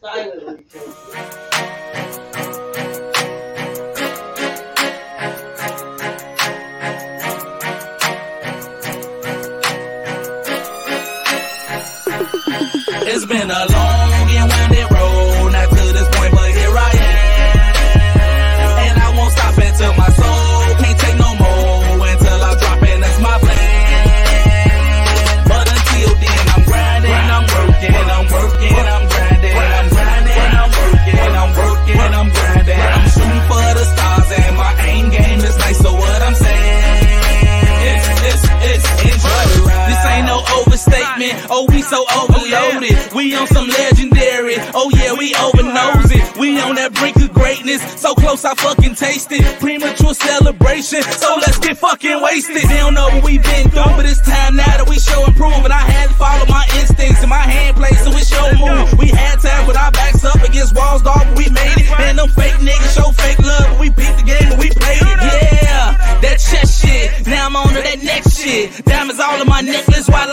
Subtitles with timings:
[0.00, 0.37] Silently.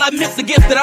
[0.06, 0.75] I miss the gift that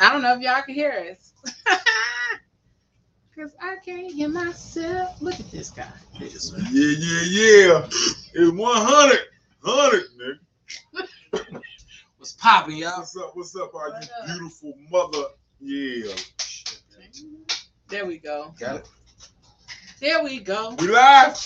[0.00, 1.32] I don't know if y'all can hear us.
[3.32, 5.16] Because I can't hear myself.
[5.22, 5.88] Look at this guy.
[6.18, 6.28] Yeah,
[6.72, 7.86] yeah, yeah.
[7.86, 9.18] It's 100.
[9.62, 11.52] 100, nigga.
[12.18, 12.98] What's popping, y'all?
[12.98, 13.30] What's up?
[13.34, 14.26] What's up, all What you up?
[14.26, 15.24] beautiful mother?
[15.58, 16.12] Yeah.
[17.88, 18.52] There we go.
[18.60, 18.88] Got it?
[20.00, 20.74] There we go.
[20.78, 21.38] We live?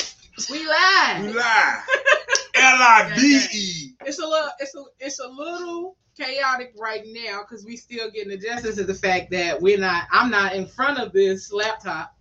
[0.50, 1.34] We We live.
[1.36, 1.82] live.
[2.56, 3.94] L-I-V-E.
[4.04, 8.32] It's a little it's a it's a little chaotic right now because we still getting
[8.32, 12.14] adjusted to the fact that we're not I'm not in front of this laptop.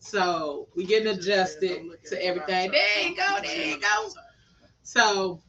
[0.00, 2.70] So we're getting adjusted to everything.
[2.70, 4.10] There you go, there you go.
[4.82, 5.40] So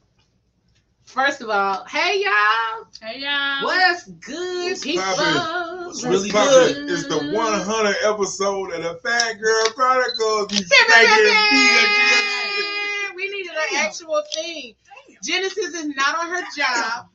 [1.05, 2.87] first of all, hey y'all.
[3.01, 3.63] Hey y'all.
[3.63, 5.03] What's good, What's people?
[5.03, 5.85] poppin'?
[5.85, 6.73] What's really Poppin'.
[6.73, 6.89] good.
[6.91, 10.51] It's the 100 episode of the Phat Girl Chronicles.
[10.53, 13.15] You Bam, bam, spanking bam, me bam.
[13.15, 14.75] We needed an actual thing.
[15.23, 17.07] Genesis is not on her job.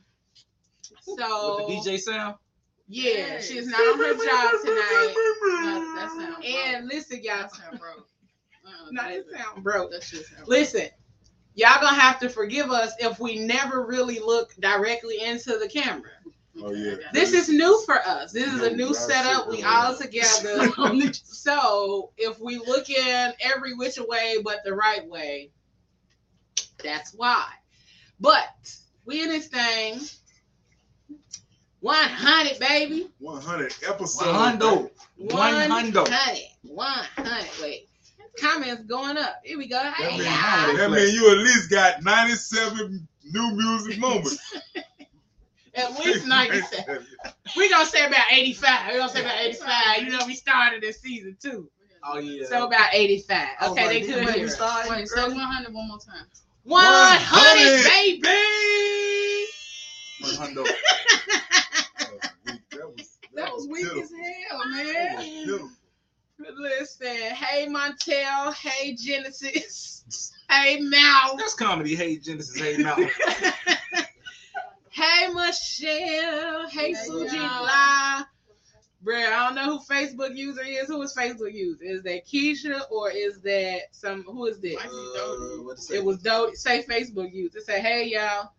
[1.05, 2.35] So With the DJ sound?
[2.87, 5.13] yeah, she's not on her job tonight.
[5.95, 8.07] That And listen, y'all, That sound broke.
[8.65, 9.91] Uh-uh, not it sound broke.
[9.91, 10.49] That shit sound broke.
[10.49, 10.87] Listen,
[11.53, 16.09] y'all gonna have to forgive us if we never really look directly into the camera.
[16.63, 16.95] Oh, yeah.
[17.11, 18.31] This is new for us.
[18.31, 19.49] This is a new setup.
[19.49, 20.69] We all together.
[21.45, 25.51] So if we look in every which way but the right way,
[26.83, 27.45] that's why.
[28.19, 28.49] But
[29.05, 29.99] we in this thing.
[31.85, 33.07] 100, baby.
[33.19, 34.25] 100 episodes.
[34.25, 34.89] 100.
[35.17, 36.07] 100.
[36.63, 37.47] 100.
[37.61, 37.87] Wait.
[38.39, 39.39] Comments going up.
[39.43, 39.77] Here we go.
[39.77, 40.75] Hey, mean, y'all.
[40.77, 44.53] That means you at least got 97 new music moments.
[45.75, 47.05] At least 97.
[47.55, 48.87] We're going to say about 85.
[48.87, 50.01] We're going to say about 85.
[50.03, 51.69] You know, we started this season two.
[52.01, 52.47] Oh, yeah.
[52.47, 53.47] So about 85.
[53.61, 54.43] Okay, like, they could hear.
[54.43, 56.25] we started Wait, say 100 one more time.
[56.63, 58.21] 100, 100.
[58.23, 58.55] baby.
[60.25, 60.65] One hundo.
[63.35, 65.69] That was weak as hell, man.
[66.57, 71.95] Listen, hey Montel, hey Genesis, hey Mal, That's comedy.
[71.95, 72.57] Hey, Genesis.
[72.57, 73.09] Hey, Mountain.
[74.91, 77.63] hey Michelle, hey Hey, Suji y'all.
[77.65, 78.23] La.
[79.03, 80.87] Bruh, I don't know who Facebook user is.
[80.87, 81.83] Who is Facebook user?
[81.83, 84.23] Is that Keisha or is that some?
[84.23, 84.77] Who is this?
[84.77, 85.63] Uh, Doty.
[85.63, 85.95] what to say?
[85.97, 86.55] It was Doty.
[86.55, 87.59] Say Facebook user.
[87.59, 88.51] Say hey y'all.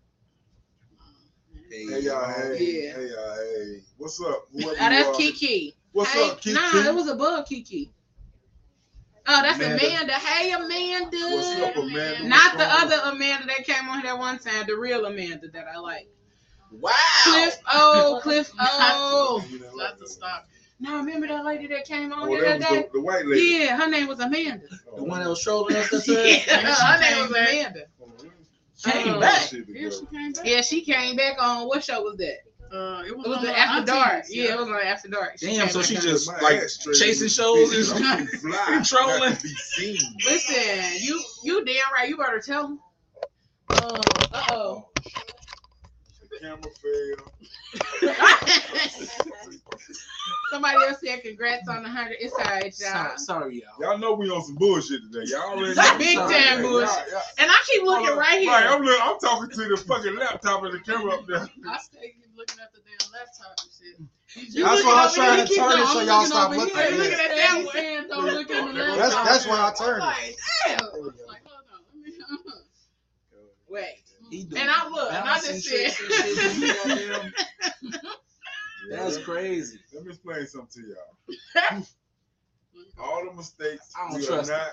[1.70, 2.92] Hey y'all, hey, Yeah.
[2.94, 3.82] hey y'all, hey.
[3.98, 4.46] What's up?
[4.52, 5.16] Whoever Oh, you that's.
[5.16, 5.74] Kiki.
[5.92, 6.54] What's hey, up, Kiki?
[6.54, 7.92] Nah, it was above Kiki.
[9.28, 9.84] Oh, that's Amanda.
[9.86, 10.12] Amanda.
[10.12, 11.16] Hey, Amanda.
[11.16, 12.28] What's up, Amanda?
[12.28, 15.48] Not the What's other Amanda that came on here that one time, the real Amanda
[15.48, 16.08] that I like.
[16.70, 16.92] Wow.
[17.24, 19.44] Cliff O, Cliff O.
[19.50, 20.46] You know, Not to stop.
[20.78, 22.86] No, remember that lady that came on Oh, here that that day?
[22.92, 23.42] the, the white lady.
[23.44, 24.66] Yeah, her name was Amanda.
[24.92, 27.86] Oh, The one that was trolling us that Yeah, her name was Amanda.
[28.84, 29.42] Came Uh, back.
[29.48, 30.46] Shit Yeah, she came back.
[30.46, 32.38] Yeah, she came back on what show was that?
[32.72, 34.12] Uh, it was, It was the the After Dark.
[34.14, 35.38] Aunties, Yeah, it was on After Dark.
[35.38, 36.60] She Damn, so she just My like
[36.98, 38.02] chasing shows big.
[38.04, 39.36] and I'm Trolling.
[39.36, 39.96] to be seen.
[40.24, 42.08] Listen, you you damn right.
[42.08, 42.80] You better tell him.
[43.68, 44.00] Uh
[44.50, 44.88] oh.
[46.40, 47.32] The camera failed.
[50.50, 52.16] Somebody else said congrats on the hundred.
[52.20, 53.16] It's alright, y'all.
[53.16, 53.90] Sorry, sorry, y'all.
[53.90, 55.24] Y'all know we on some bullshit today.
[55.30, 55.98] Y'all already Like know.
[55.98, 57.04] big Sorry, time y'all- bullshit.
[57.10, 58.50] y'all- And I keep looking right here.
[58.50, 61.38] Right, I'm, look, I'm talking to the fucking laptop and the camera up there.
[61.68, 64.54] I stay looking at the damn laptop and shit.
[64.54, 66.76] You That's why I was over trying to turn it so y'all stop over looking
[66.78, 67.12] at Look it.
[67.12, 67.72] at that And damn he's way.
[67.72, 68.98] saying don't look at the laptop.
[68.98, 70.06] That's that's why I turned it.
[70.06, 70.36] like,
[70.66, 70.78] damn.
[71.26, 71.80] Like, hold on.
[71.94, 72.12] Let me.
[73.68, 74.05] Wait.
[74.30, 77.92] He doing And I look, and I just tricks said- and shit, you
[78.90, 79.78] That's crazy.
[79.92, 81.82] Let me explain something to y'all.
[82.98, 84.70] All the mistakes I don't we trust are not.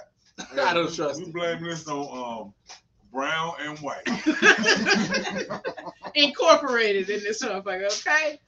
[0.69, 1.33] I don't trust We it.
[1.33, 2.53] blame this on um
[3.11, 4.07] brown and white.
[6.15, 8.39] Incorporated in this motherfucker, okay?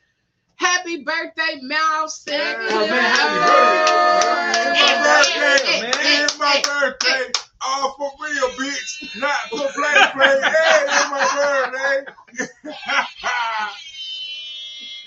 [0.58, 2.56] Happy birthday, Mal Second.
[2.70, 4.54] Oh, man, happy birthday.
[4.54, 5.94] Hey, It's my birthday, hey, man.
[6.24, 7.32] It's my hey, birthday.
[7.68, 9.20] All for real, bitch.
[9.20, 10.42] Not for play, play.
[10.42, 12.46] Hey, it's my birthday.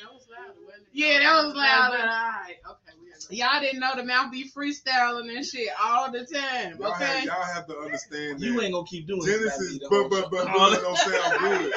[0.01, 0.89] That was loud, wasn't it?
[0.93, 1.93] Yeah, that was loud.
[1.93, 2.55] All right.
[2.67, 6.25] Okay, we had to- Y'all didn't know the mouth be freestyling and shit all the
[6.27, 7.05] time, y'all, okay?
[7.05, 9.89] have, y'all have to understand You ain't gonna keep doing Genesis, this.
[9.89, 11.73] but but but but don't sound good.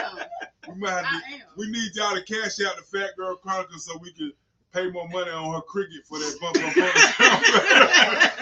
[0.70, 1.22] We might have to am.
[1.28, 1.42] I am.
[1.58, 4.32] We need y'all to cash out the Phat Girl Chronicles so we can
[4.74, 6.64] pay more money on her cricket for that bump on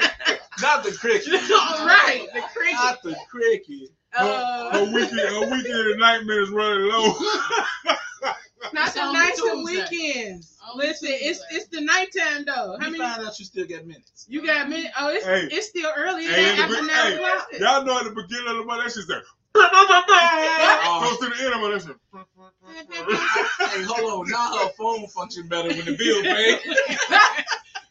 [0.62, 1.34] Not the cricket.
[1.52, 2.74] All right, the cricket.
[2.74, 3.90] Not the cricket.
[4.12, 7.14] her, Uh, her weekend, her weekend and nightmare is running low.
[8.74, 10.58] not the nights and weekends.
[10.70, 11.56] On Listen, it's Tuesday.
[11.56, 12.76] it's the nighttime though.
[12.80, 12.98] How You many?
[13.00, 14.26] find out you still got minutes.
[14.28, 14.92] You got a minute?
[15.00, 15.48] Oh, it's Hey.
[15.50, 16.26] it's still early.
[16.26, 17.18] Hey, ain't the after be- nine
[17.52, 17.60] hey.
[17.60, 19.22] Y'all know at the beginning of the month that shit said.
[19.56, 21.18] Oh.
[21.20, 21.74] Goes to the end of it.
[21.74, 23.72] That shit.
[23.72, 24.30] Hey, hold on.
[24.30, 26.60] Now her phone function better when the bill paid.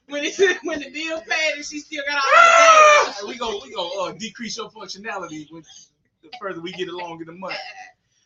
[0.09, 3.61] when it when the bill paid and she still got all the Hey, we go
[3.63, 5.63] we go uh, decrease your functionality when
[6.23, 7.57] the further we get along in the month.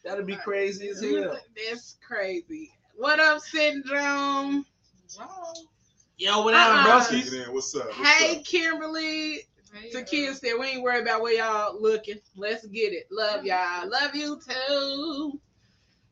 [0.05, 1.39] That'd be crazy as hell.
[1.57, 2.73] That's crazy.
[2.97, 4.67] What up, syndrome?
[6.19, 7.33] Yo, what up, Take broskies?
[7.33, 7.55] it in.
[7.55, 7.87] What's up?
[7.87, 8.45] What's Hey, up?
[8.45, 9.41] Kimberly.
[9.73, 12.19] Hey, The uh, kids said we ain't worried about where y'all looking.
[12.37, 13.07] Let's get it.
[13.11, 13.89] Love y'all.
[13.89, 15.41] Love you too.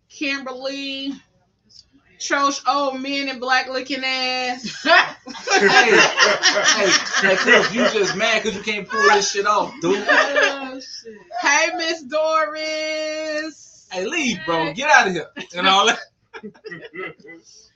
[0.09, 1.13] Kimberly.
[2.19, 4.87] Trosh old men in black looking ass.
[5.51, 6.91] Hey, hey,
[7.23, 10.07] hey, Cliff, you just mad because you can't pull this shit off, dude.
[10.09, 11.15] Oh, shit.
[11.41, 13.87] hey, Miss Doris.
[13.91, 14.73] Hey, leave, bro.
[14.73, 15.29] Get out of here.
[15.57, 15.99] And all that.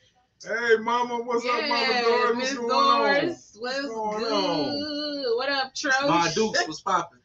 [0.46, 1.17] hey, Mama.
[1.23, 2.37] What's up, Mama Yeah, Doris?
[2.37, 3.00] What's Miss going on?
[3.20, 3.56] Doris.
[3.58, 5.37] What's going good?
[5.37, 6.08] What up, Trosh?
[6.08, 7.19] My Dukes was popping.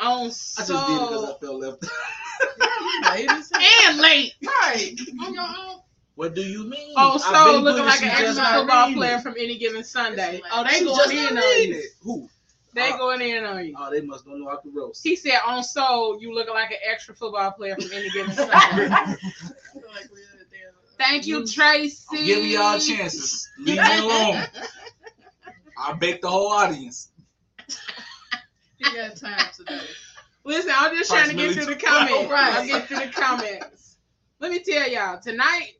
[0.00, 1.24] On I just did it because.
[1.30, 1.84] I felt left.
[3.12, 3.52] Ladies.
[3.88, 4.32] And late.
[4.44, 4.94] Right.
[5.24, 5.80] On your own.
[6.14, 6.94] What do you mean?
[6.96, 9.22] Oh, I've so been looking like an just extra football reading player it.
[9.22, 10.38] from any given Sunday.
[10.40, 11.74] Just Oh, they going in on you.
[11.78, 11.84] it.
[12.02, 12.28] Who?
[12.74, 13.74] They Uh, going in on you.
[13.78, 15.02] Oh, they must don't know I can roast.
[15.02, 18.88] He said on soul, you looking like an extra football player from any given Sunday.
[20.98, 22.04] Thank you, Tracy.
[22.10, 23.48] I'm giving y'all chances.
[23.58, 24.42] Leave me alone.
[25.76, 27.10] I bake the whole audience.
[28.78, 29.80] He got time today.
[30.44, 32.26] Listen, I'm just trying to get through the Approximately comments.
[32.26, 32.54] twelve.
[32.56, 33.96] I'll get through the comments.
[34.40, 35.72] Let me tell y'all, tonight,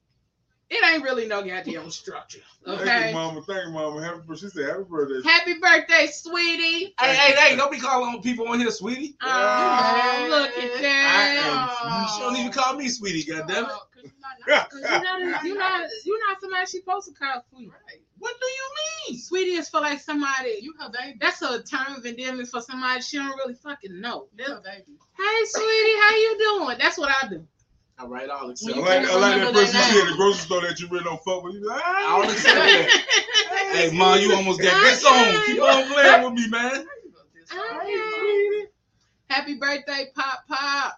[0.71, 2.41] it ain't really no goddamn structure.
[2.67, 3.09] Thank Okay.
[3.09, 3.43] you, Mama.
[3.47, 4.03] Thank you, Mama.
[4.03, 4.47] Happy birthday.
[4.47, 5.29] She said happy birthday.
[5.29, 6.95] Happy birthday, sweetie.
[7.01, 9.17] Hey, hey, hey, don't be calling on people on here, sweetie.
[9.23, 11.69] Oh, look at I that.
[11.95, 13.69] am, she don't even call me sweetie, goddammit.
[13.71, 13.88] Oh, 'cause
[14.49, 14.81] you not- Cause
[15.45, 17.69] you're not, you're not, somebody she supposed to call sweetie.
[17.69, 18.01] Right.
[18.19, 18.71] What do you
[19.11, 19.21] mean?
[19.21, 20.59] Sweetie is for like somebody.
[20.61, 21.19] You her baby.
[21.21, 24.29] That's a term of endearment for somebody she don't really fucking know.
[24.37, 24.99] You her baby.
[25.17, 26.79] Hey, sweetie, how you doing?
[26.79, 27.47] That's what I do.
[28.01, 29.11] All right, I'll I accept You like, that.
[29.11, 31.23] I like that remember person that she at the grocery store that you really don't
[31.25, 31.55] fuck with.
[31.55, 33.05] You like, I'll ah, accept that.
[33.73, 35.45] Hey, mom, you almost got this on.
[35.47, 36.87] Keep on playing with me, man.
[37.53, 38.67] Okay.
[39.29, 40.98] Happy birthday, Pop Pop.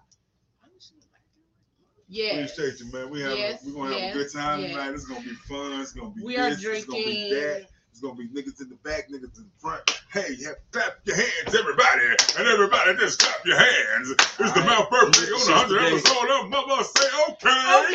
[2.13, 2.53] Yes.
[2.59, 3.09] Appreciate you, man.
[3.11, 4.71] We have Yes, we're gonna have yes, a good time yes.
[4.73, 4.91] tonight.
[4.95, 5.81] It's gonna be fun.
[5.81, 6.65] It's gonna be We are this.
[6.65, 7.31] It's gonna be drinking.
[7.35, 7.67] that.
[7.93, 9.83] It's gonna be niggas in the back, niggas in the front.
[10.13, 12.03] Hey, yeah, clap your hands, everybody,
[12.39, 14.11] and everybody just clap your hands.
[14.11, 14.67] It's the All right.
[14.67, 15.97] Mount birthday This on the hundred today.
[15.97, 17.49] episode of Mama Say Okay.
[17.79, 17.95] Okay.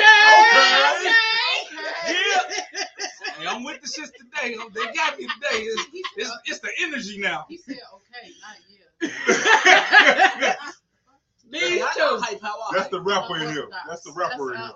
[0.96, 1.12] Okay.
[2.08, 2.40] Yeah.
[3.38, 4.56] Hey, I'm with the shits today.
[4.60, 5.64] Oh, they got me today.
[5.64, 7.46] It's, it's, it's the energy now.
[7.50, 8.58] he said, okay, not
[10.42, 10.58] yet.
[11.56, 12.18] These Hey, I, I two.
[12.22, 12.42] hype
[12.74, 13.70] That's the rapper in here.
[13.88, 14.72] That's the rapper in here.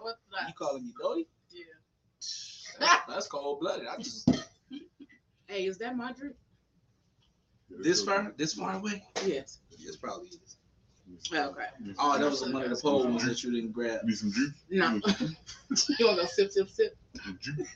[0.48, 1.28] You calling me Doty?
[1.52, 1.64] Yeah.
[2.80, 3.88] That's, that's cold blooded.
[3.88, 4.30] I just
[5.48, 6.36] Hey, is that my drink?
[7.70, 9.04] this far, this far away.
[9.26, 9.60] Yes.
[9.78, 10.58] Yes, probably is.
[11.34, 11.66] Okay.
[11.98, 14.04] Oh, that was one of the pole ones that you didn't grab.
[14.04, 14.52] Need some juice?
[14.70, 15.00] No.
[16.00, 16.96] you wanna go sip, sip, sip?
[17.42, 17.68] Juice?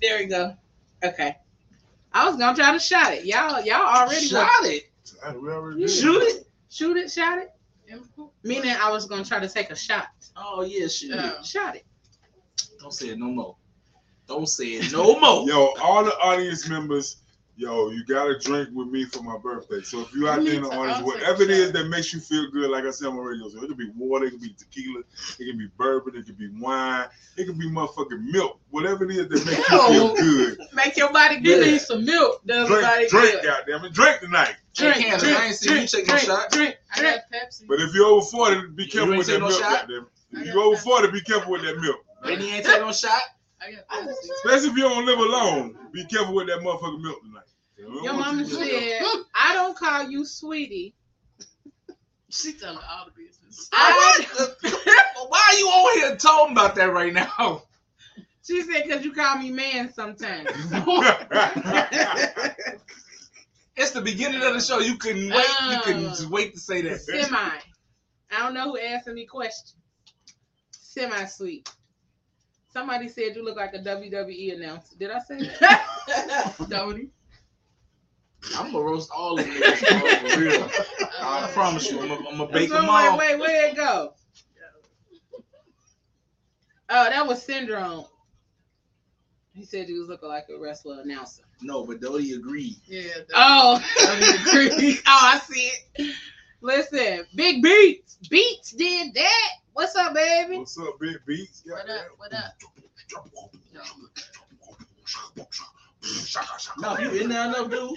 [0.00, 0.54] There we go.
[1.04, 1.36] Okay.
[2.12, 3.24] I was gonna try to shot it.
[3.24, 4.89] Y'all, y'all already Shot it.
[5.40, 5.90] We already did.
[5.90, 6.46] Shoot it.
[6.68, 7.50] shoot it, shot it.
[8.42, 10.08] Meaning I was gonna try to take a shot.
[10.36, 11.16] Oh yeah, shoot it.
[11.16, 11.42] Yeah.
[11.42, 11.84] Shot it.
[12.78, 13.56] Don't say it no more.
[14.26, 15.46] Don't say it no more.
[15.48, 17.16] Yo, all the audience members,
[17.56, 19.82] yo, you got to drink with me for my birthday.
[19.82, 22.50] So if you out there in the audience, whatever it is that makes you feel
[22.50, 24.54] good, like I said on my radio show, it could be water, it could be
[24.58, 25.00] tequila,
[25.38, 28.58] it could be bourbon, it could be wine, it could be motherfucking milk.
[28.70, 31.72] Whatever it is that makes you feel good, Make your body give Yeah.
[31.72, 32.40] me some milk.
[32.46, 33.44] Does body drink, drink, good.
[33.44, 34.54] goddamn it, drink tonight.
[34.74, 36.50] Drink, Hey, Candace, drink, I ain't seen you drink, take drink, shot.
[36.52, 37.16] drink, I drink.
[37.30, 37.66] got Pepsi.
[37.68, 39.88] But if you're over 40, be careful ain't with that no milk, shot?
[39.88, 40.06] goddamn.
[40.32, 42.04] If you over 40, be careful with that milk.
[42.22, 43.20] Benny ain't taking no shot.
[43.60, 43.76] I.
[44.44, 47.44] Especially if you don't live alone, be careful with that motherfucking milk tonight.
[48.02, 49.02] Your mama you to- said,
[49.34, 50.94] I don't call you sweetie.
[52.28, 53.68] She telling all the business.
[53.72, 54.24] I,
[55.28, 57.64] Why are you on here talking about that right now?
[58.46, 60.48] she said, because you call me man sometimes.
[63.76, 64.78] It's the beginning of the show.
[64.80, 65.46] You couldn't wait.
[65.70, 66.08] You couldn't Uh.
[66.10, 67.00] just wait to say that.
[67.00, 67.28] Semi.
[67.34, 67.60] I
[68.38, 69.74] don't know who asked me questions.
[70.70, 71.70] Semi sweet.
[72.72, 74.94] Somebody said you look like a WWE announcer.
[74.98, 76.54] Did I say that?
[76.68, 77.10] Dodie.
[78.56, 79.52] I'm gonna roast all of you.
[79.76, 80.70] for real.
[81.20, 82.00] I promise you.
[82.00, 82.94] I'm gonna, I'm gonna bake So them all.
[82.94, 84.14] like, wait, where'd it go?
[86.92, 88.04] Oh, that was Syndrome.
[89.52, 91.42] He said you was looking like a wrestler announcer.
[91.62, 92.76] No, but Dodie agreed.
[92.86, 93.02] Yeah.
[93.14, 93.26] Dodie.
[93.34, 93.84] Oh,
[94.52, 96.14] Dodie oh, I see it.
[96.62, 98.16] Listen, Big Beats.
[98.28, 99.48] Beats did that.
[99.80, 100.58] What's up, baby?
[100.58, 101.62] What's up, Big Beats?
[101.64, 102.04] What up?
[102.18, 102.52] What up?
[106.78, 107.90] No, you in there enough, dude.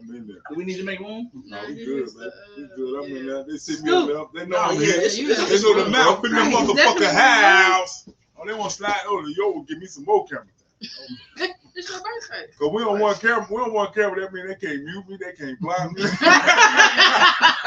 [0.00, 0.36] I'm in there.
[0.48, 1.30] Do we need to make room?
[1.44, 2.28] No, we good, man.
[2.28, 3.04] uh, We good.
[3.04, 3.44] I'm in there.
[3.44, 4.24] They see me over there.
[4.32, 5.34] They know No, I'm yeah, here.
[5.34, 8.08] They know the mouth in the motherfucking house.
[8.38, 11.50] Oh, they want to slide over yo give me some more camera time.
[11.76, 12.50] It's your birthday.
[12.58, 13.46] Cause we don't want camera.
[13.50, 14.20] We don't want camera.
[14.22, 15.18] That mean they can't mute me.
[15.20, 16.02] They can't block me.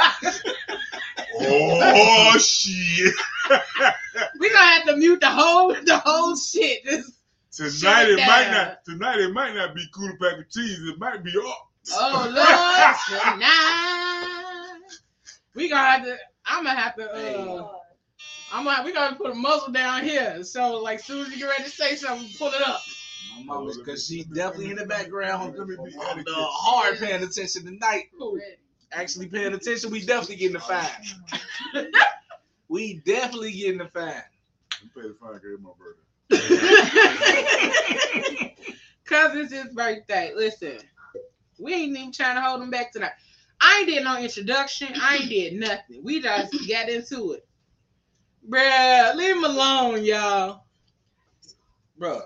[1.45, 3.13] oh shit!
[4.39, 6.83] we gonna have to mute the whole the whole shit.
[6.85, 8.83] Just, Tonight it it might not.
[8.85, 10.79] Tonight it might not be cool pack of cheese.
[10.81, 11.69] It might be up.
[11.91, 14.79] oh Lord, tonight.
[15.55, 16.17] We gonna have to.
[16.45, 17.11] I'm gonna have to.
[17.11, 17.71] Uh,
[18.51, 18.83] I'm gonna.
[18.83, 20.43] We gonna put a muzzle down here.
[20.43, 22.81] So like, soon as you get ready to say something, pull it up.
[23.37, 25.55] My mama's because she's definitely in the background.
[25.57, 26.25] Let me be on etiquette.
[26.25, 28.05] the hard paying attention tonight.
[28.17, 28.39] Cool.
[28.93, 30.87] Actually paying attention, we definitely getting the fine.
[32.69, 34.21] we definitely getting the fine.
[34.81, 35.39] You pay the fine.
[35.41, 36.03] Gave my birthday.
[39.05, 40.31] Cause it's his birthday.
[40.35, 40.77] Listen,
[41.59, 43.13] we ain't even trying to hold him back tonight.
[43.61, 44.89] I ain't did no introduction.
[45.01, 46.03] I ain't did nothing.
[46.03, 47.47] We just got into it.
[48.49, 50.65] Bruh, leave him alone, y'all.
[51.99, 52.21] Bruh.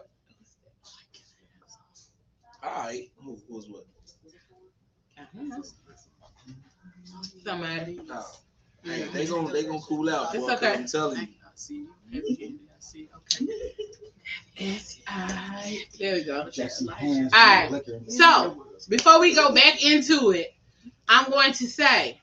[2.63, 3.11] Alright.
[3.23, 3.85] Who who's what?
[7.47, 7.97] Somebody.
[8.05, 8.25] No.
[8.83, 10.35] Hey, they gonna they gonna cool out.
[10.35, 10.73] It's boy, 'cause okay.
[10.75, 11.89] I'm telling I see you.
[12.13, 13.07] I see.
[13.15, 13.47] Okay.
[14.57, 16.39] S-I- There we go.
[16.41, 16.49] All
[17.31, 17.71] right.
[17.71, 20.53] liquor in the- So, before we go back into it,
[21.07, 22.19] I'm going to say,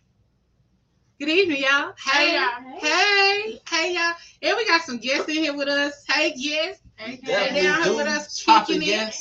[1.19, 1.95] good evening, y'all.
[1.99, 2.78] Hey, Hey, y'all.
[2.81, 4.14] hey, hey, y'all.
[4.43, 6.04] And we got some guests in here with us.
[6.07, 6.83] Hey, guests.
[6.97, 9.14] Hey, Hey, hey, down here with us, Popping kicking it.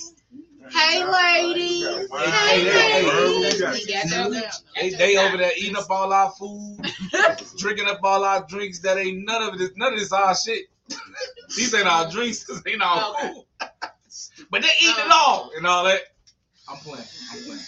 [0.72, 1.86] Hey, ladies.
[1.86, 3.60] Hey, ladies.
[3.62, 4.52] hey, We got Down, your- down.
[4.76, 6.80] They, they over there eating up all our food,
[7.58, 8.80] drinking up all our drinks.
[8.80, 9.72] That ain't none of this.
[9.76, 10.66] None of this our shit.
[11.56, 12.44] These ain't our drinks.
[12.46, 13.44] This ain't our food.
[14.52, 16.02] But they eating it all and all that.
[16.70, 17.06] I'm playing.
[17.32, 17.60] I'm playing.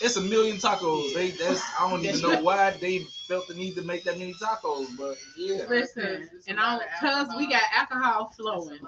[0.00, 1.14] It's a million tacos.
[1.14, 4.34] They that's I don't even know why they felt the need to make that many
[4.34, 8.78] tacos, but yeah, Listen, and on cause we got alcohol flowing.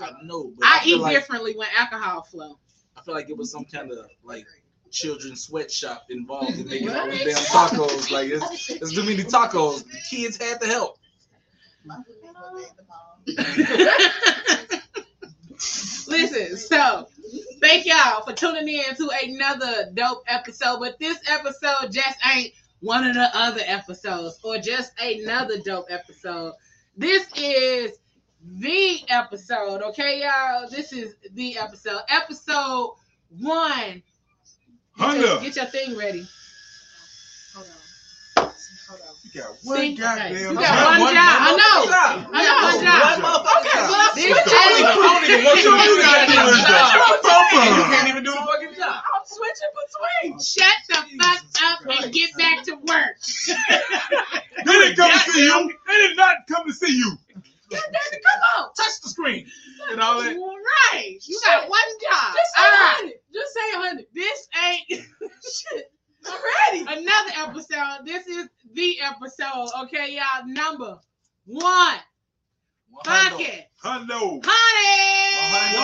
[0.00, 0.52] I know.
[0.58, 2.58] But I, I eat like, differently when alcohol flow.
[2.96, 4.46] I feel like it was some kind of like
[4.90, 8.10] children's sweatshop involved in making all these damn tacos.
[8.10, 9.84] Like it's, it's too many tacos.
[9.84, 10.98] The kids had to help.
[16.06, 17.08] Listen, so
[17.62, 20.80] thank y'all for tuning in to another dope episode.
[20.80, 26.54] But this episode just ain't one of the other episodes or just another dope episode.
[26.96, 27.92] This is
[28.44, 30.68] the episode, okay, y'all?
[30.68, 32.00] This is the episode.
[32.08, 32.96] Episode
[33.38, 34.02] one.
[34.98, 36.26] Get your, get your thing ready.
[37.54, 37.66] Hold
[38.36, 38.52] on.
[38.88, 39.21] Hold on.
[39.32, 39.94] You got one See?
[39.96, 40.32] goddamn.
[40.36, 41.36] You got one job.
[41.40, 41.88] I know.
[42.32, 43.00] I got one job.
[43.00, 43.88] One motherfucking Okay, job.
[43.88, 46.52] well, This- this I don't even, I don't even want you to do the goddamn
[46.68, 46.88] job.
[47.52, 48.92] And you can't even do the fucking job.
[49.08, 50.40] I'm switching between.
[50.40, 53.16] Shut the fuck up and get back to work.
[54.64, 55.72] They didn't come to see you.
[55.88, 57.16] They did not come to see you.
[57.72, 57.80] Come
[58.58, 58.68] on.
[58.74, 59.46] Touch the screen.
[59.90, 60.36] And all that.
[60.36, 61.18] Right.
[61.26, 62.34] You got one job.
[62.36, 63.12] Just say All hundred.
[63.34, 64.06] Just say hundred.
[64.14, 64.88] This ain't
[65.42, 65.91] Shit.
[66.26, 66.40] I'm
[66.86, 67.00] ready.
[67.02, 68.04] another episode.
[68.04, 69.68] This is the episode.
[69.84, 70.46] Okay, y'all.
[70.46, 70.98] Number
[71.46, 71.96] one.
[73.04, 73.68] Fuck it.
[73.82, 74.40] Hundo.
[74.44, 75.76] Honey.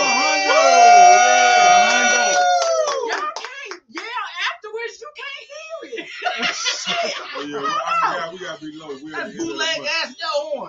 [3.08, 5.00] Y'all can't yell afterwards.
[5.00, 6.08] You can't hear it.
[7.36, 8.88] Oh yeah, I forgot we gotta be low.
[9.04, 10.26] We That ain't hit bootleg ass yo
[10.62, 10.68] on.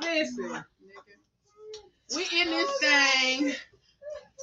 [0.02, 0.64] Listen.
[2.16, 3.54] We in this thing.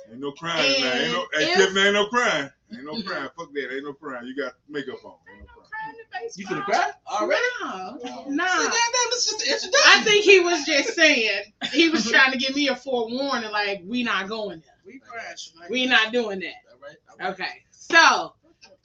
[0.08, 0.14] Button.
[0.14, 1.02] Ain't no crying tonight.
[1.02, 2.50] Ain't no, hey, If- Tiffany, ain't no crying.
[2.74, 3.30] Ain't no crying.
[3.38, 3.74] Fuck that.
[3.74, 4.28] Ain't no crying.
[4.28, 5.14] You got makeup on.
[5.32, 6.30] Ain't no crying.
[6.36, 7.42] You finna cry already?
[7.62, 7.98] No.
[8.02, 8.46] So, No.
[8.46, 8.72] goddamn,
[9.12, 9.92] it's just introduction.
[9.94, 13.82] I think he was just saying he was trying to give me a forewarning, like
[13.86, 14.76] we not going there.
[14.86, 15.52] we crash.
[15.70, 16.54] We not doing that.
[16.72, 16.96] All right.
[17.10, 17.34] all right.
[17.34, 17.64] Okay.
[17.72, 18.34] So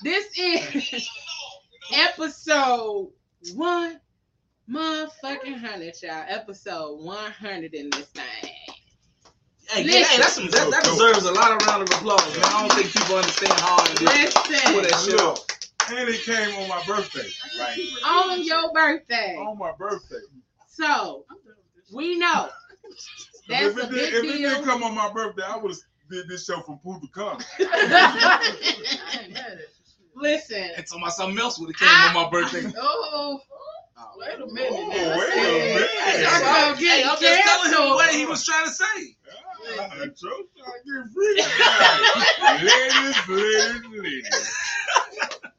[0.03, 1.09] this is
[1.95, 3.11] episode
[3.55, 4.01] one
[4.71, 6.25] motherfucking hundred, y'all.
[6.29, 8.51] Episode one hundred in this thing.
[9.75, 10.05] Hey, Listen.
[10.05, 12.45] hey, that's some, that, that deserves a lot of round of applause, man.
[12.45, 15.99] I don't think people understand how hard it is to pull Listen, that shit Look,
[15.99, 17.29] and it came on my birthday.
[17.59, 19.37] Like on your birthday.
[19.37, 20.23] on my birthday.
[20.69, 21.25] So
[21.93, 22.49] we know
[23.49, 25.73] that's if a it, big did, if it didn't come on my birthday, I would
[25.73, 27.21] have did this show from Punta to
[27.61, 29.59] I ain't mad at.
[30.17, 32.73] Listen, And talking about something else would have came I- on my birthday.
[32.79, 33.41] Oh,
[34.19, 34.71] wait a minute.
[34.71, 35.19] Oh, now.
[35.19, 35.91] wait a Hey, minute.
[36.05, 38.71] hey, Talk hey, about Hey, getting I'm just telling him what he was trying to
[38.73, 39.17] say.
[39.91, 41.35] Joe trying to get free
[42.65, 44.49] ladies, ladies, ladies.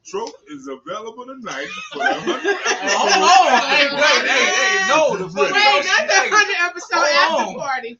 [0.06, 2.56] Trope is available tonight for the hundred
[2.94, 3.62] Hold on.
[3.70, 5.16] Hey, wait, hey, hey, no.
[5.16, 7.54] The fuck Wait, not the hundred episode Hold after on.
[7.58, 7.92] party.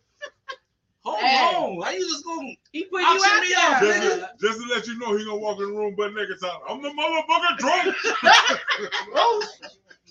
[1.04, 1.54] Hold Hey.
[1.54, 1.76] on.
[1.76, 3.59] Why you just going to He put you out me there.
[3.59, 4.18] off, Just, nigga.
[4.21, 6.40] to, just to let you know, he gonna walk in the room butt naked.
[6.40, 6.61] Time.
[6.68, 7.95] I'm the motherfucking Trope.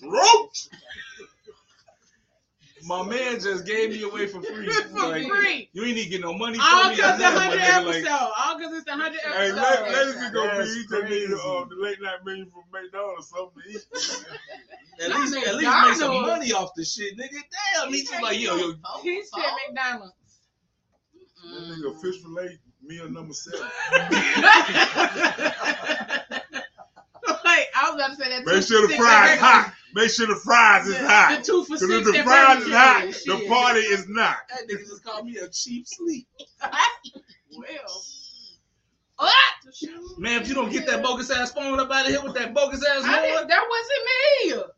[0.00, 0.52] Trope.
[2.86, 4.70] My man just gave me away for free.
[4.92, 5.68] For Like, free.
[5.72, 6.96] You ain't even get no money All from me.
[6.96, 8.04] because the nothing, hundred nigga, episode.
[8.04, 9.56] like, All because it's the hundred Hey, episode.
[9.56, 11.34] let, ladies is gonna be That's he just need crazy.
[11.34, 13.86] uh, the late night menu from McDonald's something to eat.
[15.02, 17.36] At least, at least make some money off the shit, nigga.
[17.74, 18.72] Damn, he just like, yo, yo.
[19.02, 20.14] He said McDonald's.
[21.44, 23.60] That nigga fish fillet meal number seven.
[27.28, 28.44] Wait, I was about to say that.
[28.46, 29.74] Make two sure for the six fries hot.
[29.96, 31.42] Make sure the fries is The hot.
[31.42, 33.12] two for Because six if the at fries is hot, King.
[33.40, 34.36] the party is not.
[34.50, 36.28] That nigga just called me a cheap sleep.
[37.56, 38.02] Well,
[39.18, 39.54] Ah!
[40.18, 42.52] Man, if you don't get that bogus ass phone up out of here with that
[42.52, 43.48] bogus ass I horn.
[43.48, 44.72] that wasn't me.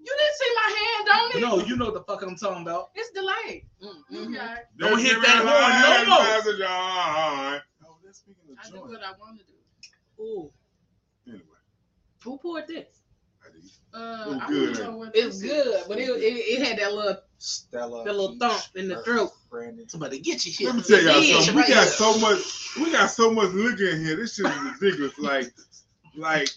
[0.00, 1.40] You didn't see my hand, don't you?
[1.40, 2.90] No, you know what the fuck I'm talking about.
[2.96, 3.64] It's delayed.
[3.80, 4.34] Mhm.
[4.36, 4.54] Okay.
[4.78, 6.18] Don't hit that horn no line, more.
[6.18, 7.60] Pastor John.
[7.86, 8.88] Oh, that's speaking I of do joint.
[8.90, 10.22] what I want to do.
[10.22, 10.52] Ooh,
[11.28, 11.44] Anyway,
[12.24, 12.95] who poured this?
[13.96, 14.48] I did.
[14.48, 16.78] Uh, It was good, don't know ain't what It's good, but it, it, it had
[16.78, 18.04] that little Stella.
[18.04, 19.30] that little thump in the throat.
[19.50, 19.88] Brandon.
[19.88, 20.66] Somebody get your shit.
[20.66, 21.54] Let me tell y'all Yeah, something.
[21.54, 21.92] We right got here.
[21.92, 22.76] so much.
[22.76, 24.16] We got so much liquor in here.
[24.16, 25.18] This shit is ridiculous.
[25.18, 25.52] Like,
[26.16, 26.48] like,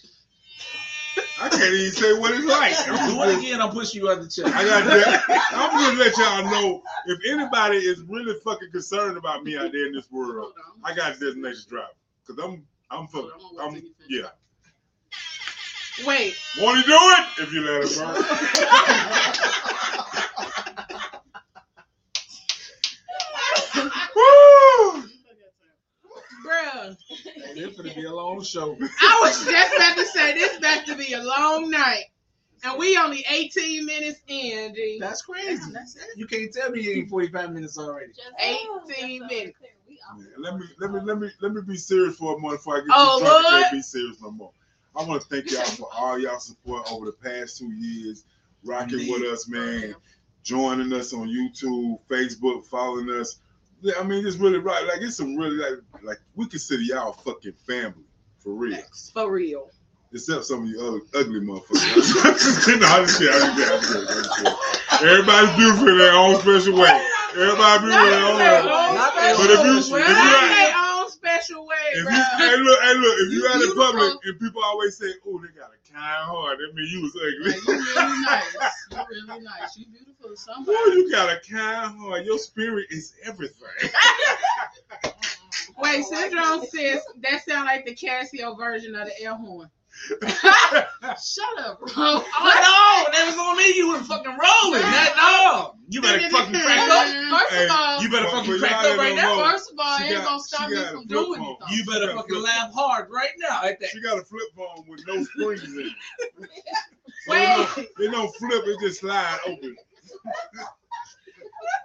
[1.40, 2.74] I can't even say what it's like.
[3.00, 4.46] I'm Do it again, I'm pushing you out the chair.
[4.46, 5.24] I got that.
[5.52, 9.86] I'm gonna let y'all know if anybody is really fucking concerned about me out there
[9.86, 10.52] in this world.
[10.84, 11.88] I got a destination driver
[12.26, 14.24] because I'm I'm fucking I'm gonna I'm wait till you finish.
[14.24, 14.30] yeah.
[16.06, 19.30] Wait, Want to do it if you let it burn.
[26.46, 26.96] Bruh.
[27.56, 28.76] It's gonna be a long show.
[29.00, 32.04] I was just about to say this about to be a long night.
[32.62, 34.98] And we only 18 minutes in, G.
[35.00, 35.72] That's crazy.
[36.16, 38.12] You can't tell me you ain't 45 minutes already.
[38.38, 39.58] 18 minutes.
[40.16, 42.76] Yeah, let me let me let me let me be serious for a moment before
[42.76, 43.46] I get Oh, too drunk.
[43.46, 43.62] I Lord.
[43.62, 44.52] can't be serious no more.
[44.96, 48.24] I want to thank y'all for all y'all support over the past two years,
[48.64, 49.94] rocking with us, man,
[50.42, 53.36] joining us on YouTube, Facebook, following us.
[53.82, 54.84] Yeah, I mean, it's really right.
[54.86, 58.04] Like it's some really like like we consider y'all fucking family
[58.38, 58.78] for real.
[59.14, 59.70] For real.
[60.12, 62.14] Except some of you ugly, ugly motherfuckers.
[62.16, 65.08] no, I'm just kidding, I'm just kidding, I'm just kidding, I'm just kidding.
[65.08, 67.06] Everybody's beautiful in their own special way.
[67.30, 68.60] Everybody beautiful in their own way.
[69.38, 72.14] But if you- if you Not like- their own special way, If bro.
[72.14, 75.08] you, hey look, hey look, if you, You out in public and people always say,
[75.26, 77.54] "Oh, they got a kind heart," that mean you was ugly.
[77.66, 78.56] you really nice.
[78.90, 79.76] You really nice.
[79.76, 80.90] You beautiful as Boy, somebody.
[80.96, 82.24] you got a kind heart.
[82.24, 83.68] Your spirit is everything.
[85.78, 89.70] Wait, Syndrome says that sounds like the Casio version of the air horn.
[90.08, 91.88] Shut up, bro.
[91.96, 93.74] Oh no, that was on me.
[93.76, 94.80] You were fucking rolling.
[94.82, 95.74] That no.
[95.88, 97.06] You better fucking crack up.
[97.40, 99.36] First Hey, of all, You better fucking crack up right don't now.
[99.38, 99.50] know.
[99.50, 101.56] first of all, She ain't got- gonna stop she me from doing phone.
[101.68, 101.76] it.
[101.76, 103.88] You better fucking flip- laugh hard right now at that.
[103.90, 106.48] She got a flip phone with no springs in it.
[107.26, 107.42] So Wait.
[107.42, 109.76] it don't, it don't flip, it just slide open.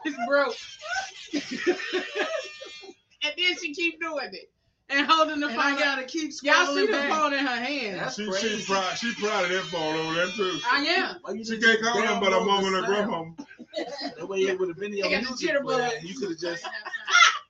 [0.06, 0.56] It's broke.
[3.24, 4.50] and then she keep doing it
[4.90, 5.66] and holding the And phone.
[5.66, 7.10] I gotta keep Y'all see scrolling the back.
[7.10, 8.00] phone in her hand.
[8.00, 8.58] That's She, crazy.
[8.60, 10.60] she, proud, she proud of that phone over there too.
[10.72, 11.18] I am.
[11.22, 13.36] Why She didn't can't call just them but her mom and the her sound?
[13.36, 13.36] grandmama.
[14.18, 16.66] That way it would have been in your the music jitter You could have just.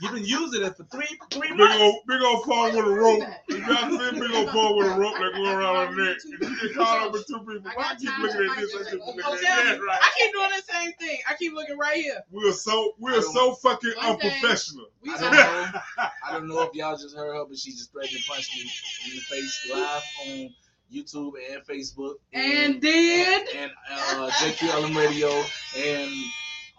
[0.00, 1.76] You've been using it for three three Big months.
[1.78, 3.22] old, big old phone with a rope.
[3.48, 6.16] You got this big old phone with a rope that go around her neck.
[6.24, 7.60] And you get caught up with two people.
[7.66, 8.74] I Why got you keep looking at this?
[8.74, 9.80] I keep looking at that.
[9.80, 9.98] Right.
[10.00, 11.18] I keep doing the same thing.
[11.28, 12.22] I keep looking right here.
[12.30, 14.86] We're so we're so fucking One unprofessional.
[15.02, 15.80] We I don't know.
[15.98, 18.62] I don't know if y'all just heard her, but she just threatened to punch me
[18.62, 20.54] in the face live on
[20.92, 22.14] YouTube and Facebook.
[22.32, 23.48] and did.
[23.56, 25.28] and uh, JQLM Radio
[25.76, 26.10] and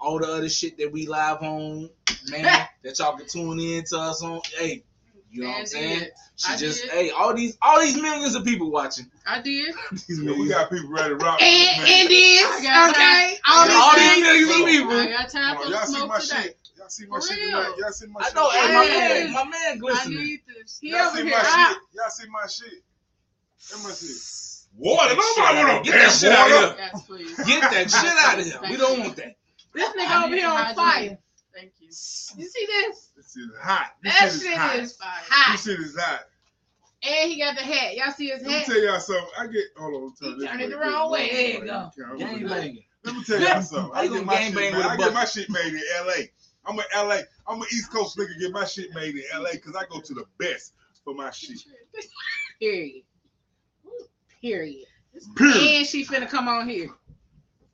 [0.01, 1.89] all the other shit that we live on,
[2.29, 2.43] man,
[2.83, 4.41] that y'all can tune in to us on.
[4.57, 4.83] Hey,
[5.31, 6.07] you know what I'm saying?
[6.35, 6.91] She I just, did.
[6.91, 9.09] hey, all these, all these millions of people watching.
[9.25, 9.73] I did.
[9.91, 11.41] These Yeah, we got people ready to rock.
[11.41, 11.87] And, this, man.
[11.87, 12.45] and did.
[12.45, 12.99] I got Okay.
[12.99, 13.37] time.
[13.47, 14.47] All I all these these things.
[14.47, 14.71] millions of Hold on.
[14.73, 14.91] people.
[14.91, 16.41] I got time Come for y'all see my today.
[16.43, 16.57] shit.
[16.77, 17.73] Y'all see my shit tonight.
[17.77, 18.35] Y'all see my I shit.
[18.35, 20.79] know, hey, my man, my man I need this.
[20.81, 21.77] He Y'all see my I- shit.
[21.93, 22.83] Y'all see my shit.
[23.71, 24.67] Let me see.
[24.77, 25.15] Water.
[25.15, 25.77] Get Nobody want out.
[25.77, 26.77] no Get that shit out of
[27.17, 27.45] here.
[27.45, 28.59] Get that shit out of here.
[28.71, 29.35] We don't want that.
[29.73, 30.75] This nigga I over here on hygiene.
[30.75, 31.17] fire.
[31.53, 31.87] Thank you.
[31.87, 33.11] You see this?
[33.15, 33.91] This is hot.
[34.03, 34.79] This That shit shit is hot.
[34.79, 35.51] is hot.
[35.53, 36.21] This shit is hot.
[37.03, 37.95] And he got the hat.
[37.95, 38.47] Y'all see his hat?
[38.47, 38.65] Let me hat?
[38.67, 39.27] tell y'all something.
[39.37, 40.15] I get hold on.
[40.15, 41.29] Turn You turned it the wrong way.
[41.29, 41.91] There you go.
[42.17, 42.83] Gang banging.
[43.03, 43.91] Let me tell y'all something.
[43.95, 44.75] I you get gonna my shit made.
[44.75, 46.31] with a I get my shit made in L.A.
[46.65, 47.21] I'm a L.A.
[47.47, 48.39] I'm an East Coast nigga.
[48.39, 49.53] Get my shit made in L.A.
[49.53, 51.57] because I go to the best for my shit.
[52.59, 53.03] Period.
[54.41, 54.85] Period.
[55.35, 55.57] Period.
[55.79, 56.89] And she finna come on here.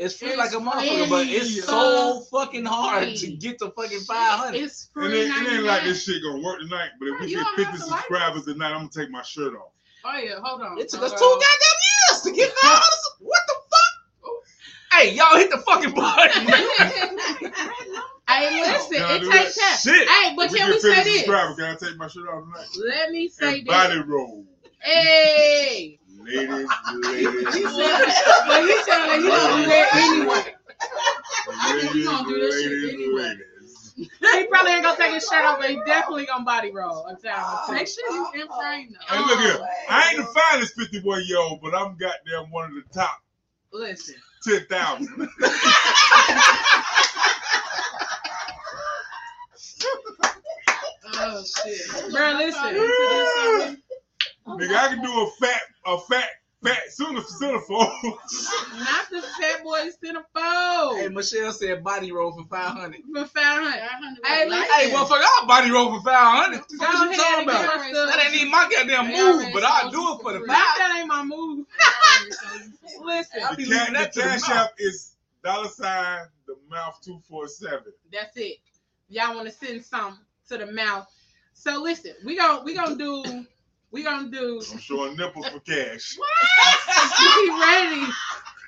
[0.00, 1.62] It's free It's like a motherfucker, but it's free.
[1.62, 4.58] so fucking hard to get to fucking 500.
[4.58, 7.38] It's And it, it ain't like this shit gonna work tonight, but if we You
[7.38, 9.72] get 50 have to like subscribers tonight, I'm gonna take my shirt off.
[10.04, 10.78] Oh yeah, hold on.
[10.78, 11.28] It took hold us on.
[11.28, 12.82] two goddamn years to get 500.
[13.20, 14.98] What the fuck?
[15.00, 16.46] Hey, y'all hit the fucking button.
[18.28, 19.80] Hey, listen, Can I it takes that?
[19.84, 19.94] time.
[19.94, 20.08] Shit.
[20.08, 21.16] Hey, but If we can get we say 50 this?
[21.18, 22.66] subscribers, can I take my shirt off tonight?
[22.96, 23.74] Let me say And this.
[23.74, 24.44] body roll.
[24.78, 25.98] Hey.
[26.24, 28.04] Ladies, ladies, He ladies, said,
[28.46, 30.54] but he telling you gonna do that anyway.
[31.72, 33.22] ladies, You gonna do this shit ladies, anyway.
[33.22, 33.94] ladies.
[33.96, 37.06] He probably ain't gonna take his shirt off, but he definitely gonna body roll.
[37.08, 37.74] I'm telling you.
[37.74, 39.14] Make sure you in frame though.
[39.16, 39.68] Hey, look here.
[39.88, 43.20] I ain't the finest 51 year old, but I'm goddamn one of the top
[43.72, 44.16] Listen.
[44.46, 45.28] 10,000.
[51.22, 52.12] Oh shit.
[52.12, 53.82] Bro, listen.
[54.46, 56.28] Nigga, I can do a fat, a fat,
[56.62, 57.84] fat sooner, sooner for.
[57.84, 61.12] Not the fat boy Hey, centerfold.
[61.14, 63.00] Michelle said body roll for 500.
[63.14, 63.80] For 500.
[64.24, 64.64] Hey, listen.
[64.74, 66.58] Hey, motherfucker, I'll body roll for 500.
[66.58, 67.92] What the fuck Go you talking about?
[67.92, 70.48] That ain't even my goddamn move, but I'll do it for for the free.
[70.48, 70.88] That, five.
[70.88, 71.66] that ain't my move.
[73.04, 73.40] Listen.
[73.50, 74.50] The, be ca- leaving that the cash mouth.
[74.50, 77.92] app is dollar sign the mouth two four seven.
[78.12, 78.58] That's it.
[79.08, 81.06] Y'all want to send something to the mouth.
[81.54, 83.46] So listen, we gonna we gonna do
[83.92, 86.16] we gonna do I'm showing nipples for cash.
[87.18, 88.06] he ready.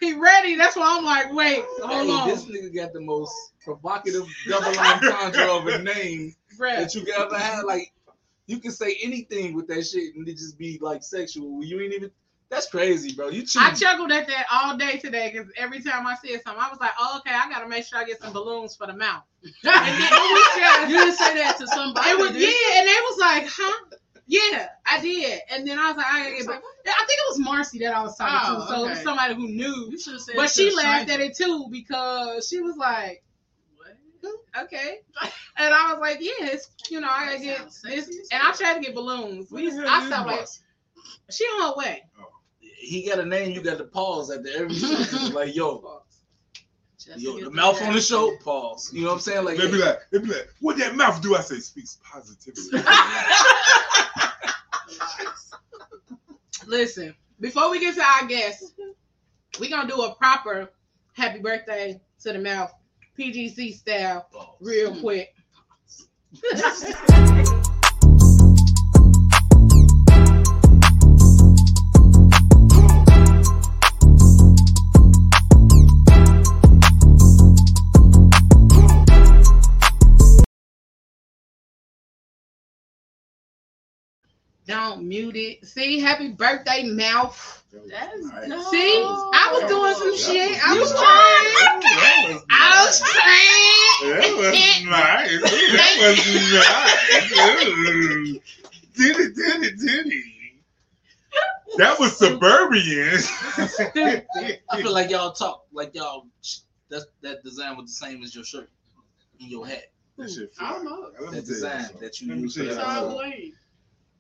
[0.01, 0.57] he ready.
[0.57, 3.33] That's why I'm like, wait, hold Hey, on, This nigga got the most
[3.65, 6.77] provocative double entendre of a name bruh.
[6.77, 7.65] that you can ever have.
[7.65, 7.93] Like,
[8.47, 11.63] you can say anything with that shit and it just be like sexual.
[11.65, 12.11] You ain't even.
[12.51, 13.29] That's crazy, bro.
[13.31, 13.63] You cheating.
[13.67, 16.79] I chuckled at that all day today because every time I said something, I was
[16.81, 19.23] like, oh, okay, I gotta make sure I get some balloons for the mouth.
[19.65, 22.11] And then it was just, You didn't say that to somebody.
[22.11, 23.97] it was yeah, and they was like, huh?
[24.27, 25.41] Yeah, I did.
[25.51, 26.47] And then I was like, I gotta get.
[26.47, 26.55] But
[26.87, 29.35] I think it was Marcy that I was talking Oh, to, so it was somebody
[29.35, 29.89] who knew.
[29.91, 30.37] You should have said.
[30.37, 33.23] But she laughed at it too because she was like,
[34.23, 34.65] What?
[34.65, 34.99] okay.
[35.59, 38.09] And I was like, yeah, it's you know, I gotta get this.
[38.33, 39.51] And I tried to get balloons.
[39.51, 40.61] We, What I is stopped like, Marcy?
[41.31, 42.03] she on her way.
[42.19, 42.25] Oh,
[42.61, 43.53] he got a name.
[43.53, 45.33] You got to pause after every sentence.
[45.35, 46.03] like, yo,
[47.17, 48.31] yo, the mouth on the ass show.
[48.31, 48.39] in.
[48.39, 48.93] Pause.
[48.93, 49.45] You know what I'm saying?
[49.45, 51.35] Like, They be like, they be like, what that mouth do?
[51.37, 52.71] I say speaks positivity.
[56.67, 58.73] Listen, before we get to our guests,
[59.59, 60.71] we're gonna do a proper
[61.15, 62.73] happy birthday to the mouth,
[63.19, 64.29] PGC style,
[64.61, 65.01] real oh.
[65.01, 65.35] quick.
[84.67, 85.67] Don't mute it.
[85.67, 87.65] See, happy birthday, mouth.
[87.73, 88.49] That's Nice.
[88.49, 88.63] no.
[88.71, 90.59] See, I was doing some shit.
[90.65, 91.81] I was was trying.
[91.81, 94.21] That was I was trying.
[94.21, 94.53] That was
[94.87, 95.41] nice.
[95.73, 96.17] That was
[98.35, 98.41] nice.
[98.95, 100.25] Did it, did it, did it.
[101.79, 102.83] That was suburban.
[104.71, 106.27] I feel like y'all talk like y'all.
[106.91, 108.71] That that design was the same as your shirt
[109.41, 109.85] and your hat.
[110.19, 111.11] That shit I don't know.
[111.21, 112.81] Let That you design that you use tell for you that.
[112.83, 113.53] It's all something.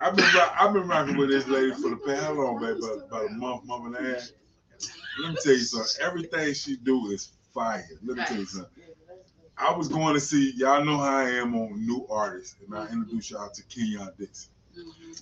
[0.02, 0.26] I've been
[0.58, 2.78] I've been rocking with this lady for the past how long, baby?
[2.78, 4.28] About, about a month, month and a half.
[5.22, 6.04] Let me tell you something.
[6.04, 7.86] Everything she do is fire.
[8.02, 8.84] Let me tell you something.
[9.56, 12.88] I was going to see y'all know how I am on new artists, and I
[12.88, 14.50] introduce y'all to Kenyon Dixon.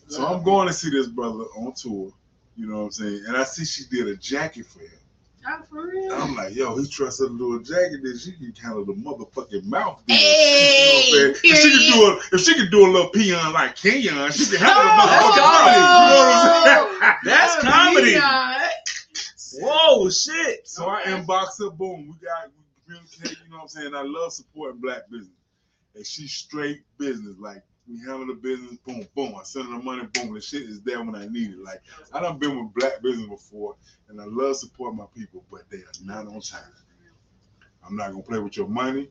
[0.09, 2.13] So I'm going to see this brother on tour.
[2.57, 3.25] You know what I'm saying?
[3.27, 5.00] And I see she did a jacket for him.
[5.43, 6.13] Not for real.
[6.13, 8.93] I'm like, yo, he trusts her to do a jacket, then she can handle the
[8.93, 10.03] motherfucking mouth.
[10.07, 10.15] Hey,
[10.81, 11.37] you know what I'm saying?
[11.45, 14.45] If she can do a if she can do a little peon like Kenyon, she
[14.47, 15.77] can handle the That's motherfucking mouth.
[15.77, 17.17] You know what I'm saying?
[17.25, 18.17] That's comedy.
[19.63, 20.69] Whoa, shit.
[20.69, 22.09] So I inbox her, boom.
[22.09, 23.95] We got we communicate, you know what I'm saying?
[23.95, 25.35] I love supporting black business.
[25.95, 27.37] And she's straight business.
[27.39, 29.35] Like we handle the business, boom, boom.
[29.39, 30.35] I send her the money, boom.
[30.35, 31.59] The shit is there when I need it.
[31.59, 33.77] Like I done been with black business before,
[34.09, 36.61] and I love supporting my people, but they are not on time.
[37.87, 39.09] I'm not gonna play with your money,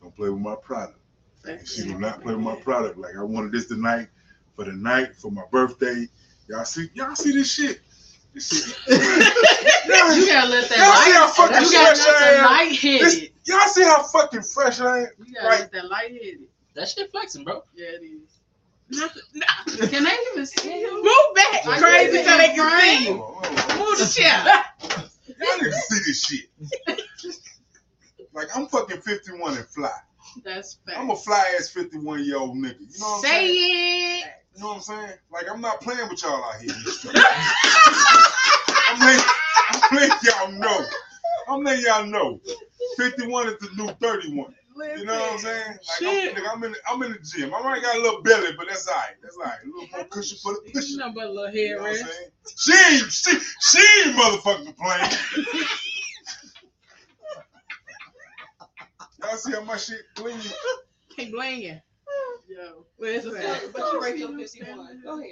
[0.00, 0.98] don't play with my product.
[1.46, 2.98] And she do not play with my product.
[2.98, 4.08] Like I wanted this tonight
[4.54, 6.08] for the night, for my birthday.
[6.48, 7.80] Y'all see, y'all see this shit.
[8.32, 8.76] This shit.
[9.88, 11.34] y'all, You gotta let that Y'all see how light.
[11.34, 13.28] fucking You gotta fresh I am?
[13.44, 15.06] y'all see how fucking fresh I am?
[15.24, 16.48] You gotta Like- let that light hit it.
[16.74, 17.62] That shit flexing, bro.
[17.74, 18.40] Yeah, it is.
[18.90, 19.46] Nothing- no.
[19.88, 20.94] Can they even see you?
[21.02, 23.08] Move back, Like crazy, that so they can see.
[23.10, 24.44] Oh, Move the chair.
[25.26, 26.50] Y'all need to see this shit.
[28.34, 29.90] Like I'm fucking 51 and fly.
[30.44, 30.98] That's fact.
[30.98, 32.80] I'm a fly ass 51 year old nigga.
[32.80, 34.22] You know what I'm Say saying?
[34.22, 34.24] it.
[34.56, 35.12] You know what I'm saying?
[35.30, 36.72] Like I'm not playing with y'all out here.
[38.88, 39.24] I'm letting,
[39.70, 40.86] I'm letting y'all know.
[41.48, 42.40] I'm letting y'all know.
[42.96, 44.54] 51 is the new 31.
[44.76, 45.68] You know what I'm saying?
[45.68, 47.54] Like I'm, nigga, I'm in the, I'm in the gym.
[47.54, 49.14] I might got a little belly, but that's all right.
[49.22, 49.58] That's all right.
[49.62, 50.96] A little more cushion for the pushing.
[50.98, 52.30] Nothing but a little You hair know what I'm saying?
[52.56, 55.12] She ain't she, she ain't motherfucking playing.
[59.22, 60.38] Y'all see how my shit clean?
[61.16, 61.80] Keep blinging.
[62.48, 62.86] Yo.
[62.98, 63.32] Listen.
[63.72, 65.02] But you right here, 51.
[65.04, 65.30] Go ahead.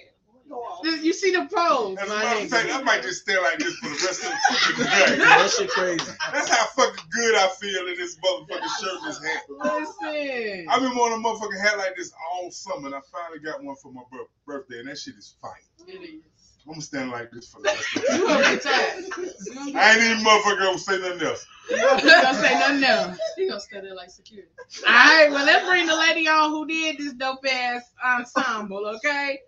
[0.50, 1.04] Go on.
[1.04, 3.58] You see the pose, As a my matter of fact, I might just stay like
[3.60, 5.16] this for the rest of the fucking Yeah, day.
[5.18, 6.10] that shit crazy.
[6.32, 9.42] That's how fucking good I feel in this motherfucking shirt, this hat.
[9.48, 10.66] Listen.
[10.68, 13.76] I've been wanting a motherfucking hat like this all summer, and I finally got one
[13.76, 15.52] for my bir- birthday, and that shit is fire.
[15.86, 16.20] It is.
[16.66, 19.72] I'm gonna stand like this for the rest of the You gonna day.
[19.72, 19.76] get.
[19.76, 21.46] I ain't even motherfucker gonna say nothing else.
[21.70, 23.18] You gonna say nothing else.
[23.36, 24.48] He gonna stay there like security.
[24.86, 29.40] All right, well, let's bring the lady on who did this dope ass ensemble, okay?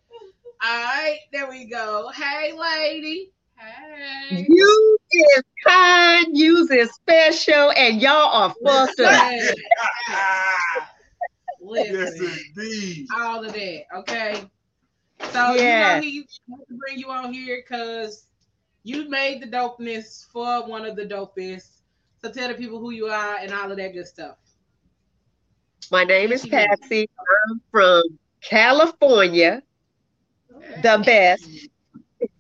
[0.65, 2.09] All right, there we go.
[2.15, 3.33] Hey, lady.
[3.59, 4.47] Hey.
[4.49, 9.33] You is kind, you is special, and y'all are fucked up.
[11.65, 12.21] Yes,
[12.57, 13.07] indeed.
[13.17, 14.45] all of that, okay?
[15.33, 15.97] So, Yeah.
[15.97, 18.27] you know, he wanted to bring you on here because
[18.85, 21.81] you made the dopeness for one of the dopest.
[22.23, 24.37] So, tell the people who you are and all of that good stuff.
[25.91, 27.09] My name is Patsy.
[27.51, 28.03] I'm from
[28.43, 29.63] California,
[30.83, 31.49] the best.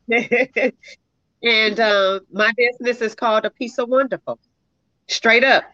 [1.44, 4.38] And uh, my business is called A Piece of Wonderful.
[5.08, 5.64] Straight up.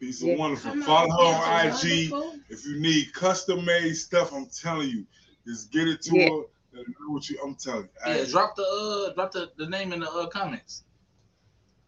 [0.00, 0.32] Piece Yeah.
[0.32, 0.82] of wonderful.
[0.82, 2.10] Follow her on IG.
[2.48, 5.04] If you need custom made stuff, I'm telling you,
[5.46, 6.28] just get it to Yeah.
[6.30, 6.42] her.
[6.72, 7.38] Let her know what you.
[7.44, 8.14] I'm telling you.
[8.14, 8.62] Yeah, drop the
[9.10, 10.84] uh, drop the, the name in the uh, comments.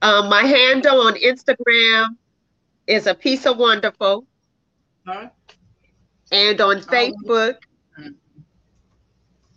[0.02, 2.16] Um, my handle on Instagram
[2.86, 4.26] is A Piece of Wonderful.
[5.06, 5.30] Huh?
[6.32, 7.56] And on Facebook,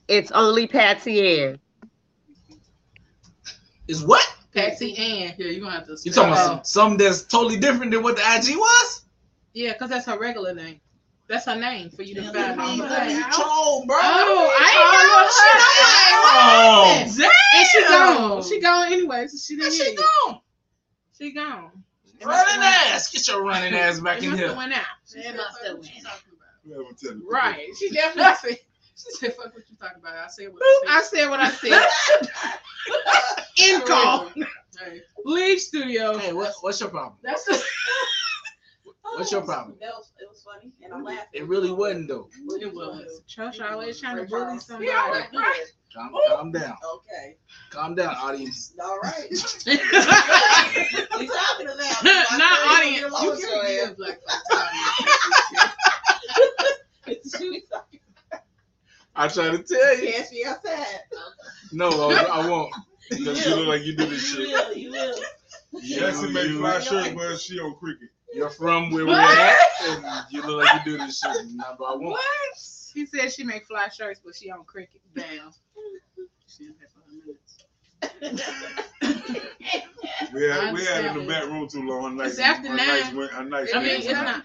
[0.07, 1.59] it's only Patsy Ann.
[3.87, 4.25] Is what?
[4.55, 5.33] Patsy Ann.
[5.37, 5.97] Yeah, you're gonna have to.
[6.03, 6.55] You talking about Oh.
[6.55, 9.01] some, something that's totally different than what the IG was?
[9.53, 10.79] Yeah, because that's her regular name.
[11.27, 13.09] That's her name for you to find Yeah, on yeah, her.
[13.09, 13.29] yeah.
[13.31, 13.97] troll, bro.
[14.01, 14.77] Oh, I ain't
[16.25, 17.25] oh, know.
[17.25, 18.43] Oh, And she gone.
[18.43, 20.05] She gone anyway, so she Where didn't she hear you.
[20.27, 20.39] gone?
[21.17, 21.71] She gone.
[22.25, 23.09] Running ass.
[23.11, 24.57] Get your running ass back went- in It must have here.
[24.57, 24.85] went out.
[25.15, 25.91] It must have went.
[26.65, 27.21] you haven't tell me.
[27.29, 27.67] Right.
[27.79, 28.59] She definitely said.
[28.95, 31.39] She said, "Fuck what you talking about." I said what Boop, I I said what
[31.39, 31.87] I said.
[33.75, 34.29] In call.
[34.79, 36.17] Hey, Leave studio.
[36.17, 37.15] Hey, what, what's your problem?
[37.23, 37.61] that's the.
[39.15, 39.77] What's your problem?
[39.79, 41.27] That was, it was funny, and I'm laughing.
[41.33, 42.29] It really wasn't though.
[42.59, 43.21] It was.
[43.27, 44.87] Church always trying to bully somebody.
[44.87, 45.65] Yeah, right, right.
[45.93, 46.75] Calm, calm down.
[46.95, 47.35] Okay,
[47.69, 48.73] Calm down, audience.
[48.81, 49.29] all right.
[49.67, 49.77] Not
[51.21, 51.95] You talking to them?
[52.01, 53.21] audience.
[53.21, 54.19] You You can can give black
[59.15, 60.11] I try to tell you.
[60.13, 60.85] Catch me outside.
[61.71, 62.73] No, I, I won't.
[63.09, 64.39] Because you look like you do this shit.
[64.39, 64.67] You shit.
[64.69, 65.15] will, you will.
[65.81, 68.09] Yeah, she make fly shirt, but she on cricket.
[68.33, 69.55] You're from where we're at,
[69.87, 71.31] and you look like you do this shit.
[71.51, 72.03] Nah, but I won't.
[72.11, 72.21] What?
[72.93, 75.01] He said she make fly shirts, but she on cricket.
[75.15, 75.51] Damn.
[76.47, 78.63] She didn't pay for her minutes.
[80.33, 82.13] We I had we had in the back room too long.
[82.13, 83.15] A nice, It's after a nine.
[83.15, 84.43] nice, a nice I mean, it's not.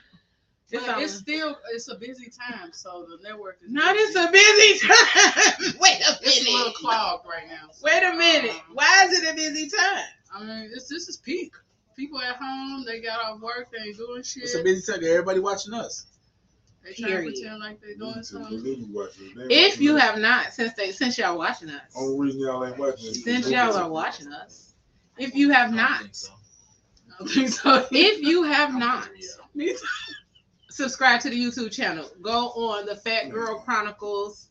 [0.71, 3.71] It's, But on- it's still it's a busy time, so the network is.
[3.73, 3.95] not.
[3.95, 4.05] busy.
[4.05, 5.75] It's a busy time.
[5.81, 6.19] Wait a minute.
[6.23, 6.75] It's a little minute.
[6.75, 7.69] clogged right now.
[7.73, 8.51] so, Wait a minute.
[8.51, 10.05] um, Why is it a busy time?
[10.35, 11.53] I mean, this this is peak.
[11.97, 14.43] People at home, they got off work, they ain't doing shit.
[14.45, 15.03] It's a busy time.
[15.03, 16.05] Everybody watching us.
[16.85, 18.63] they trying to pretend like they're doing something.
[18.63, 20.03] They If you us.
[20.03, 23.75] have not, since they since y'all watching us, only reason y'all ain't watching since y'all
[23.75, 24.75] are watching us,
[25.17, 26.33] if you have I don't not, think so.
[27.11, 27.87] I don't think so.
[27.91, 29.09] if you have not,
[29.55, 29.79] Me too.
[30.79, 32.09] Subscribe to the YouTube channel.
[32.23, 34.47] Go on the Phat Girl Chronicles.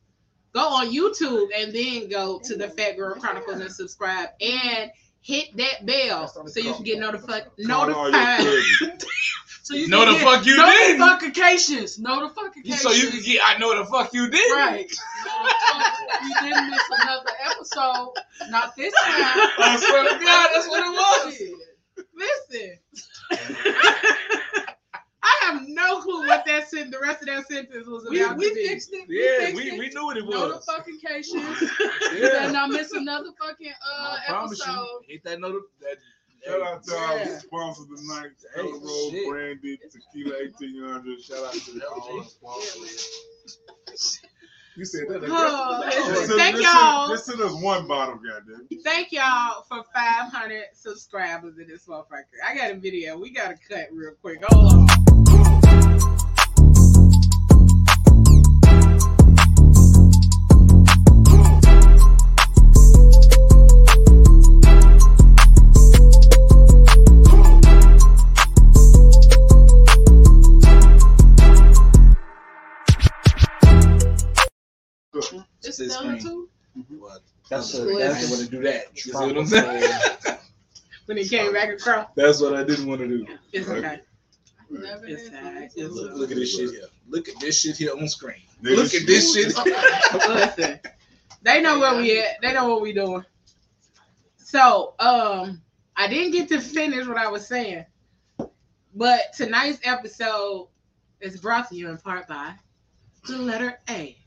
[0.51, 5.55] Go on YouTube and then go to the Phat Girl Chronicles and subscribe and hit
[5.55, 7.45] that bell so you can get notified.
[7.65, 9.03] Call all your Notified.
[9.63, 10.99] So you No, can the get fuck you didn't.
[10.99, 11.97] Notifications.
[11.97, 12.81] Notifications.
[12.81, 13.41] So you can get.
[13.45, 14.51] I know the fuck you did.
[14.51, 14.89] right.
[16.23, 18.13] you didn't miss another episode.
[18.49, 19.49] Not this time.
[19.59, 22.51] I swear to God, that's what it was.
[22.51, 22.79] Listen.
[25.47, 26.91] I have no clue what that sent.
[26.91, 28.67] The rest of that sentence was We, about we to be.
[28.67, 29.05] fixed it.
[29.07, 29.79] Yeah, fixed we, it.
[29.79, 30.67] we knew what it was.
[30.67, 31.33] Notifications.
[31.61, 32.51] You better Yeah.
[32.51, 34.81] not miss another fucking uh, I promise episode.
[35.07, 35.13] you.
[35.13, 35.61] Hit that note.
[35.81, 35.97] That,
[36.45, 37.37] Shout out to our Yeah.
[37.39, 39.29] sponsors tonight, Hey, Stella Roll, shit.
[39.29, 41.21] Brandy, Tequila 1800.
[41.21, 43.21] Shout out to all our sponsors.
[44.75, 45.23] You said that.
[45.25, 47.07] Oh, listen, thank just send- y'all.
[47.09, 48.67] Just send us one bottle, goddamn.
[48.83, 52.25] Thank y'all for 500 subscribers in this motherfucker.
[52.47, 53.17] I got a video.
[53.17, 54.43] We got to cut real quick.
[54.49, 55.16] Hold on.
[77.57, 78.83] That's That's, a- that's that's what to do that.
[78.93, 80.37] You see what I'm saying?
[81.07, 83.25] When he came back across, That's what I didn't want to do.
[83.53, 84.01] it's okay.
[84.69, 86.81] Never It's did It's Look, look at this shit here.
[87.07, 88.41] Look at this shit here on screen.
[88.61, 89.55] Nigga, Look at this shit.
[90.27, 90.79] Listen,
[91.43, 92.41] they know where we at.
[92.41, 93.23] They know what we doing.
[94.35, 95.61] So, um,
[95.95, 97.85] I didn't get to finish what I was saying,
[98.93, 100.67] but tonight's episode
[101.21, 102.53] is brought to you in part by
[103.27, 104.17] the letter A.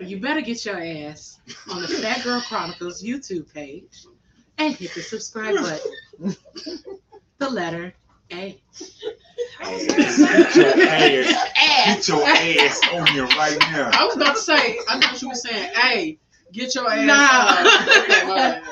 [0.00, 4.04] You better get your ass on the Phat Girl Chronicles YouTube page
[4.56, 6.36] and hit the subscribe button.
[7.38, 7.94] the letter
[8.32, 8.60] A.
[9.60, 12.06] Get your ass, Ass.
[12.06, 13.90] get your ass on here right now.
[13.92, 14.78] I was about to say.
[14.88, 16.18] I thought you were saying, "Hey,
[16.52, 17.94] get your ass." Nah.
[17.94, 18.62] on." Okay, my bad.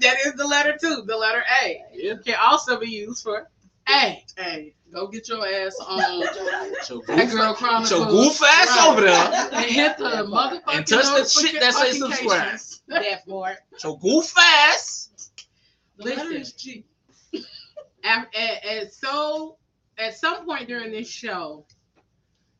[0.00, 1.02] that is the letter two.
[1.06, 1.82] The letter A.
[1.92, 2.14] Yeah.
[2.24, 3.48] Can also be used for
[3.88, 4.24] A.
[4.36, 6.24] Hey, go get your ass um, on.
[6.82, 7.88] So That goof, girl chronicles.
[7.88, 8.88] so goof ass Right.
[8.90, 9.48] over there.
[9.52, 12.82] And hit the motherfucking And touch the shit that say notifications.
[12.88, 13.58] That for it.
[13.78, 15.10] So goof ass.
[15.96, 16.36] The letter Listen.
[16.40, 16.84] is G.
[18.02, 19.56] At, at, at so
[19.98, 21.66] at some point during this show,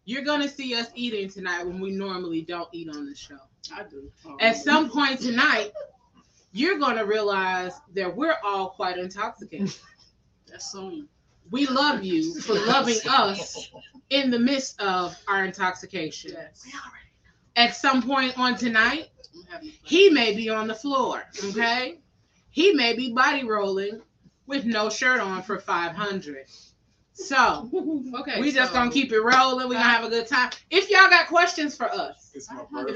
[0.04, 3.38] you're gonna see us eating tonight when we normally don't eat on the show.
[3.74, 4.10] I do.
[4.26, 4.36] Oh.
[4.40, 5.72] At some point tonight,
[6.52, 9.72] you're gonna realize that we're all quite intoxicated.
[10.48, 11.08] That's soon.
[11.50, 13.70] We love you for loving us
[14.10, 16.32] in the midst of our intoxication.
[16.34, 16.66] Yes.
[17.56, 19.78] At some point on tonight, I'm having fun.
[19.82, 21.22] he may be on the floor.
[21.46, 21.98] Okay,
[22.50, 24.00] he may be body rolling
[24.46, 26.46] with no shirt on for five hundred.
[27.12, 27.68] So
[28.20, 28.40] Okay.
[28.40, 29.68] we just so- gonna keep it rolling.
[29.68, 30.50] We gonna have a good time.
[30.70, 32.46] If y'all got questions for us, if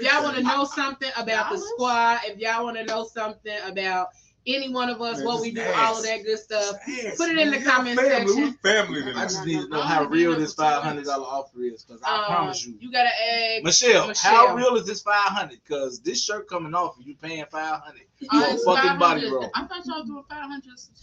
[0.02, 4.08] y'all want to know something about the squad, if y'all want to know something about
[4.46, 5.78] any one of us, Man, what we do, ask.
[5.78, 8.26] all of that good stuff, Yes, put it in the y'all comment family.
[8.28, 8.44] section.
[8.44, 10.82] We family I just need to know how real been this up for two five
[10.82, 12.74] hundred dollar offer is, because I Um, promise you.
[12.80, 14.48] you gotta ask Michelle, Michelle.
[14.48, 15.60] how real is this five hundred?
[15.64, 19.32] Because this shirt coming off, you paying five hundred Oh, for a fucking body 500.
[19.32, 19.50] roll.
[19.54, 20.62] I thought y'all doing 500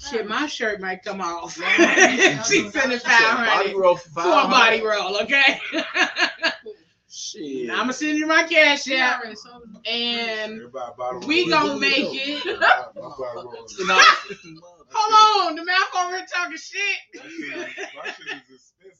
[0.09, 1.55] Shit, my shirt might come off.
[1.57, 2.41] Yeah.
[2.43, 5.59] she sending She five Body roll for for a body roll, okay?
[7.13, 7.69] Shit.
[7.69, 9.81] I'm gonna send you my cash Yeah, app, already sold them.
[9.85, 10.61] and
[11.27, 11.49] we roll.
[11.49, 12.45] gonna make it.
[12.45, 12.61] My
[12.95, 13.67] bottom roll.
[13.77, 13.99] You know,
[14.93, 16.97] Hold on, the mouth over here talking shit.
[17.15, 17.49] My shit
[17.95, 18.97] my shit is expensive.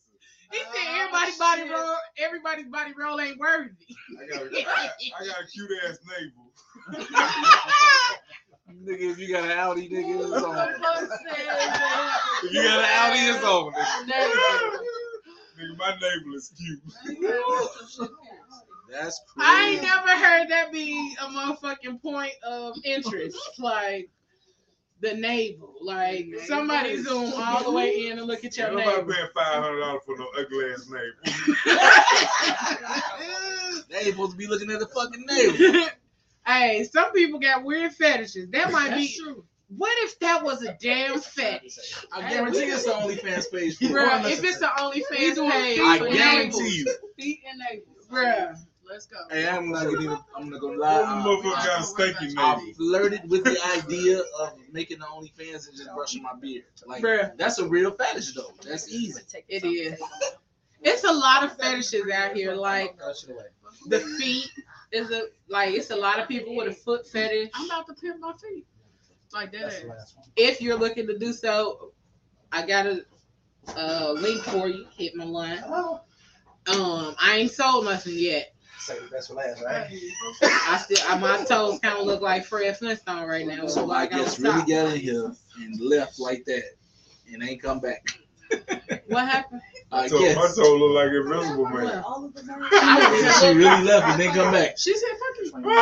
[0.52, 3.70] He said Oh, everybody body ah, roll, everybody's body roll ain't worthy.
[4.20, 4.92] I got, a, I, got,
[5.22, 6.52] I got a cute ass navel.
[8.86, 10.58] nigga, if you got an Audi, nigga, it's on.
[10.58, 13.74] If If you got an Audi, it's on.
[14.10, 15.01] Nigga.
[15.62, 16.82] Nigga, my navel is cute.
[18.92, 19.40] That's crazy.
[19.40, 23.38] I ain't never heard that be a motherfucking point of interest.
[23.60, 24.10] Like
[25.02, 25.74] the navel.
[25.82, 29.14] Like Navel somebody zoom all the way in and look at your Ain't nobody navel.
[29.14, 31.12] paying five hundred dollars for no ugly ass navel.
[33.90, 35.88] They ain't supposed to be looking at the fucking navel.
[36.46, 38.50] hey, some people got weird fetishes.
[38.50, 39.22] That might That's be.
[39.24, 39.46] true.
[39.78, 41.78] What if that was a damn fetish?
[42.12, 43.78] I guarantee it's the OnlyFans page.
[43.78, 43.86] for.
[43.86, 46.98] Bruh, if it's the We OnlyFans doing page, I guarantee you.
[47.18, 48.08] Feet and nails.
[48.12, 48.58] Bruh.
[48.90, 49.16] Let's go.
[49.30, 50.18] Hey, I'm not gonna even.
[50.36, 51.24] I'm not gonna All the lie.
[51.26, 52.74] motherfuckers um, got a stinky I navel.
[52.74, 56.66] flirted with the idea of making the OnlyFans and just brushing my beard.
[56.86, 57.38] Like Bruh.
[57.38, 58.52] that's a real fetish though.
[58.68, 59.22] That's easy.
[59.48, 60.02] It is.
[60.82, 62.54] It's a lot of fetishes out here.
[62.54, 62.98] Like
[63.88, 64.50] the feet
[64.92, 67.50] is a like it's a lot of people with a foot fetish.
[67.54, 68.66] I'm about to pimp my feet.
[69.34, 69.66] Like that.
[69.66, 70.16] ass.
[70.36, 71.92] If you're looking to do so,
[72.52, 73.06] I got a
[73.76, 74.86] uh, link for you.
[74.98, 75.64] Hit my line.
[75.64, 78.54] Um, I ain't sold nothing yet.
[78.80, 79.88] Say the best for last, right?
[80.42, 83.68] I still I, my toes kind of look like Fred Flintstone right now.
[83.68, 84.68] So I Like on guess really top.
[84.68, 86.64] got in here and left like that
[87.32, 88.08] and ain't come back.
[89.08, 89.62] What happened?
[89.92, 90.36] I So guess.
[90.36, 91.84] my toe look like Invisible Man.
[91.84, 92.04] What?
[92.06, 94.78] All of the she really left and then come back.
[94.78, 95.82] She said, fuck you.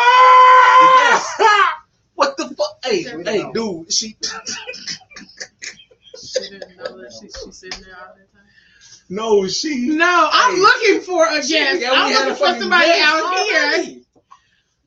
[2.20, 2.80] What the fuck?
[2.84, 3.54] Hey, We hey, know.
[3.54, 4.18] dude, she
[6.22, 8.44] She didn't know that she, she's sitting there all that time.
[9.10, 10.62] no, she No, I'm Hey.
[10.62, 11.82] looking for a she- guest.
[11.82, 13.58] yeah, we I'm had a looking for fucking somebody guest out here.
[13.64, 14.06] already.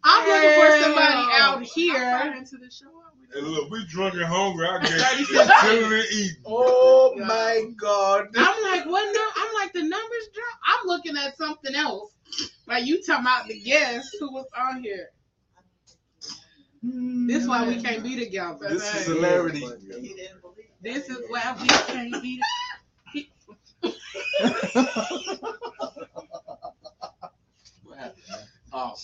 [0.04, 1.32] I'm looking for somebody Hell.
[1.32, 2.34] out I'm here.
[2.36, 2.86] into the show.
[3.34, 4.66] Hey, look, we drunk and hungry.
[4.68, 6.36] I guess 30 just chilling and eating.
[6.46, 8.26] Oh my god.
[8.36, 9.14] I'm like, what?
[9.14, 10.58] No, I'm like, the numbers drop.
[10.66, 12.12] I'm looking at something else.
[12.66, 15.08] Like you talking about the guest who was on here.
[16.82, 17.84] This is why we mm.
[17.84, 18.68] can't be together.
[18.68, 19.60] This is hilarity.
[19.60, 20.82] He didn't believe it.
[20.82, 22.40] This is why we can't be.
[27.84, 28.24] What happened?
[28.72, 28.94] Oh,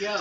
[0.00, 0.16] Yo,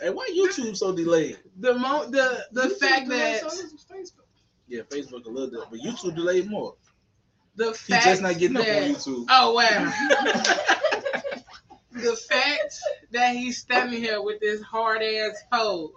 [0.00, 1.38] hey, why YouTube so delayed?
[1.58, 4.26] the mo the the You fact that that so this is Facebook.
[4.68, 6.74] Yeah, Facebook a little bit, but YouTube delayed more.
[7.56, 9.26] the fact He just not getting up on YouTube.
[9.28, 9.92] Oh wow.
[11.94, 12.74] the fact
[13.12, 15.90] that he's standing here with this hard ass pose.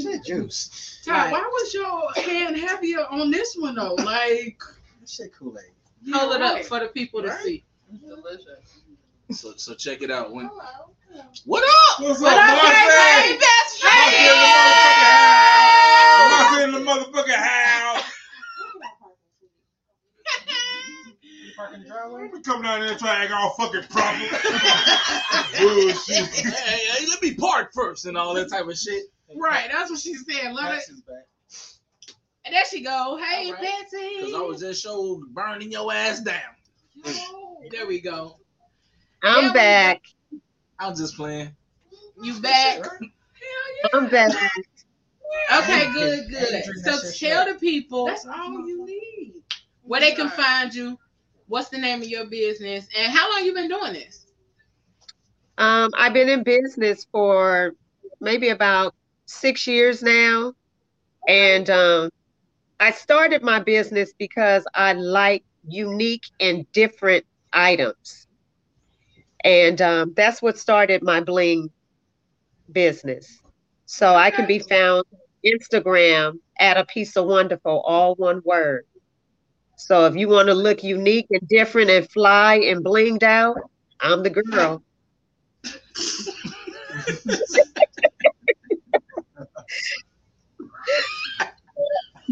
[0.00, 1.00] Shit juice.
[1.04, 1.32] Ty, Right.
[1.32, 3.94] why was your hand heavier on this one though?
[3.94, 4.60] Like,
[5.00, 5.72] That shit Kool Aid.
[6.14, 7.42] Hold it up for the people to Right.
[7.44, 7.64] see.
[8.06, 8.82] Delicious.
[9.32, 10.32] So so check it out.
[10.32, 10.60] When Hello.
[11.46, 12.00] what up?
[12.00, 12.74] What's What up, up, Marcy?
[12.74, 14.30] hey, best Marcy friend?
[16.64, 17.93] in the motherfucking house.
[21.64, 22.28] Parking the driveway?
[22.32, 24.18] We come down there and try to act all fucking proper.
[25.58, 26.26] Bullshit.
[26.26, 29.04] hey, hey, let me park first and all that type of shit.
[29.34, 30.54] Right, that's what she's saying.
[30.54, 30.84] Let it.
[32.44, 33.16] And there she go.
[33.16, 33.62] Hey, All right.
[33.62, 34.20] Betsy.
[34.20, 36.40] Cause I was just show burning your ass down.
[37.70, 38.36] There we go.
[39.22, 40.02] I'm Yeah, we back.
[40.78, 41.56] I'm just playing.
[42.22, 42.84] You back?
[42.84, 43.88] Hell yeah.
[43.94, 44.32] I'm back.
[45.56, 46.64] Okay, good, good.
[46.84, 49.32] So tell the people That's all you need.
[49.82, 50.98] where they can find you.
[51.46, 54.26] What's the name of your business and how long you been doing this?
[55.58, 57.74] Um, I've been in business for
[58.20, 58.94] maybe about
[59.26, 60.54] six years now.
[61.28, 62.10] And um,
[62.80, 68.26] I started my business because I like unique and different items.
[69.44, 71.70] And um, that's what started my bling
[72.72, 73.40] business.
[73.86, 75.04] So I can be found
[75.44, 78.86] Instagram at a piece of wonderful, all one word.
[79.76, 83.56] So if you want to look unique and different and fly and blinged out,
[84.00, 84.82] I'm the girl.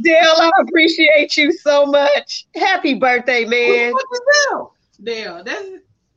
[0.02, 2.46] Dale, I appreciate you so much.
[2.54, 3.92] Happy birthday, man.
[3.92, 4.20] What the
[4.50, 4.74] hell?
[5.02, 5.68] Dale, Dale, that's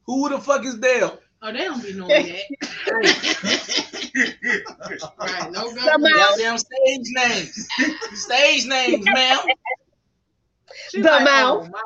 [0.07, 1.19] Who the fuck is Dale?
[1.41, 2.41] oh they don't be knowing that.
[5.19, 5.85] right, no go.
[5.85, 7.67] Goddamn stage names.
[8.13, 9.39] Stage names, ma'am.
[10.89, 11.67] She The like, oh, mouth.
[11.67, 11.81] oh, my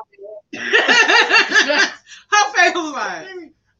[0.52, 1.90] bad.
[2.30, 3.26] Her face was like,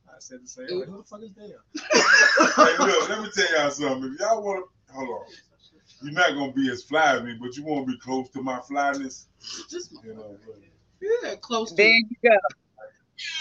[0.09, 0.79] I said the same.
[0.79, 1.61] Like, who the fuck is Dale?
[2.57, 4.13] hey, look, let me tell y'all something.
[4.15, 5.25] If y'all want to, hold on.
[6.03, 8.43] You're not gonna be as fly as me, but you want to be close to
[8.43, 9.27] my flyness.
[9.69, 10.37] just You know,
[11.23, 12.37] yeah, close to There you go.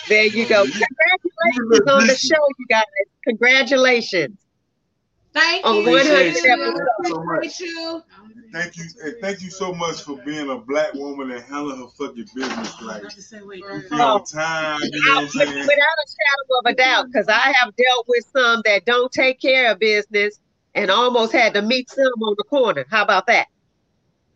[0.09, 0.63] There you go.
[0.63, 2.84] Congratulations on the show, you guys.
[3.26, 4.38] Congratulations.
[5.34, 5.84] Thank On you.
[5.86, 6.51] 100 you.
[6.51, 6.80] episodes.
[7.05, 7.38] So much.
[7.38, 8.01] Appreciate you.
[8.51, 11.87] Thank you, hey, thank you so much for being a black woman and handling her
[11.97, 14.79] fucking business like Not to say, wait, you you time.
[14.81, 18.25] You know what I'm Without a shadow of a doubt, because I have dealt with
[18.35, 20.39] some that don't take care of business
[20.73, 22.85] and almost had to meet some on the corner.
[22.89, 23.47] How about that?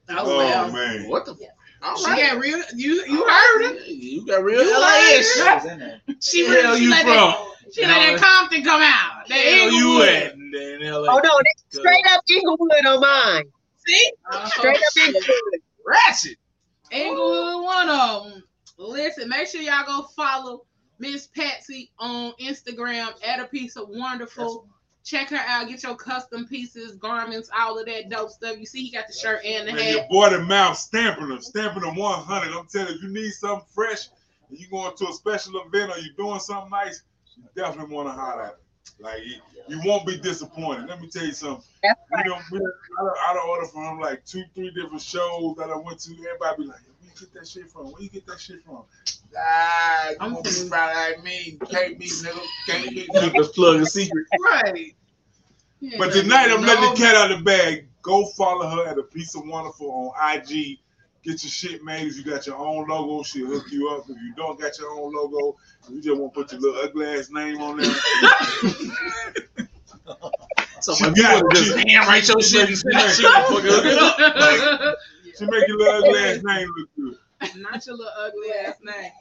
[0.09, 0.71] Oh, Oh well.
[0.71, 1.07] man.
[1.09, 1.35] What the?
[1.81, 2.21] All She right.
[2.21, 2.61] got real.
[2.75, 3.85] You you heard her.
[3.85, 5.55] You got real You LA heard her.
[5.55, 6.01] was in.
[6.21, 7.15] She Where the hell she you let from?
[7.15, 9.27] that she let that Compton come out.
[9.27, 10.07] That Hell you Inglewood.
[10.09, 10.33] at?
[11.09, 13.43] Oh no, they straight up Inglewood on mine.
[13.85, 15.61] See, oh, Straight up Oh, Inglewood.
[15.85, 16.37] Ratchet.
[16.91, 18.43] Inglewood, one of them.
[18.77, 20.65] Listen, make sure y'all go follow
[20.99, 24.67] Miss Patsy on Instagram at a piece of wonderful.
[25.03, 25.67] Check her out.
[25.67, 28.57] Get your custom pieces, garments, all of that dope stuff.
[28.57, 30.09] You see, he got the shirt and the Man, your hat.
[30.09, 32.57] boy the mouth stamping them, stamping them 100.
[32.57, 34.07] I'm telling you, if you need something fresh,
[34.49, 37.03] and you going to a special event or you doing something nice,
[37.35, 38.57] you definitely want to holler at.
[38.99, 39.35] Like you,
[39.67, 40.87] you won't be disappointed.
[40.87, 41.63] Let me tell you something.
[41.81, 45.01] That's We don't, we don't, I don't, I order from him like two, three different
[45.01, 46.11] shows that I went to.
[46.13, 47.91] Everybody be like, where you get that shit from?
[47.91, 48.83] Where you get that shit from?
[49.37, 51.57] Ah, you I'm won't be feeling- like me.
[51.69, 52.39] Can't be, nigga.
[52.67, 53.07] Can't be.
[53.37, 54.25] Just plug a secret.
[54.43, 54.95] Right.
[55.97, 57.87] But tonight I'm letting the cat out of the bag.
[58.01, 60.79] Go follow her at a piece of wonderful on IG.
[61.23, 62.07] Get your shit made.
[62.07, 64.03] If you got your own logo, she'll hook you up.
[64.09, 65.57] If you don't got your own logo,
[65.89, 67.93] you just want to put your little ugly ass name on there.
[70.81, 73.25] So She you got- to just she- handwrite your shit and make- send that shit
[73.25, 74.97] to fuck up.
[75.39, 76.89] She make your little ugly ass name look
[77.41, 77.61] good.
[77.61, 79.11] Not your little ugly ass name.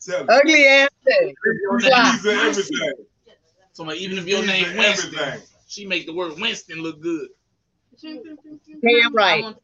[0.00, 0.26] Tell.
[0.28, 1.34] Ugly ass thing.
[1.70, 2.12] Wow.
[2.22, 2.92] These everything.
[3.72, 5.48] So like, even if your These name Winston, everything.
[5.66, 7.28] she make the word Winston look good.
[8.02, 9.54] Damn right.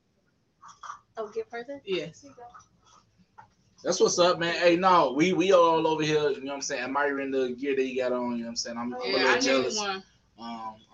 [1.20, 1.80] I want- Oh, get further?
[1.84, 2.24] Yes.
[3.82, 4.54] That's what's up, man.
[4.54, 7.74] Hey, no, we we all over here, you know what I'm saying, admiring the gear
[7.76, 8.76] that you got on, you know what I'm saying?
[8.76, 9.78] I'm, I'm a little I jealous.
[9.78, 10.04] Um,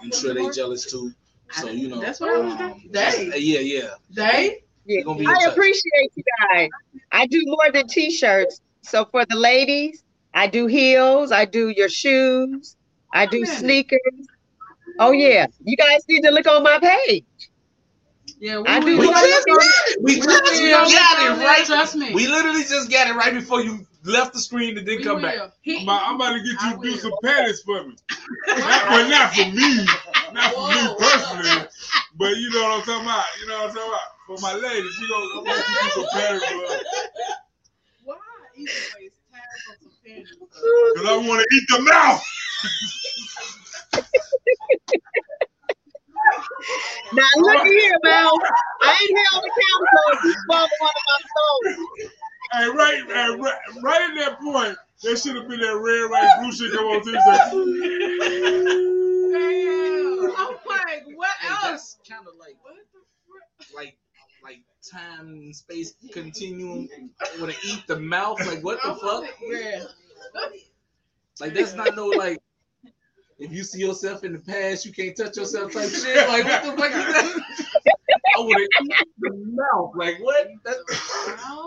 [0.00, 1.12] I'm sure they jealous too.
[1.50, 2.00] So, you know.
[2.00, 2.90] That's what I was um, doing.
[2.92, 3.38] They.
[3.38, 3.90] Yeah, yeah.
[4.10, 4.62] They.
[4.84, 5.02] Yeah.
[5.02, 6.22] Gonna be in I appreciate you
[6.52, 6.68] guys.
[7.10, 8.60] I do more than t-shirts.
[8.82, 10.04] So for the ladies,
[10.34, 12.76] I do heels, I do your shoes,
[13.12, 13.58] I do Wait a minute.
[13.58, 14.26] sneakers.
[15.00, 15.46] Oh yeah.
[15.64, 17.24] You guys need to look on my page.
[18.38, 19.48] Yeah, I do We more just got
[19.88, 20.02] it.
[20.02, 20.90] We just will.
[20.90, 21.64] got it, right?
[21.64, 22.14] Trust me.
[22.14, 25.22] We literally just got it right before you left the screen and then We come
[25.22, 25.36] back.
[25.62, 27.96] He- I'm about, I'm about to get you to do some panties for me.
[28.48, 29.86] Not, well, not for me.
[30.32, 31.66] Not for me personally.
[32.16, 33.24] But you know what I'm talking about.
[33.40, 34.00] You know what I'm talking about.
[34.26, 36.78] For my ladies, you know, I'm going to get you some panties for her.
[38.04, 38.16] Why
[38.56, 40.38] even waste time for some panties?
[40.94, 42.22] Because I want to eat the mouth.
[47.12, 48.32] Now look here, Mel.
[48.82, 52.10] I ain't held accountable if you swallow one of my stones.
[52.52, 56.36] Hey, right, hey, right, right at that point, there should have been that red, white,
[56.40, 57.18] blue shit come on TV.
[59.32, 60.36] Damn.
[60.36, 61.98] I'm like, what Hey, else?
[62.08, 63.74] kind of like What the frick?
[63.74, 63.96] like
[64.42, 66.88] like time and space continuum
[67.40, 69.84] want to eat the mouth like what the fuck Yeah.
[71.40, 72.38] like that's not no like
[73.38, 76.64] if you see yourself in the past you can't touch yourself type shit like what
[76.64, 77.42] the fuck is that
[78.36, 80.76] I want to eat the mouth like what that,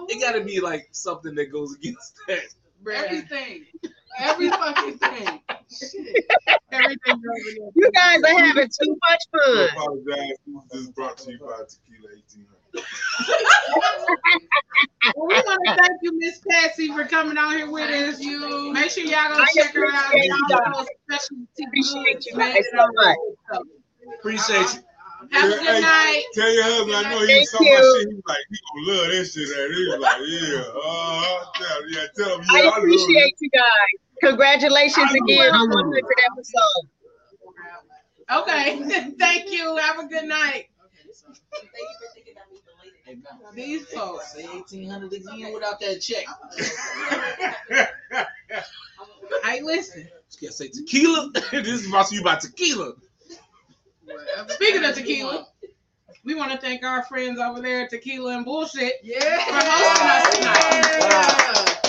[0.09, 2.41] it got to be like something that goes against that
[2.88, 3.65] Everything.
[4.20, 5.41] Every fucking thing.
[5.70, 6.26] Shit.
[6.72, 7.22] Everything.
[7.76, 9.70] You guys are having too much I fun.
[9.76, 10.38] apologize.
[10.72, 12.59] This is brought to you by Tequila 1800.
[15.15, 18.20] Well, we want to thank you, Miss Patsy, for coming out here with us.
[18.22, 20.13] You make sure y'all go I check her out.
[20.13, 20.86] appreciate you Y'all
[21.67, 23.17] Appreciate goods you made guys so much.
[24.20, 24.82] appreciate you
[25.32, 26.24] Have a good Hey, night.
[26.34, 28.07] Tell your husband I know he Thank saw my shit.
[28.07, 29.49] He was like, he gonna love that shit.
[29.49, 29.74] Man.
[29.74, 33.93] He was like, yeah, uh, tell, yeah, tell him, yeah, I I, appreciate you guys.
[34.22, 36.89] Congratulations again on 100 episodes.
[38.32, 39.11] Okay.
[39.20, 39.76] Thank you.
[39.78, 40.67] Have a good night.
[43.53, 44.34] These folks.
[44.34, 46.26] say eighteen hundred again without that check.
[49.43, 50.07] Hey, listen.
[50.41, 51.32] Just say tequila.
[51.51, 52.93] this is about to you about tequila.
[54.05, 55.47] whatever Speaking of tequila,
[56.24, 58.93] we want to thank our friends over there at Tequila and Bullshit.
[59.03, 59.20] Yeah.
[59.20, 60.86] For hosting us tonight.
[60.86, 60.99] Hey,
[61.84, 61.89] Yeah.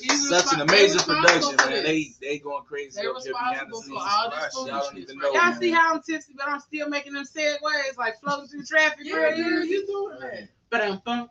[0.00, 1.70] He's Such an amazing production, man.
[1.70, 1.84] this.
[1.84, 5.02] They they going crazy They up here responsible for all this Y'all don't foolishness.
[5.04, 5.38] even right know.
[5.40, 5.50] now.
[5.50, 9.00] y'all see how I'm tipsy, but I'm still making them segues like floating through traffic.
[9.04, 10.48] Yeah, real yeah, you doing that.
[10.70, 11.28] But I'm fun.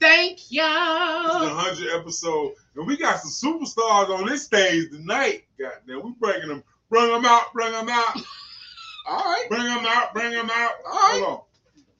[0.00, 1.48] Thank It's the y'all.
[1.48, 5.44] hundred episode, and we got some superstars on this stage tonight.
[5.58, 8.16] Goddamn, we bringing them, bring them out, bring them out,
[9.08, 9.44] All right.
[9.50, 10.72] bring them out, bring them out.
[10.86, 11.22] All right.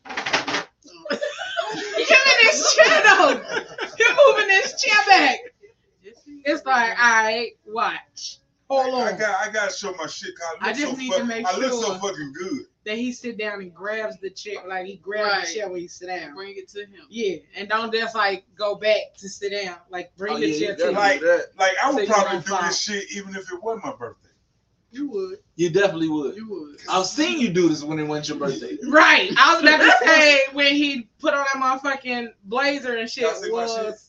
[0.06, 0.39] Hold
[1.10, 3.40] Give me this chair though.
[3.98, 5.38] You're moving this chair back.
[6.44, 8.38] It's like, all right, watch.
[8.68, 9.08] Hold on.
[9.14, 10.32] I got, I got to show my shit.
[10.60, 11.98] I, I look just so need fuck- to make I look so sure.
[11.98, 12.60] fucking good.
[12.86, 15.46] That he sit down and grabs the chair, like he grabs Right.
[15.46, 16.34] the chair when he sit down.
[16.34, 16.88] Bring it to him.
[17.10, 19.76] Yeah, and don't just like go back to sit down.
[19.90, 21.20] Like bring Oh, the yeah, chair to definitely you.
[21.20, 21.44] do that.
[21.58, 24.29] Like I would you probably do this shit even if it wasn't my birthday.
[24.92, 25.38] You would.
[25.56, 26.34] You definitely would.
[26.36, 26.78] You would.
[26.88, 28.76] I've seen you do this when it went your birthday.
[28.88, 29.30] Right.
[29.38, 33.52] I was about to say when he put on that motherfucking blazer and shit Y'all
[33.52, 34.06] was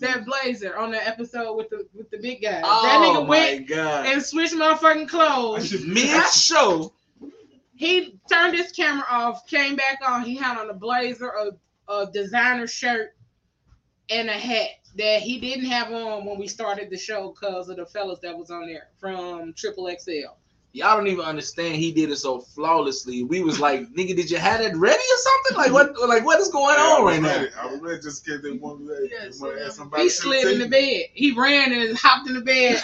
[0.00, 2.50] that blazer on the episode with the with the big guy.
[2.60, 4.06] that Oh nigga my went god!
[4.06, 5.68] and switched motherfucking I clothes.
[5.68, 6.92] should Mid show,
[7.76, 10.22] He turned his camera off, came back on.
[10.24, 13.14] He had on a blazer, a, a designer shirt,
[14.10, 17.76] and a hat that he didn't have on when we started the show because of
[17.76, 20.10] the fellas that was on there from Triple XL.
[20.72, 21.76] y'all don't even understand.
[21.76, 23.22] He did it so flawlessly.
[23.24, 25.56] We was like, nigga, did you have that ready or something?
[25.56, 26.08] Like what?
[26.08, 27.46] Like what is going Yeah, on was right now?
[27.60, 29.90] I was ready just in case they wanted to Yeah, they wanted to so.
[29.96, 31.06] He to slid in the bed.
[31.14, 32.80] He ran and hopped in the bed.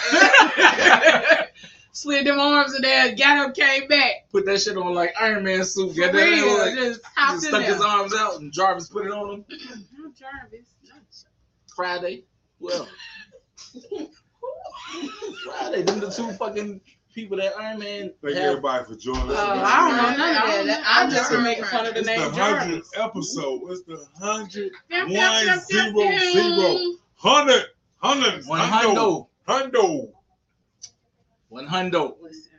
[1.91, 4.29] slid them arms in there, got up, came back.
[4.31, 5.95] Put that shit on like Iron Man suit.
[5.95, 9.35] Got that real, like, just just stuck his arms out and Jarvis put it on
[9.35, 9.45] him.
[9.51, 10.65] I'm Jarvis.
[11.85, 12.23] Friday.
[12.59, 12.87] Well,
[15.43, 15.81] Friday.
[15.81, 16.79] Them the two fucking
[17.15, 18.43] people that Iron Man Thank have.
[18.45, 19.27] everybody for joining us.
[19.29, 19.63] Tonight.
[19.65, 20.83] I don't know none of that.
[20.85, 21.37] I I just know.
[21.37, 23.61] been making fun of the It's the name hundredth episode.
[23.71, 26.33] It's the hundred Yum, one yum, yum, zero yum, yum.
[26.33, 27.65] zero hundred
[27.97, 29.71] hundred One hundo hundo.
[29.71, 30.11] hundo.
[31.49, 32.15] One hundo.
[32.21, 32.51] Listen.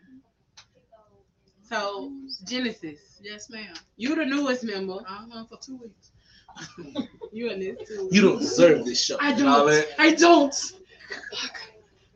[1.62, 2.12] So
[2.44, 3.72] Genesis, Yes, ma'am.
[3.96, 4.98] you the newest member.
[5.08, 6.10] I'm on for two weeks.
[7.34, 8.08] You in this too.
[8.12, 9.16] You don't deserve this show.
[9.18, 9.66] I don't.
[9.70, 9.88] that.
[9.98, 10.54] I don't.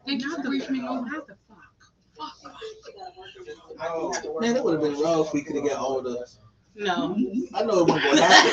[0.07, 0.91] Thank you Not for the briefing me fuck.
[0.91, 1.62] on Not the fuck.
[2.43, 4.41] Fuck.
[4.43, 6.26] Man, that would have been raw if we could have got all the.
[6.74, 7.16] No.
[7.55, 8.53] I know it wasn't gonna happen.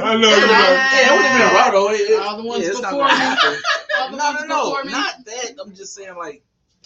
[0.00, 0.46] I know you know.
[0.48, 1.90] yeah, it would have been raw though.
[1.90, 3.58] It- it- All the ones yeah, not before me.
[3.98, 4.92] All the No, ones no, no, before me.
[4.92, 5.50] not that.
[5.60, 6.42] I'm just saying like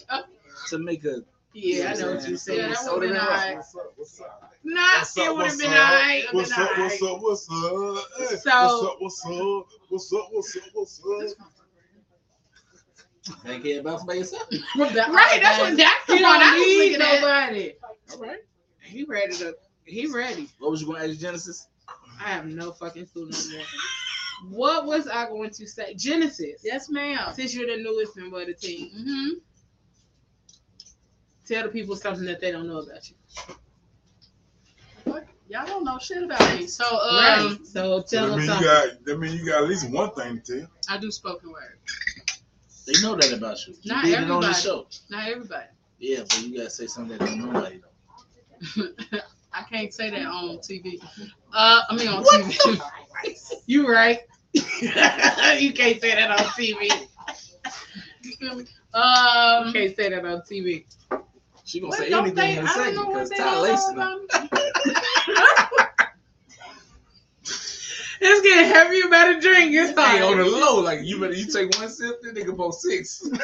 [0.09, 0.23] Oh.
[0.69, 1.23] to make a.
[1.53, 2.59] Yeah, I know what you're saying.
[2.59, 3.25] Yeah, that So would've been did I.
[3.25, 3.55] alright.
[3.57, 3.93] What's up?
[3.95, 4.53] What's up?
[4.63, 5.89] Not What's it up, would have what's been up?
[5.89, 6.23] alright.
[6.31, 6.69] What's been up?
[6.69, 7.01] alright.
[7.01, 7.21] What's up?
[7.21, 8.05] What's up?
[8.17, 9.25] Hey, So- what's up?
[9.25, 9.67] What's up?
[9.89, 10.29] What's up?
[10.31, 10.63] What's up?
[10.73, 11.47] What's up?
[13.45, 14.47] Make it bounce by yourself.
[14.75, 14.93] Right,
[15.41, 17.21] that's what that's the You one don't I was need thinking at.
[17.21, 17.73] nobody.
[18.13, 18.39] All right.
[18.81, 20.47] He ready to he ready.
[20.59, 21.67] What was you gonna ask Genesis?
[22.19, 23.65] I have no fucking clue no more.
[24.57, 25.93] What was I going to say?
[25.95, 26.61] Genesis.
[26.63, 27.33] Yes, ma'am.
[27.35, 29.29] Since you're the newest member of the team, Mm-hmm.
[31.49, 33.15] Tell the people something that they don't know about you.
[35.49, 36.67] Y'all don't know shit about me.
[36.67, 37.57] So, um, right.
[37.63, 38.63] So So tell that them mean you something.
[38.67, 40.69] got that mean you got at least one thing to tell.
[40.87, 41.79] I do spoken word.
[42.85, 43.73] They know that about you.
[43.81, 44.61] You Not did it on the everybody.
[44.61, 44.87] show.
[45.09, 45.65] Not everybody.
[45.97, 48.89] Yeah, but you gotta say something that don't nobody know.
[49.53, 50.99] I can't say that on TV.
[51.51, 52.79] Uh, I mean on TV.
[53.65, 54.19] You right.
[54.53, 56.89] you can't say that on TV.
[58.23, 58.65] You feel me?
[58.93, 60.85] You Um, can't say that on TV.
[61.69, 63.61] She gonna what say don't anything they- in a I don't second because Ty don't
[63.61, 63.93] Lacey.
[63.93, 65.89] about.
[68.21, 68.97] It's getting heavy.
[68.97, 69.71] You better drink.
[69.73, 72.81] It's Hey, on the low, like you better you take one sip, then nigga post
[72.81, 73.23] six.
[73.31, 73.39] Man,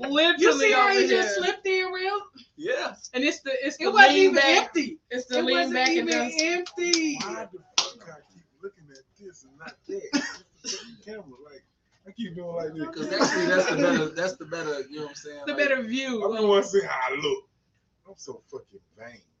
[0.10, 1.22] literally You see how over he here.
[1.22, 2.20] just slipped in real?
[2.56, 2.94] yeah.
[3.14, 4.64] And it's the it's the It wasn't lean even back.
[4.64, 4.98] empty.
[5.10, 7.16] It's the It lean wasn't back and even just empty.
[7.22, 10.36] Why the fuck I keep looking at this and not that?
[11.04, 11.64] Camera, like
[12.06, 12.86] I keep doing like this.
[12.88, 15.40] Cause that's the, that's the better that's the better, you know what I'm saying?
[15.46, 16.18] the Like, better view.
[16.32, 17.44] I don't want to see how I look.
[18.08, 19.20] I'm so fucking vain.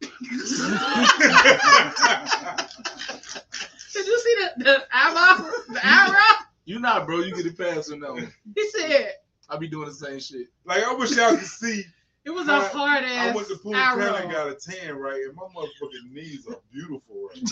[3.92, 5.50] Did you see the the eyebrow?
[5.68, 6.46] The eyebrow?
[6.64, 7.20] You not, bro.
[7.20, 8.32] You get it past on that one.
[8.54, 9.12] He said,
[9.48, 10.48] I be doing the same shit.
[10.64, 11.84] like I wish y'all could see
[12.26, 13.32] It was a hard ass.
[13.32, 15.22] I went to Punta Cana and got a tan, right?
[15.22, 17.40] And my motherfucking knees are beautiful right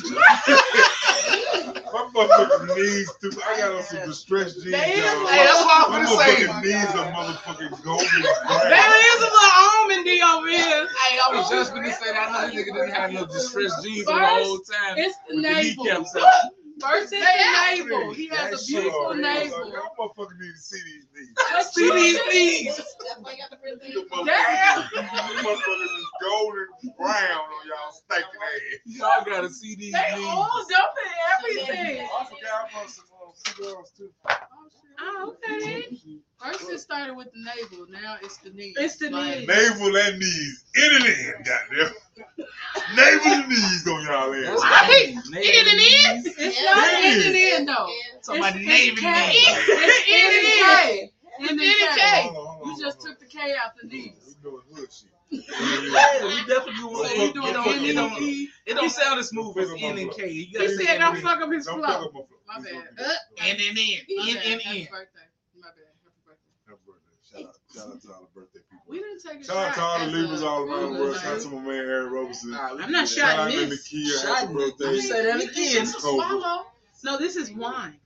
[1.95, 3.31] my motherfucking knees, too.
[3.47, 4.73] I got on some distressed jeans.
[4.73, 5.27] They is y'all.
[5.29, 6.47] Hey, that's what My I'm gonna say.
[6.47, 8.07] motherfucking knees are motherfucking golden
[8.69, 10.89] There is a little almond D over here.
[10.89, 12.29] Hey, I was just gonna say that.
[12.29, 14.99] I know this nigga didn't have no distressed jeans on the whole time.
[14.99, 15.85] It's the With the navel.
[15.85, 16.51] kneecaps out.
[16.81, 18.13] First it's They the navel.
[18.15, 19.71] He has That a beautiful are- navel.
[19.71, 21.31] Y'all motherfucking need to see these knees.
[21.73, 22.77] See these knees.
[22.77, 23.79] That's why you got the prison.
[23.95, 24.81] The motherfuckers, Damn.
[24.91, 25.03] the
[25.43, 26.67] motherfuckers is golden
[26.99, 28.81] brown on y'all stinking ass.
[28.87, 30.27] Y'all gotta see these They knees.
[30.29, 32.07] all dumping everything.
[32.07, 34.11] I forgot about some uh, cigars too.
[34.29, 34.35] Oh,
[35.01, 35.99] Oh, okay.
[36.39, 37.87] First it started with the navel.
[37.91, 38.75] Now it's the knee.
[38.77, 39.47] It's the Like, knee.
[39.47, 41.95] Navel and knees in and in, goddamn.
[42.97, 44.61] Navel and knees on y'all ass.
[44.61, 45.15] Right.
[45.31, 46.33] Navel In and in?
[46.39, 46.75] It's Yeah.
[46.75, 47.89] not in and in though.
[48.23, 49.03] Somebody It's- name it's it.
[49.03, 49.11] K.
[49.11, 49.35] name.
[49.67, 51.11] It's in and in.
[51.41, 52.01] It's In in and K.
[52.01, 52.23] K.
[52.23, 54.13] Hold on, hold on, You just took the K out the knees.
[54.27, 55.11] We doing hood shit.
[55.31, 57.21] Yeah, we definitely want So it.
[57.29, 58.23] It doing don't, N it and don't,
[58.67, 60.29] it don't sound as smooth as N and K.
[60.31, 61.79] You gotta He say said N don't fuck up his flow.
[61.79, 62.29] my flow.
[62.47, 63.07] My Please bad.
[63.07, 63.13] Uh,
[63.43, 63.79] N and N.
[63.79, 64.47] N bad.
[64.47, 64.87] and Happy N.
[64.91, 65.27] birthday.
[65.61, 65.91] My bad.
[66.67, 67.01] Happy birthday.
[67.31, 68.85] Shout out, shout out to all the birthday people.
[68.87, 70.93] We didn't take a Shout out to all the shot Libras as a all around
[70.95, 71.17] the world.
[71.17, 72.51] Shout out to my man Eric Robertson.
[72.53, 73.39] Nah, I'm not do Shout that.
[73.39, 73.93] out to shotting this.
[73.93, 74.27] Nakia.
[74.27, 74.79] Happy Shotting it.
[74.79, 74.95] birthday.
[74.95, 75.73] You say that It's again.
[75.85, 76.67] just a swallow.
[77.03, 77.99] No, this is wine.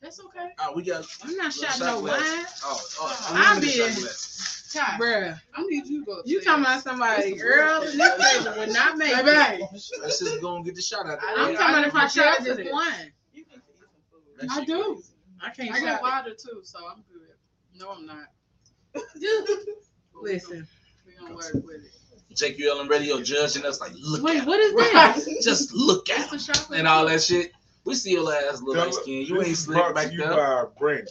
[0.00, 0.50] That's okay.
[0.60, 1.04] Oh, we got.
[1.24, 2.12] I'm not Shot no wine.
[2.62, 3.90] Oh, oh, I'm I'm being-
[4.72, 4.84] being.
[4.84, 6.22] Ty, Bruh, I need you to go.
[6.24, 9.62] you talking about somebody early in this table would not make it.
[10.02, 11.18] Let's just go and get the shot out.
[11.22, 13.12] I'm talking about if I shot this wine.
[14.40, 14.84] That I shit do.
[14.94, 15.08] crazy.
[15.40, 17.34] I can't I got shot water too, so I'm good.
[17.74, 18.26] No, I'm not.
[18.94, 19.66] Listen.
[20.20, 20.68] Listen,
[21.06, 21.92] we gonna work with it.
[22.34, 25.26] JQLM radio judging us like, look Wait, at what is this?
[25.26, 25.34] him.
[25.42, 26.76] Just look at It's him.
[26.76, 27.52] And all that shit.
[27.84, 29.22] We see your ass little light skin.
[29.26, 30.30] You ain't is slick back to you there.
[30.34, 31.10] by Brandy.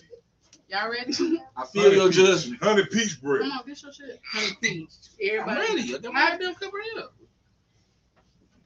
[0.70, 1.14] Y'all ready?
[1.58, 2.62] I feel your judgment.
[2.62, 3.42] Honey peach bread.
[3.42, 4.20] Come on, get your shit.
[4.30, 4.90] Honey peach.
[5.22, 5.50] Everybody.
[5.52, 5.96] I'm Everybody, ready.
[5.96, 7.04] I got my goddamn cover here.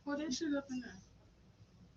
[0.04, 0.92] pour that shit up in there.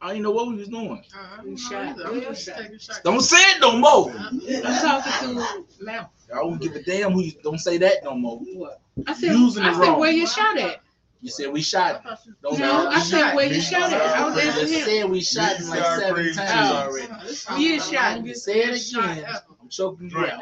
[0.02, 1.02] I didn't know what we was doing.
[1.14, 1.70] Uh, I We don't shot.
[1.72, 2.06] know either.
[2.08, 2.56] I'm Yeah, just shot.
[2.58, 3.00] taking a shot.
[3.04, 4.10] Don't say it no more.
[4.14, 6.10] I'm talking through mouth.
[6.34, 8.38] I won't give a damn who you don't say that no more.
[8.38, 8.80] What?
[9.06, 10.00] I said, Using it I said, wrong.
[10.00, 10.80] where you shot at?
[11.22, 12.04] You said we shot.
[12.42, 14.02] Don't No, I said, where you shot at?
[14.02, 14.44] I was shot.
[14.44, 14.84] You asking him.
[14.84, 16.74] said we shot Me like seven times too.
[16.76, 17.06] already.
[17.48, 18.26] Where you shot?
[18.26, 19.24] You say it again.
[19.64, 20.40] I'm choking you out.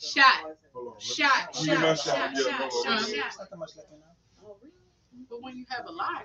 [0.00, 0.24] Shot.
[0.72, 1.00] Hold on.
[1.00, 1.48] Shot.
[1.54, 1.98] Let me get my Shot.
[1.98, 2.14] shot.
[2.16, 2.34] Shot.
[2.34, 2.72] Yeah, Shot.
[2.72, 2.98] hold on.
[2.98, 3.08] Shot.
[3.08, 3.84] Let me- Shot.
[5.28, 6.24] But when you have a lot,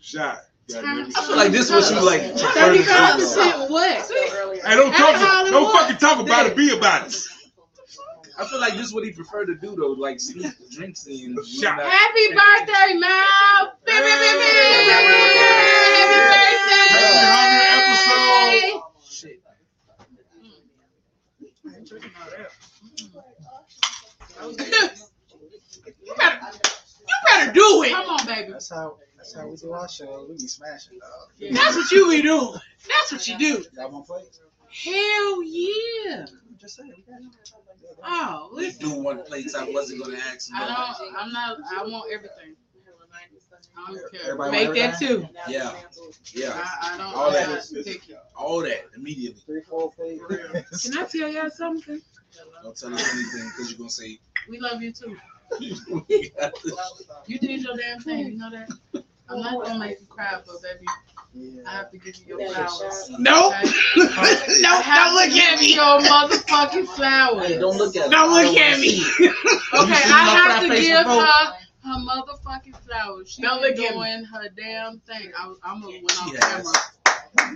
[0.00, 0.38] Shot.
[0.70, 1.16] Goddamn it.
[1.18, 2.22] I feel like this what you like.
[2.34, 4.10] Thirty five percent what?
[4.64, 5.50] Hey, don't talk.
[5.50, 6.56] Don't fucking talk about it.
[6.56, 7.14] Be about it.
[8.38, 11.06] I feel like this is what he prefer to do though, like sneak the drinks
[11.06, 11.36] in.
[11.44, 11.78] Shot.
[11.82, 13.76] Happy birthday, Mal!
[13.84, 14.54] Beep, beep, beep, beep.
[14.88, 15.12] Happy
[18.00, 18.80] birthday!
[19.06, 19.42] Shit.
[24.50, 24.94] You better,
[26.04, 27.92] you better do it.
[27.92, 28.52] Come on, baby.
[28.52, 30.26] That's how that's how we do our show.
[30.28, 31.52] We be smashing, dog.
[31.54, 32.54] That's what you be doing.
[32.88, 33.64] That's what you do.
[33.76, 34.22] Y'all want play?
[34.84, 36.26] Hell yeah.
[36.58, 36.94] Just say it.
[36.96, 37.50] We got it.
[38.04, 38.88] Oh, We listen.
[38.90, 39.54] do one plates.
[39.54, 40.50] I wasn't gonna ask.
[40.54, 40.66] I No.
[41.04, 41.16] don't.
[41.16, 41.58] I'm not.
[41.76, 42.56] I want everything.
[43.76, 44.20] I don't care.
[44.24, 45.28] Everybody Make that too.
[45.48, 45.72] Yeah,
[46.34, 47.06] yeah, I, I don't.
[47.14, 47.48] All I'm that.
[47.72, 48.14] not picky.
[48.36, 49.40] all that immediately.
[49.46, 49.92] Three, four.
[49.92, 52.00] Can I tell y'all something?
[52.62, 54.18] Don't tell us anything because you're gonna say.
[54.48, 55.16] We love you too.
[57.26, 58.32] You did your damn thing.
[58.32, 58.68] You know that.
[59.28, 60.86] I'm not gonna make you cry, but baby,
[61.66, 63.10] I have to give you your flowers.
[63.18, 63.52] Nope.
[63.54, 63.70] Okay?
[64.60, 65.74] no, don't look to give at you me.
[65.74, 67.46] Your motherfucking flowers.
[67.46, 68.10] Hey, don't look at.
[68.10, 68.48] Don't me.
[68.48, 69.04] look at me.
[69.74, 71.26] Okay, I have to give her
[71.84, 73.30] her motherfucking flowers.
[73.30, 73.88] She Don't look at me.
[73.88, 75.32] doing her damn thing.
[75.38, 76.72] I, I'm gonna went on She camera.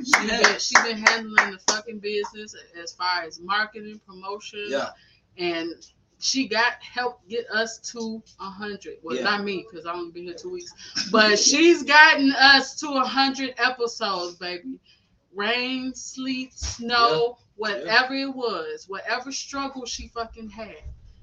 [0.04, 4.90] She been, she been handling the fucking business as far as marketing, promotion, Yeah,
[5.38, 5.70] and
[6.18, 8.98] she got help get us to a hundred.
[9.02, 9.22] Well, Yeah.
[9.22, 10.72] not me because I only been here two weeks,
[11.10, 14.78] but she's gotten us to a hundred episodes, baby.
[15.34, 20.76] Rain, sleet, snow, whatever it was, whatever struggle she fucking had,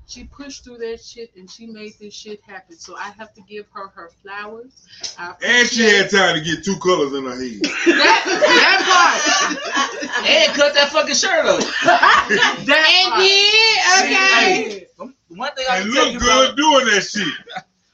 [0.05, 2.77] she pushed through that shit and she made this shit happen.
[2.77, 4.85] So I have to give her her flowers.
[5.17, 7.61] And she had time to get two colors in her head.
[7.97, 8.79] that, that
[10.13, 10.25] part.
[10.27, 11.59] and cut that fucking shirt off.
[12.65, 13.21] That part.
[14.09, 14.87] Hey,
[15.29, 17.27] one thing I And can tell look you good about doing that shit.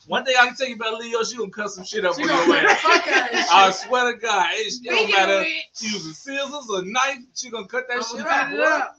[0.08, 2.24] one thing I can tell you about Leo, she gonna cut some shit up She
[2.24, 2.82] on gonna your put ass.
[2.82, 5.44] fuck out of this I swear to God, it, it don't matter.
[5.76, 8.54] She using scissors or knife, she gonna cut that I'ma shit cut out.
[8.54, 8.64] it boy.
[8.64, 8.96] up.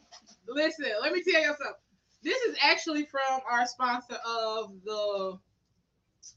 [0.48, 1.72] Listen, let me tell you something.
[2.22, 5.38] This is actually from our sponsor of the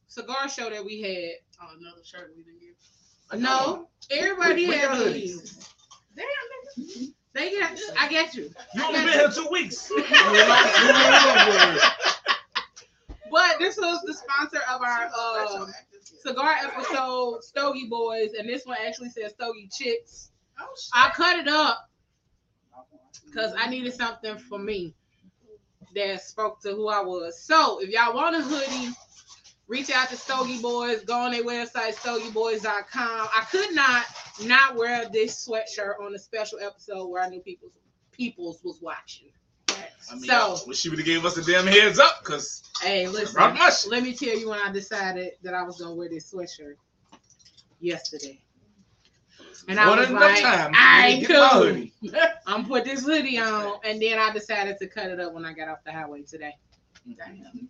[0.08, 1.34] cigar show that we had.
[1.62, 3.40] Oh, another shirt we didn't get.
[3.40, 5.70] No, everybody We- we had got these.
[6.16, 6.26] Damn,
[6.78, 7.14] nigga.
[7.34, 7.78] They got.
[8.00, 8.52] I got you.
[8.76, 9.92] You only been here two weeks.
[13.32, 15.10] But this was the sponsor of our
[15.62, 15.74] um,
[16.22, 20.30] cigar episode, Stogie Boys, and this one actually says Stogie Chicks.
[20.60, 21.90] Oh, I cut it up
[23.26, 24.94] because I needed something for me
[25.96, 27.40] that spoke to who I was.
[27.40, 28.94] So if y'all want a hoodie,
[29.68, 31.04] reach out to Stogie Boys.
[31.04, 33.28] Go on their website, stogieboys.com.
[33.34, 34.06] I could not
[34.44, 37.72] not wear this sweatshirt on a special episode where I knew people's
[38.12, 39.30] people's was watching.
[39.70, 42.64] I mean, So- I wish she would have gave us a damn heads up, cause
[42.82, 43.36] Hey, listen.
[43.36, 43.90] Rock my shit.
[43.92, 46.76] Let me tell you when I decided that I was gonna wear this sweatshirt
[47.80, 48.40] yesterday.
[49.68, 50.72] And I More was like, time.
[50.76, 51.84] I ain't cool.
[52.48, 55.54] I'm put this hoodie on, and then I decided to cut it up when I
[55.54, 56.56] got off the highway today.
[57.08, 57.66] Mm-hmm.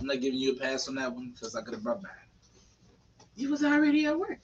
[0.00, 2.12] I'm not giving you a pass on that one because I could have brought mine.
[3.34, 4.38] You was already at work.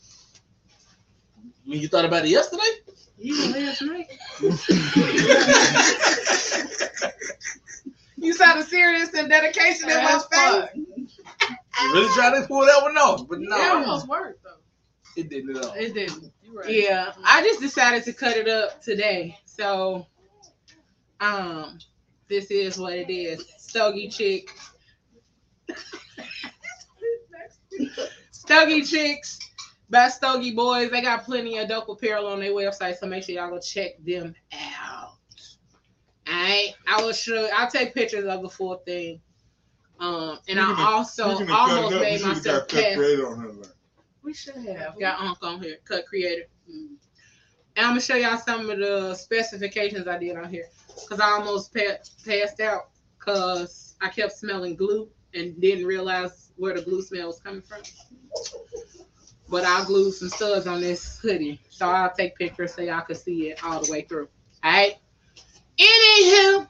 [1.65, 2.63] When you thought about it yesterday?
[3.19, 4.09] You last night.
[8.23, 10.69] You saw the serious and dedication in my face.
[10.77, 14.62] You really trying to pull that one off, but no, It almost worked though.
[15.17, 15.73] It didn't at all.
[15.73, 16.33] It didn't.
[16.53, 16.71] Right.
[16.71, 19.39] Yeah, I just decided to cut it up today.
[19.47, 20.07] So,
[21.21, 21.79] um,
[22.29, 23.47] this is what it is.
[23.59, 24.55] Stogie chick.
[28.31, 29.39] Stogie chicks
[29.89, 30.91] by Stogie boys.
[30.91, 33.93] They got plenty of dope apparel on their website, so make sure y'all go check
[34.05, 35.15] them out.
[36.29, 37.49] Alright, I will show.
[37.55, 39.21] I'll take pictures of the full thing.
[40.01, 43.82] Um, and I also Speaking of cutting almost up, made we should've myself got
[44.23, 44.45] cut cast.
[44.45, 44.73] creator on her.
[44.73, 46.45] Like, We should have got Unc on here, cut creator.
[46.71, 46.97] Mm.
[47.77, 50.69] And I'm gonna show y'all some of the specifications I did on here,
[51.09, 56.75] cause I almost pa- passed out, cause I kept smelling glue and didn't realize where
[56.75, 57.83] the glue smell was coming from.
[59.49, 63.17] But I glued some studs on this hoodie, so I'll take pictures so y'all can
[63.17, 64.29] see it all the way through.
[64.65, 64.97] All right.
[65.79, 66.69] Anywho,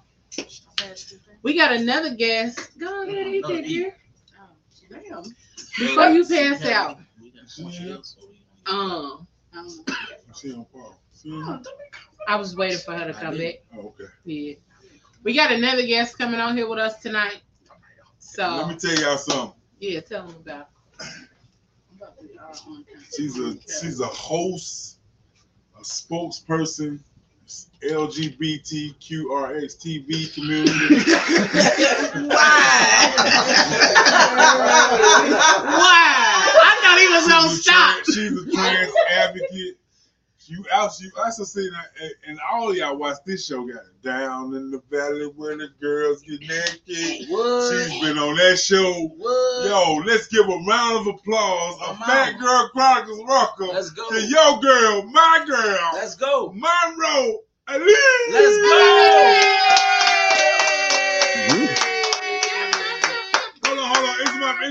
[1.42, 2.78] we got another guest.
[2.78, 3.96] Go ahead, eat that here.
[4.90, 5.22] Damn.
[5.78, 6.98] Before you pass out,
[7.57, 7.96] Yeah.
[8.66, 9.26] um,
[10.34, 10.98] she on Paul.
[11.12, 11.30] See?
[11.30, 11.68] Don't be
[12.26, 13.62] I was waiting for her to come back.
[13.76, 14.05] Oh, okay.
[14.24, 14.55] Yeah.
[15.24, 17.42] We got another guest coming on here with us tonight.
[18.18, 19.61] So let me tell y'all something.
[19.80, 20.68] yeah, tell them about.
[21.96, 22.82] about to be on camera.
[23.14, 24.98] She's a she's a host,
[25.78, 27.00] a spokesperson,
[27.82, 30.94] LGBTQRX TV community.
[32.28, 32.34] Why?
[35.64, 36.31] I
[36.93, 38.49] thought he was gonna She's a stop.
[38.49, 39.78] a trans advocate.
[40.47, 43.64] You out, you also see that, and all y'all watch this show.
[43.64, 44.03] Got it.
[44.03, 47.28] down in the valley where the girls get naked.
[47.30, 47.72] What?
[47.72, 48.93] She's been on that show.
[49.16, 49.66] What?
[49.66, 51.76] Yo, let's give a round of applause.
[51.88, 52.38] A Phat.
[52.40, 54.09] Girl Chronicles welcome Let's go.
[54.11, 56.53] to your girl, my girl, Let's go.
[56.53, 57.38] Monroe
[57.68, 57.95] Ali.
[58.32, 59.71] Let's go.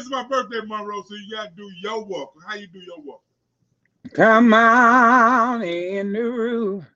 [0.02, 1.04] It's my my birthday, Monroe.
[1.08, 2.34] So you gotta do your walk.
[2.48, 3.22] How you do your walk?
[4.14, 6.88] Come on in the room.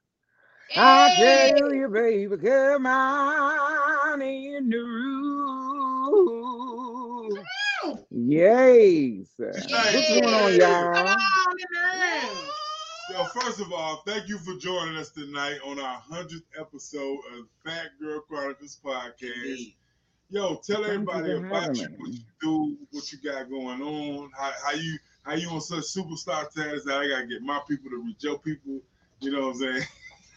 [0.75, 5.35] I tell you, baby, come on in the room.
[8.09, 9.27] Yes.
[9.37, 11.07] What's going on, y'all?
[11.07, 11.15] on
[11.59, 12.29] in.
[13.11, 17.45] Yo, first of all, thank you for joining us tonight on our hundredth episode of
[17.63, 19.75] Phat Girl Chronicles podcast.
[20.29, 24.73] Yo, tell everybody about you, what you do, what you got going on, how, how
[24.73, 28.23] you how you on such superstar status that I gotta get my people to reach
[28.23, 28.79] your people.
[29.21, 29.83] You know what I'm saying?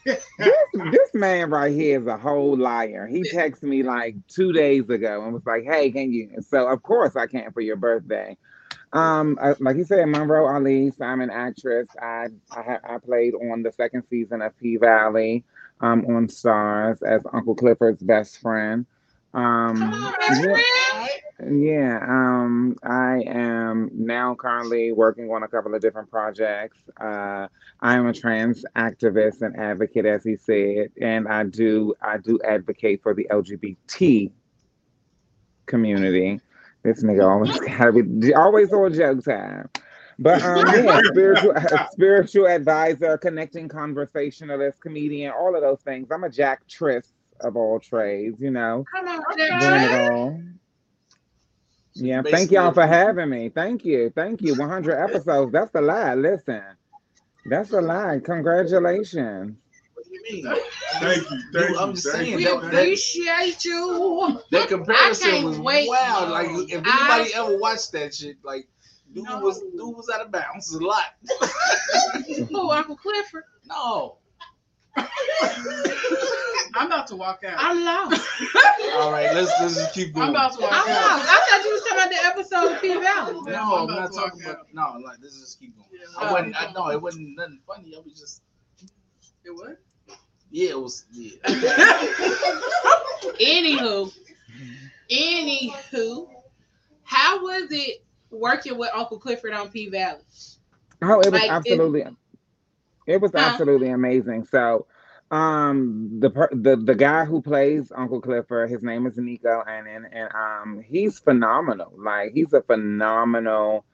[0.04, 0.26] This,
[0.92, 3.06] this man right here is a whole liar.
[3.06, 6.82] He texted me like two days ago and was like, "Hey, can you?" So of
[6.82, 8.36] course I can for your birthday.
[8.92, 10.90] Um, uh, like you said, Monroe Ali.
[10.90, 11.88] So I'm an actress.
[12.00, 15.44] I I, I played on the second season of P Valley.
[15.80, 18.84] Um, on Starz as Uncle Clifford's best friend.
[19.34, 21.06] Um, yeah,
[21.50, 21.98] yeah.
[22.02, 26.78] Um, I am now currently working on a couple of different projects.
[27.00, 27.48] Uh,
[27.80, 32.40] I am a trans activist and advocate, as he said, and I do I do
[32.46, 34.30] advocate for the LGBT
[35.66, 36.40] community.
[36.82, 39.68] This nigga always gotta be always on joke time.
[40.18, 41.54] But um, yeah, spiritual
[41.92, 46.08] spiritual advisor, connecting conversationalist, comedian, all of those things.
[46.10, 49.90] I'm a Jack Triss of all trades, you know, Come on, doing Jack.
[50.06, 50.40] it all.
[51.94, 53.48] Yeah, thank y'all for having me.
[53.48, 54.54] Thank you, thank you.
[54.54, 55.52] 100 episodes.
[55.52, 56.14] That's a lie.
[56.14, 56.62] Listen,
[57.46, 58.20] that's a lie.
[58.24, 59.56] Congratulations.
[59.94, 60.54] What do you mean?
[61.00, 62.36] Thank you, thank I'm just saying, you.
[62.36, 62.78] We that- thank that- you.
[62.82, 64.40] appreciate you.
[64.52, 65.88] That comparison was wait.
[65.88, 66.30] wild.
[66.30, 68.68] Like if I- anybody ever watched that shit, like
[69.12, 69.40] dude No.
[69.40, 71.14] was dude was out of bounds a lot.
[72.54, 73.42] Oh, Uncle Clifford.
[73.64, 74.18] no.
[76.74, 77.54] I'm about to walk out.
[77.56, 78.22] I'm lost.
[78.94, 80.28] All right, let's let's just keep going.
[80.28, 81.18] I'm about to walk I'm out.
[81.18, 81.28] lost.
[81.28, 83.52] I thought you was talking about the episode of P Valley.
[83.52, 84.66] No, I'm I'm not talking walk about.
[84.72, 85.88] No, like this is just keep going.
[85.92, 86.62] Yeah, I wasn't.
[86.62, 87.94] I know it wasn't nothing funny.
[87.96, 88.42] I was just.
[89.44, 89.78] It what?
[90.50, 91.04] Yeah, it was.
[91.12, 91.32] Yeah.
[93.40, 94.12] Anywho,
[95.10, 96.28] anywho,
[97.04, 100.20] how was it working with Uncle Clifford on P Valley?
[101.02, 102.14] Oh, it was Like, absolutely, it
[103.16, 104.44] was absolutely amazing.
[104.44, 104.86] So,
[105.30, 110.06] um, the the the guy who plays Uncle Clifford, his name is Nicco, and and
[110.12, 111.92] and um, he's phenomenal.
[111.96, 113.84] Like he's a phenomenal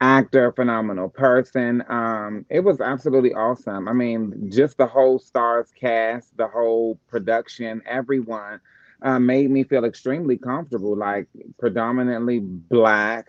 [0.00, 1.82] actor, phenomenal person.
[1.88, 3.88] Um, it was absolutely awesome.
[3.88, 8.60] I mean, just the whole Starz cast, the whole production, everyone.
[9.02, 11.26] Uh, made me feel extremely comfortable, like
[11.58, 13.26] predominantly black,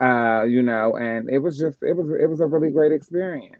[0.00, 3.59] uh, you know, and it was just it was it was a really great experience.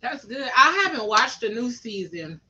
[0.00, 0.48] That's good.
[0.56, 2.40] I haven't watched the new season.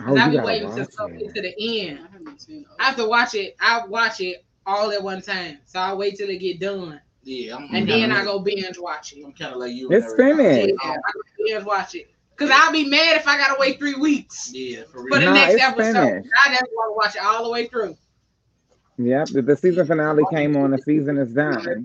[0.00, 1.54] Oh, I've you been waiting to watch something to the
[1.88, 2.00] end.
[2.08, 2.66] I haven't seen.
[2.78, 3.56] I have to watch it.
[3.60, 5.58] I watch it all at one time.
[5.64, 7.00] So I wait till it get done.
[7.24, 7.56] Yeah.
[7.56, 9.24] I'm, I'm And then I go binge watch it.
[9.24, 9.90] I'm kind of like you.
[9.90, 10.74] It's and finished.
[10.84, 12.10] Yeah, I go binge watch it.
[12.36, 15.32] Cause I'll be mad if I gotta wait three weeks Yeah, for for the Nah,
[15.32, 15.94] next episode.
[15.94, 16.28] finished.
[16.44, 17.96] I just want to watch it all the way through.
[18.98, 20.70] Yep, the, the season finale came on.
[20.70, 21.82] The season is done.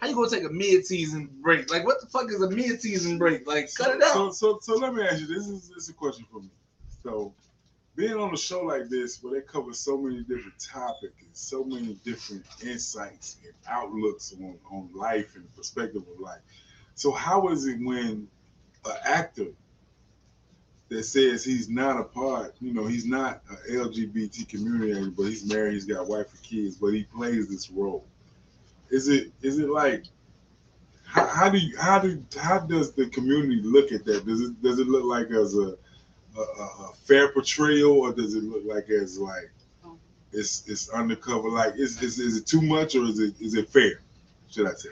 [0.00, 1.70] How you gonna take a mid-season break?
[1.70, 3.46] Like, what the fuck is a mid-season break?
[3.46, 4.14] Like, cut it out.
[4.14, 5.26] So, so, so let me ask you.
[5.26, 6.48] This is this is a question for me.
[7.02, 7.34] So,
[7.96, 11.64] being on a show like this, where they cover so many different topics and so
[11.64, 16.40] many different insights and outlooks on, on life and perspective of life.
[16.94, 18.26] So, how is it when
[18.86, 19.48] an actor
[20.88, 25.44] that says he's not a part, you know, he's not a LGBT community, but he's
[25.44, 28.06] married, he's got wife and kids, but he plays this role?
[28.90, 30.04] Is it is it like
[31.04, 34.26] how, how do you how do how does the community look at that?
[34.26, 35.76] Does it does it look like as a
[36.36, 39.50] a, a fair portrayal, or does it look like as like
[40.32, 41.48] it's it's undercover?
[41.48, 44.00] Like is is, is it too much, or is it is it fair?
[44.48, 44.90] Should I say?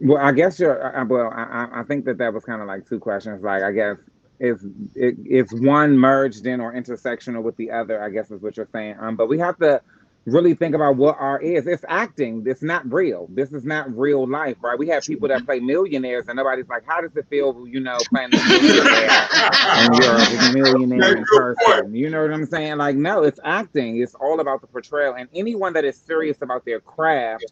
[0.00, 0.78] Well, I guess you're.
[1.08, 3.42] Well, I, I- think that that was kind of like two questions.
[3.42, 3.96] Like, I guess
[4.38, 4.58] it,
[4.94, 8.02] it's one merged in or intersectional with the other.
[8.02, 8.96] I guess is what you're saying.
[9.00, 9.80] Um, but we have to
[10.28, 11.66] really think about what art is.
[11.66, 12.44] It's acting.
[12.46, 13.28] It's not real.
[13.30, 14.78] This is not real life, right?
[14.78, 17.98] We have people that play millionaires, and nobody's like, "How does it feel?" You know,
[18.10, 19.28] playing this millionaire
[19.62, 21.94] and you're a millionaire in person.
[21.94, 22.76] You know what I'm saying?
[22.76, 24.00] Like, no, it's acting.
[24.02, 25.14] It's all about the portrayal.
[25.14, 27.46] And anyone that is serious about their craft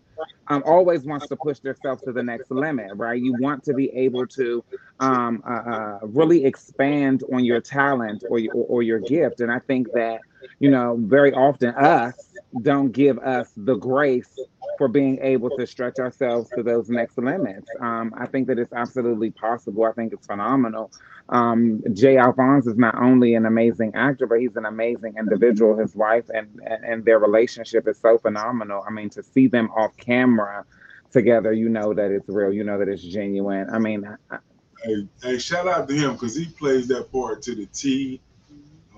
[0.48, 3.20] um, always wants to push themselves to the next limit, right?
[3.20, 4.64] You want to be able to
[5.00, 9.40] um, uh, uh, really expand on your talent or your, or your gift.
[9.40, 10.20] And I think that,
[10.58, 14.38] you know, very often us don't give us the grace
[14.78, 17.68] for being able to stretch ourselves to those next limits.
[17.80, 19.84] Um, I think that it's absolutely possible.
[19.84, 20.90] I think it's phenomenal.
[21.28, 25.76] Um, Jay Alphonse is not only an amazing actor, but he's an amazing individual.
[25.76, 28.84] His wife and, and and their relationship is so phenomenal.
[28.86, 30.64] I mean, to see them off camera
[31.10, 32.52] together, you know that it's real.
[32.52, 33.68] You know that it's genuine.
[33.70, 34.38] I mean, I-
[34.84, 38.20] Hey, hey, shout out to him because he plays that part to the T.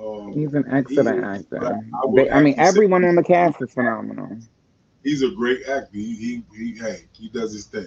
[0.01, 1.59] Um, he's an excellent He is, actor.
[1.61, 1.81] but I
[2.15, 4.37] They- I mean, everyone on the cast is phenomenal.
[5.03, 5.91] he's a great actor.
[5.93, 7.87] He, he, he hey, he does his thing.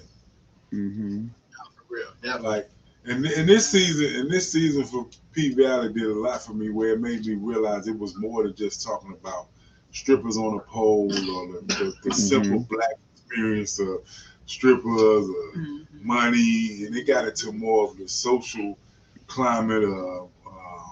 [0.73, 1.27] Mm-hmm.
[1.75, 2.07] For real.
[2.21, 2.49] Definitely.
[2.49, 2.69] Like,
[3.05, 6.69] and in this season, in this season for P Valley did a lot for me
[6.69, 9.47] where it made me realize it was more than just talking about
[9.91, 14.01] strippers on a pole or the, the, the simple black experience of
[14.45, 16.07] strippers or Mm-hmm.
[16.07, 18.77] money, and it got into more of the social
[19.27, 20.40] climate of uh,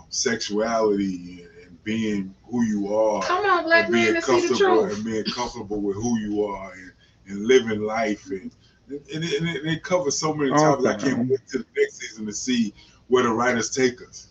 [0.10, 4.48] sexuality and, and being who you are Come on, black and man, being see the
[4.56, 4.96] comfortable truth.
[4.96, 6.92] and being comfortable with who you are and,
[7.28, 8.52] and living life and
[8.88, 10.88] and, and, it, and it- it covers so many topics.
[10.88, 12.74] I can't wait to the next season to see
[13.08, 14.28] where the writers take us.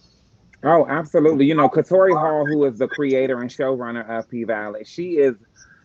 [0.64, 1.44] Oh, absolutely.
[1.46, 5.36] You know, Katori Hall, who is the creator and showrunner of P Valley, she is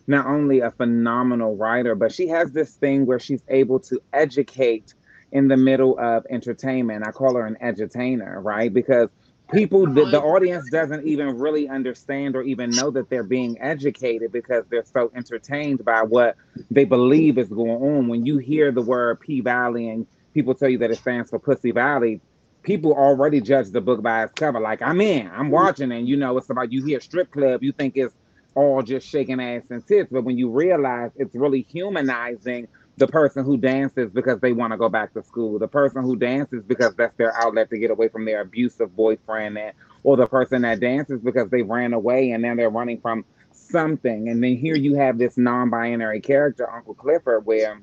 [0.08, 4.92] not only a phenomenal writer, but she has this thing where she's able to educate
[5.30, 7.06] in the middle of entertainment.
[7.06, 8.74] I call her an edutainer, right?
[8.74, 9.08] Because
[9.52, 14.32] people, the, the audience doesn't even really understand or even know that they're being educated
[14.32, 16.36] because they're so entertained by what
[16.70, 18.08] they believe is going on.
[18.08, 21.38] When you hear the word P Valley and people tell you that it stands for
[21.38, 22.20] Pussy Valley,
[22.62, 24.60] people already judge the book by its cover.
[24.60, 27.72] Like, I'm in, I'm watching, and you know, it's about you hear strip club, you
[27.72, 28.14] think it's
[28.54, 30.10] all just shaking ass and tits.
[30.10, 34.76] But when you realize it's really humanizing the person who dances because they want to
[34.76, 38.08] go back to school, the person who dances because that's their outlet to get away
[38.08, 39.72] from their abusive boyfriend, and,
[40.02, 44.28] or the person that dances because they ran away and now they're running from something.
[44.28, 47.80] And then here you have this non binary character, Uncle Clifford, where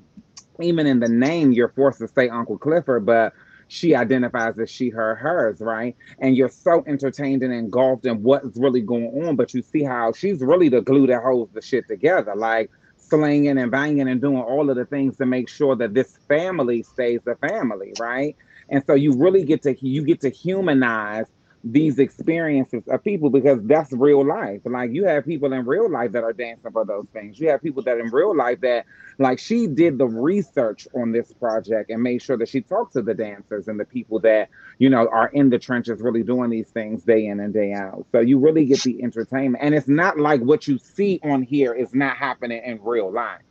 [0.61, 3.33] even in the name, you're forced to say Uncle Clifford, but
[3.67, 5.95] she identifies as she, her, hers, right?
[6.19, 10.11] And you're so entertained and engulfed in what's really going on, but you see how
[10.11, 12.35] she's really the glue that holds the shit together.
[12.35, 12.69] Like
[13.11, 16.83] slinging and banging and doing all of the things to make sure that this family
[16.83, 18.35] stays a family, right?
[18.69, 21.27] And so you really get to you get to humanize
[21.63, 24.61] these experiences of people because that's real life.
[24.65, 27.39] Like you have people in real life that are dancing for those things.
[27.39, 28.85] You have people that in real life that
[29.19, 33.01] like she did the research on this project and made sure that she talked to
[33.01, 34.49] the dancers and the people that,
[34.79, 38.05] you know, are in the trenches really doing these things day in and day out.
[38.11, 39.63] So you really get the entertainment.
[39.63, 43.41] And it's not like what you see on here is not happening in real life.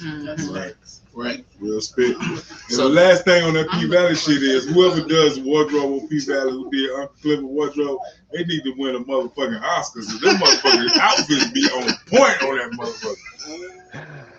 [0.00, 0.54] Mhm.
[0.54, 0.74] Right.
[1.14, 1.44] Right.
[1.58, 2.16] Real spit.
[2.18, 2.38] And
[2.68, 6.20] So- the last thing on that P Valley shit is whoever does wardrobe on P
[6.20, 7.98] Valley who did Uncle Clifford wardrobe,
[8.32, 10.06] they need to win a motherfucking Oscars.
[10.06, 14.14] 'cause Them motherfucking outfits be on point on that motherfucker.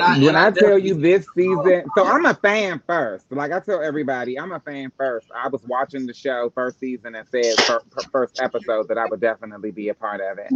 [0.00, 3.30] I- when and I, I tell you this season, so I'm a fan first.
[3.30, 5.30] Like I tell everybody, I'm a fan first.
[5.34, 9.06] I was watching the show first season and said fir- fir- first episode that I
[9.06, 10.54] would definitely be a part of it.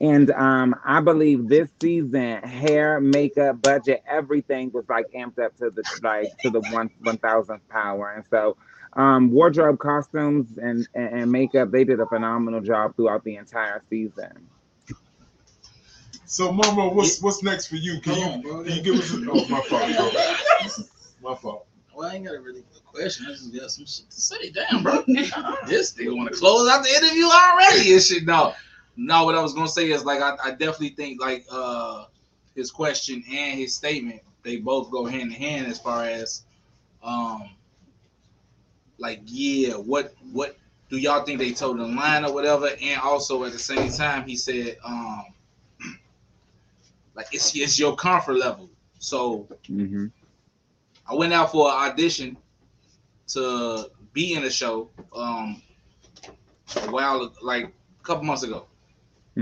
[0.00, 5.70] And um, I believe this season, hair, makeup, budget, everything was like amped up to
[5.70, 8.12] the like to the one one thousandth power.
[8.14, 8.56] And so,
[8.94, 13.82] um, wardrobe, costumes, and, and and makeup, they did a phenomenal job throughout the entire
[13.88, 14.48] season.
[16.26, 18.00] So Mama, what's what's next for you?
[18.00, 18.64] Can Hold on, you bro.
[18.64, 21.30] can you give us a, oh my fault, bro.
[21.30, 21.66] My fault.
[21.94, 23.26] Well, I ain't got a really good question.
[23.28, 24.50] I just got some shit to say.
[24.50, 25.04] Damn, bro.
[25.06, 28.24] this nigga want to close out the interview already and shit.
[28.24, 28.54] No,
[28.96, 29.24] no.
[29.24, 32.06] What I was gonna say is like I, I definitely think like uh
[32.54, 36.44] his question and his statement they both go hand in hand as far as
[37.02, 37.50] um
[38.98, 40.56] like yeah what what
[40.88, 44.26] do y'all think they told the line or whatever and also at the same time
[44.26, 45.24] he said um
[47.14, 50.06] like it's it's your comfort level so hmm
[51.08, 52.36] I went out for an audition
[53.28, 55.62] to be in a show um
[56.76, 58.66] a while like a couple months ago.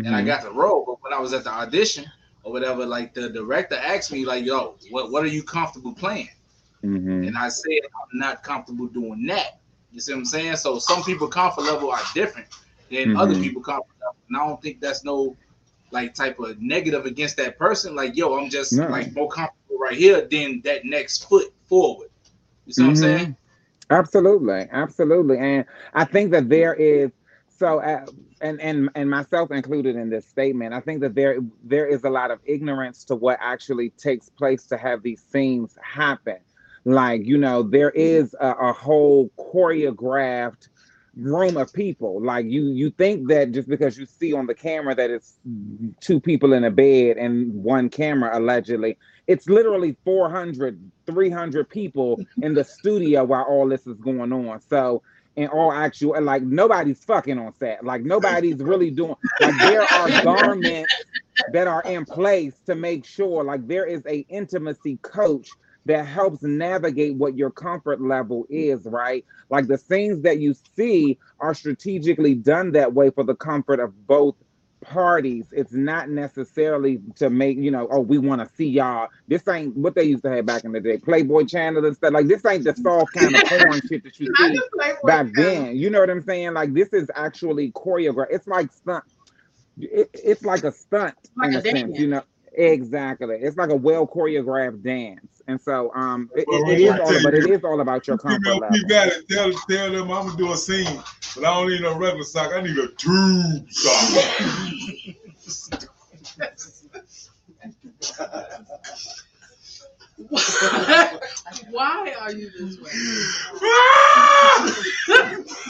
[0.04, 0.24] And I Mhm.
[0.24, 2.04] got the role, but when I was at the audition
[2.42, 6.28] or whatever, like the director asked me, like, yo, what what are you comfortable playing?
[6.82, 7.26] Mhm.
[7.26, 9.60] And I said I'm not comfortable doing that.
[9.90, 10.56] You see what I'm saying?
[10.56, 12.48] So some people comfort level are different
[12.90, 13.36] than other Mhm.
[13.36, 14.16] people comfort level.
[14.28, 15.36] And I don't think that's no
[15.92, 17.94] like type of negative against that person.
[17.94, 18.88] Like, yo, I'm just No.
[18.88, 22.08] like more comfortable right here than that next foot forward.
[22.66, 22.98] You see what I'm Mhm.
[22.98, 23.36] saying?
[23.90, 27.10] Absolutely, absolutely, and I think that there is
[27.48, 28.06] so, uh,
[28.40, 30.72] and and and myself included in this statement.
[30.72, 34.66] I think that there there is a lot of ignorance to what actually takes place
[34.68, 36.38] to have these scenes happen.
[36.84, 40.68] Like you know, there is a, a whole choreographed
[41.16, 42.22] room of people.
[42.22, 45.38] Like you you think that just because you see on the camera that it's
[46.00, 48.96] two people in a bed and one camera allegedly
[49.26, 55.02] it's literally 400 300 people in the studio while all this is going on so
[55.36, 60.08] in all actual like nobody's fucking on set like nobody's really doing like there are
[60.22, 60.94] garments
[61.52, 65.48] that are in place to make sure like there is a intimacy coach
[65.86, 71.18] that helps navigate what your comfort level is right like the scenes that you see
[71.40, 74.36] are strategically done that way for the comfort of both
[74.82, 75.46] parties.
[75.52, 79.08] It's not necessarily to make, you know, oh, we want to see y'all.
[79.28, 80.98] This ain't what they used to have back in the day.
[80.98, 82.12] Playboy channel and stuff.
[82.12, 84.60] Like this ain't the soft kind of porn shit that you see
[85.04, 85.76] back then.
[85.76, 86.52] You know what I'm saying?
[86.52, 88.28] Like this is actually choreographed.
[88.30, 89.04] It's like stunt.
[89.78, 92.22] It, it's like a stunt Like in a a sense, you know.
[92.54, 93.36] Exactly.
[93.36, 95.42] It's like a well choreographed dance.
[95.48, 97.80] And so um it, Well, it, it is all tell but it you, is all
[97.80, 98.76] about your comfort Female level.
[98.78, 101.02] P Valley, tell, tell them I'm gonna do a scene,
[101.34, 102.52] but I don't need no regular sock.
[102.54, 104.24] I need a tube sock.
[111.70, 112.90] Why are you this way?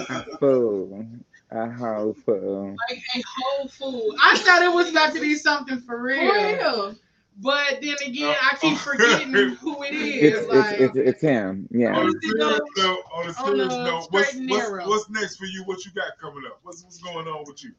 [0.08, 1.06] A fool.
[1.54, 2.74] A whole fool.
[2.88, 4.14] Like a whole fool.
[4.22, 6.32] I thought it was about to be something for For real.
[6.32, 6.94] real.
[7.38, 11.68] But then again, I keep forgetting who It's it's like, it's, it's him.
[11.70, 11.98] Yeah.
[11.98, 15.46] On a serious note, on a On serious a note, what's, what's, what's next for
[15.46, 15.62] you?
[15.64, 16.60] What you got coming up?
[16.62, 17.72] What's what's going on with you?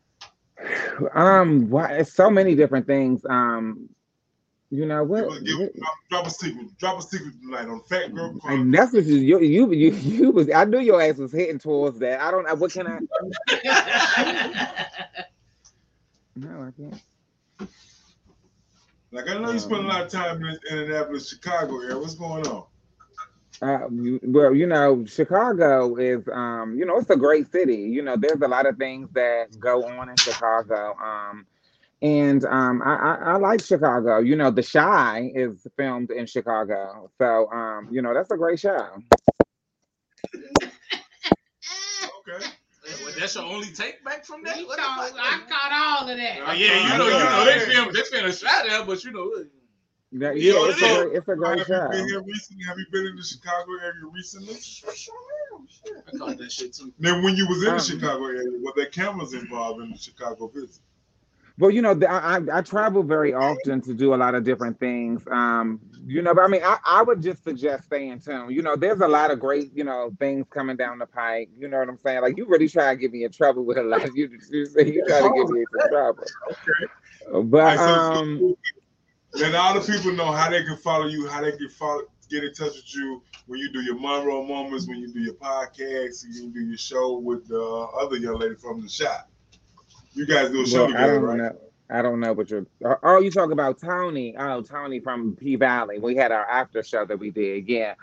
[1.13, 3.25] Um, why it's so many different things.
[3.29, 3.89] Um,
[4.73, 5.29] you know what?
[5.45, 6.77] Give, give, drop, drop a secret.
[6.79, 8.53] Drop a secret tonight on Phat Girl Club.
[8.53, 10.49] and that's what you, you you you you was.
[10.51, 12.21] I knew your ass was heading towards that.
[12.21, 12.45] I don't.
[12.45, 12.99] know What can I?
[16.35, 17.01] No, I can't.
[19.11, 21.97] Like I know you spend a lot of time in Indianapolis, Chicago area.
[21.99, 22.65] What's going on?
[23.61, 23.87] Uh,
[24.23, 27.77] well, you know, Chicago is, um, you know, it's a great city.
[27.77, 30.95] You know, there's a lot of things that go on in Chicago.
[30.95, 31.47] Um,
[32.03, 34.19] and um, I, I, I like Chicago.
[34.19, 38.59] You know, The Chi is filmed in Chicago, so um, you know, that's a great
[38.59, 38.87] show.
[42.19, 42.45] Okay.
[42.45, 44.57] What But that's your only take back from that?
[44.65, 45.19] What the caught- fuck?
[45.19, 45.71] I caught
[46.03, 46.39] all of that.
[46.45, 49.11] Oh, yeah, you know, you know, they film, they film a shot there, but you
[49.11, 49.31] know,
[50.13, 51.23] That- Yeah, yeah, it's a it is.
[51.23, 51.83] great, a great Have show.
[51.83, 52.63] you been here recently?
[52.65, 54.55] Have you been in the Chicago area recently?
[56.13, 56.93] I caught that shit too.
[56.99, 59.97] Then when you was in Um, the Chicago area, were there cameras involved in the
[59.97, 60.81] Chicago visit?
[61.59, 64.79] Well, you know, I, I I travel very often to do a lot of different
[64.79, 65.21] things.
[65.29, 68.51] Um, you know, but I mean, I, I would just suggest staying tuned.
[68.51, 71.49] You know, there's a lot of great, you know, things coming down the pike.
[71.55, 72.21] You know what I'm saying?
[72.21, 74.15] Like you really try to get me in trouble with a lot.
[74.15, 76.23] You you, say you try to get me into trouble.
[77.43, 78.55] But um,
[79.33, 82.43] Let all the people know how they can follow you, how they can follow, get
[82.43, 86.23] in touch with you when you do your Monroe moments, when you do your podcast,
[86.23, 89.29] when you do your show with the other young lady from the shop.
[90.15, 91.37] You guys do a show well, I don't right?
[91.37, 91.57] know.
[91.89, 92.65] I don't know what you're.
[93.03, 94.35] Oh, you talk about Tony?
[94.37, 95.99] Oh, Tony from P Valley.
[95.99, 97.67] We had our after show that we did.
[97.67, 97.95] Yeah.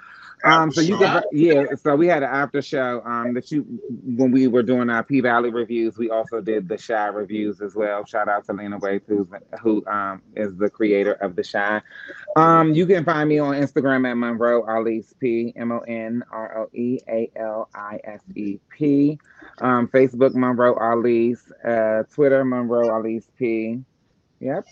[0.45, 0.71] Um.
[0.73, 1.23] So you can.
[1.33, 1.65] Yeah.
[1.77, 3.03] So we had an after show.
[3.05, 3.35] Um.
[3.35, 3.63] That you
[4.05, 7.75] when we were doing our P Valley reviews, we also did the Chi reviews as
[7.75, 8.05] well.
[8.05, 9.29] Shout out to Lena Waithe, who's
[9.61, 11.83] who um is the creator of the Chi.
[12.37, 12.75] Um.
[12.75, 16.71] You can find me on Instagram at Monroe Alise P M O N R O
[16.73, 19.19] E A L I S E P.
[19.59, 23.81] Um, Facebook Monroe Alise, uh, Twitter Monroe Alise P.
[24.41, 24.65] Yep.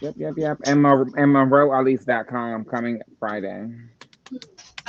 [0.00, 0.58] Yep, yep, yep.
[0.64, 3.68] And, Mon- and MonroeAlise.com coming Friday.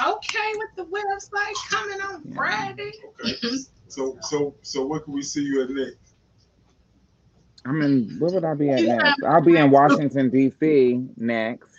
[0.08, 2.92] Okay, with the website coming on Friday.
[3.20, 3.58] Okay.
[3.88, 5.98] So, so, so, what can we see you at next?
[7.66, 9.24] I mean, where would I be at next?
[9.24, 11.06] I'll be in Washington, D.C.
[11.18, 11.76] next.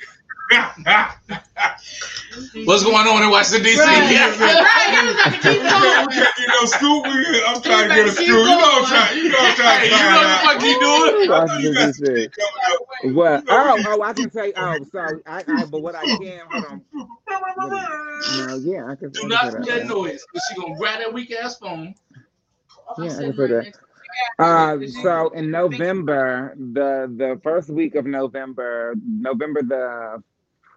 [2.64, 3.81] What's going on in Washington D.C.?
[3.81, 4.12] Right.
[4.12, 4.39] Yeah.
[4.39, 6.36] Right, he was about to keep we can't, going.
[6.36, 7.05] can't scoop.
[7.06, 8.28] I'm trying to get a better scoop.
[8.28, 9.16] You know, I'm trying.
[9.18, 11.02] You know, I'm trying Hey, to you know what the fuck you doing?
[11.02, 12.22] I know you got Washington, some D.C.
[12.22, 13.14] shit coming up.
[13.16, 13.44] What?
[13.48, 14.52] Oh, oh, I can say.
[14.56, 15.22] Oh, sorry.
[15.27, 16.40] I, I but what I can.
[16.51, 16.82] Hold on.
[18.36, 19.10] No, yeah, I can.
[19.10, 21.94] Do not say do that noise, because she gonna grab that weak ass phone.
[22.98, 23.74] Yeah, I can say that.
[24.39, 30.22] Uh, so in November, the the first week of November, November the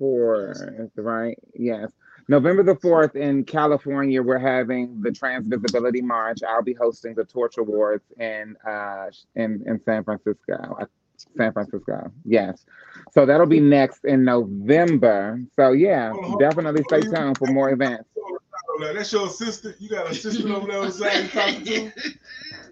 [0.03, 1.37] fourth, right?
[1.53, 1.91] Yes,
[2.27, 6.39] November the fourth in California, we're having the Trans Visibility March.
[6.47, 10.77] I'll be hosting the Torch Awards in uh in in San Francisco.
[11.37, 12.65] San Francisco, yes.
[13.13, 15.39] So that'll be next in November.
[15.55, 16.49] So yeah, Hold on, hold on.
[16.49, 18.09] definitely stay tuned for more events.
[18.79, 19.75] That's your assistant.
[19.79, 21.91] You got an assistant over there on the side you talking to?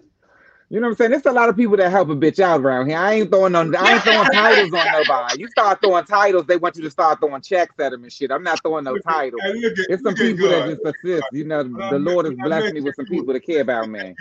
[0.72, 1.10] You know what I'm saying?
[1.10, 2.96] There's a lot of people that help a bitch out around here.
[2.96, 5.40] I ain't throwing on I ain't throwing titles on nobody.
[5.40, 8.30] You start throwing titles, they want you to start throwing checks at them and shit.
[8.30, 9.42] I'm not throwing no titles.
[9.44, 11.26] At, It's some people that just assist.
[11.30, 14.14] You know, the Lord has blessed me with some people that care about me.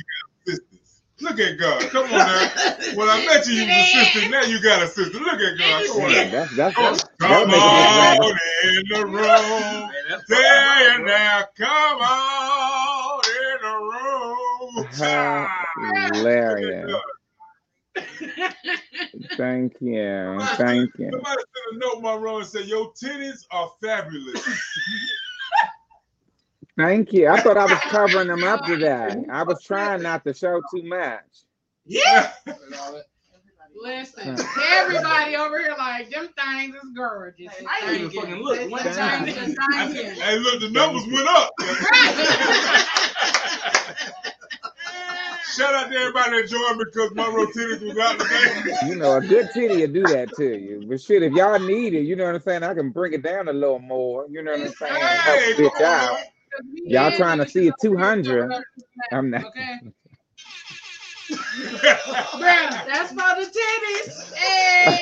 [1.24, 1.40] Assistants.
[1.40, 1.90] Look at God.
[1.92, 2.52] Come on now.
[2.96, 4.32] When I met you, you was assistant.
[4.32, 5.24] Now you got assistant.
[5.24, 5.84] Look at God.
[5.88, 6.12] Come on.
[6.12, 9.90] Yeah, that's that's, that's Come make on in the room.
[10.28, 11.44] Say it now.
[11.58, 14.88] Come on in the room.
[16.14, 16.92] Hilarious.
[19.38, 20.02] Thank you.
[20.58, 21.10] Thank you.
[21.12, 24.46] Somebody sent a note, Monroe, and said, Your titties are fabulous.
[26.78, 27.28] Thank you.
[27.28, 29.24] I thought I was covering them up today.
[29.30, 31.22] I was trying not to show too much.
[31.86, 32.32] Yeah.
[33.74, 37.52] Listen, everybody over here like them things is gorgeous.
[37.68, 38.70] I ain't even fucking look.
[38.70, 40.22] One time, things is I thank said, you.
[40.22, 41.52] hey, look, the numbers went up.
[45.56, 48.78] Shout out to everybody that joined because Monroe titties was out today.
[48.88, 50.86] You know, a good titty will do that to you.
[50.88, 52.64] But shit, if y'all need it, you know what I'm saying?
[52.64, 54.28] I can bring it down a little more.
[54.30, 54.94] You know what I'm saying?
[54.96, 55.86] Help Hey, the bitch on.
[55.86, 56.18] out.
[56.86, 58.52] Y'all trying to see a 200.
[59.12, 59.46] I'm not.
[59.46, 59.80] Okay.
[61.32, 64.34] Bruh, that's for the titties.
[64.42, 64.96] Hey,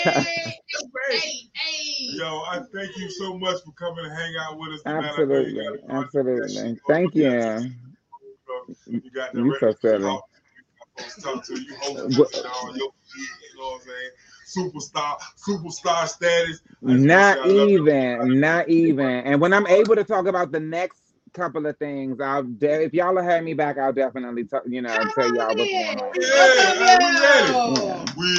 [1.12, 1.96] hey, hey.
[2.12, 4.82] Yo, I thank you so much for coming and hang out with us.
[4.84, 5.02] tonight.
[5.02, 5.54] You Absolutely.
[5.64, 6.80] gotta go and do that Absolutely.
[6.88, 7.24] Thank you.
[8.86, 10.04] You got the You so radio silly.
[10.04, 10.24] talk.
[11.24, 14.12] Talk to you, host What- this your you know what I'm saying?
[14.72, 16.62] Superstar, superstar status.
[16.82, 17.80] Not wanna say I love you.
[17.90, 18.40] even.
[18.40, 19.06] Not even.
[19.08, 21.02] And when I'm able to talk about the next
[21.34, 24.82] couple of things, I'll de- if y'all will have me back, I'll definitely talk, you
[24.82, 26.12] know, tell y'all what's going on.
[26.20, 26.30] Yeah,
[27.76, 28.06] Yeah.
[28.18, 28.30] we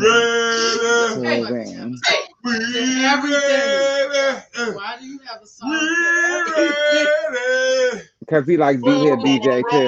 [0.00, 0.38] ready.
[1.14, 1.20] So
[1.52, 1.96] then,
[2.44, 3.78] We ready.
[4.74, 5.70] Why do you have a song?
[5.70, 5.76] We
[6.56, 8.02] ready.
[8.28, 9.86] Cause he like be here DJ too.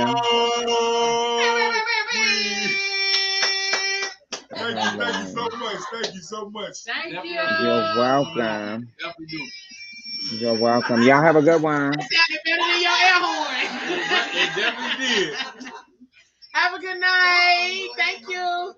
[4.52, 5.77] Thank you, thank you so much.
[5.93, 6.77] Thank you so much.
[6.85, 7.35] Thank you.
[7.35, 8.89] You're welcome.
[8.98, 9.47] Definitely do.
[10.33, 11.03] You're welcome.
[11.03, 11.93] Y'all have a good one.
[12.01, 13.57] That sounded better than your air horn.
[14.35, 15.35] It definitely did.
[16.53, 17.89] Have a good night.
[17.97, 18.75] Thank you.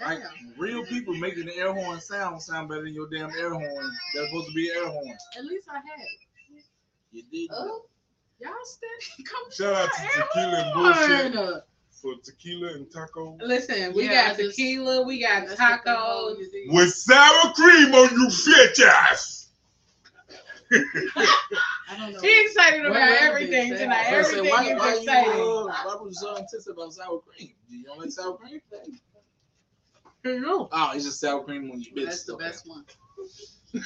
[0.00, 0.18] Like
[0.58, 3.90] real people making the air horn sound sound better than your damn air horn.
[4.14, 5.16] That's supposed to be air horn.
[5.38, 6.64] At least I had it.
[7.12, 7.50] You did.
[7.54, 7.86] Oh.
[8.40, 10.74] Y'all steady come Shout out to Tequila and
[11.32, 15.60] Bullshit for tequila and taco Listen, we Yeah, got I just- tequila, we got That's
[15.60, 15.84] tacos.
[15.84, 16.74] call you do.
[16.74, 19.41] with sour cream on you bitch ass.
[20.72, 22.20] I don't know.
[22.20, 24.06] He excited about rabbit everything tonight.
[24.12, 25.32] I was gonna Everything say, why, why is you, exciting.
[25.32, 27.52] uh, why was you so intense about sour cream?
[27.68, 28.60] You don't like sour cream?
[30.24, 30.68] No.
[30.70, 32.06] Oh, it's just sour cream when you bitch.
[32.06, 32.44] That's the Okay.
[32.46, 32.84] best one.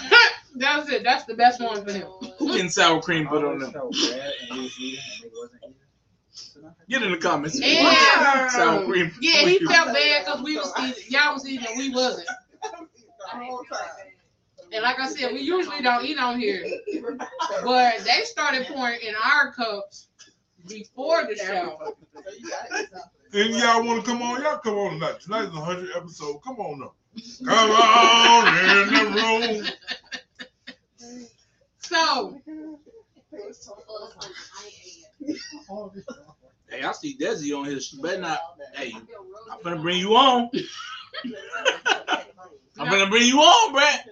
[0.56, 1.02] That's it.
[1.04, 2.06] That's the best one for him.
[2.38, 3.72] Who getting sour cream put on them?
[3.72, 5.74] So bad, and he was eating, and he wasn't eating.
[6.30, 7.58] So now- Get in the comments.
[7.60, 8.48] Yeah.
[8.50, 9.10] Sour cream.
[9.20, 11.04] Yeah, he felt bad because we was eating.
[11.08, 12.28] Y'all was eating and we wasn't.
[14.76, 16.62] And like I said, we usually don't eat on here.
[17.64, 20.08] But they started pouring in our cups
[20.68, 21.94] before the show.
[23.32, 24.42] And y'all want to come on?
[24.42, 25.18] Y'all come on tonight.
[25.20, 26.40] Tonight's a hundred episode.
[26.44, 26.94] Come on up.
[27.46, 29.64] Come on in the room.
[31.78, 32.38] So
[36.68, 37.80] Hey, I see Desi on here.
[37.80, 38.40] She better not.
[38.74, 38.92] Hey,
[39.50, 40.50] I'm gonna bring you on.
[42.78, 44.06] I'm gonna bring you on, Brett.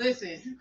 [0.00, 0.58] Listen.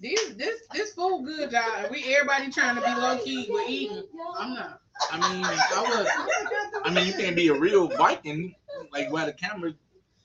[0.00, 1.88] These this this food good, y'all.
[1.90, 3.46] We everybody trying to be low key.
[3.48, 4.02] We're eating.
[4.36, 4.80] I'm not.
[5.10, 6.82] I mean, I was.
[6.84, 8.54] I mean, you can't be a real Viking
[8.92, 9.72] like where the camera.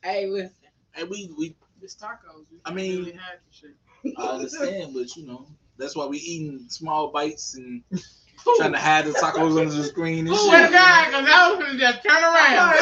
[0.03, 0.52] Hey, listen.
[0.94, 1.56] Hey, we we.
[1.81, 2.45] It's tacos.
[2.65, 3.19] I mean- really
[3.52, 3.76] shit.
[4.18, 7.84] I understand, but you know, that's why we eating small bites and
[8.58, 10.74] trying to hide the tacos under the screen and Who swear to shit.
[10.74, 12.78] God, because I was gonna just turn around.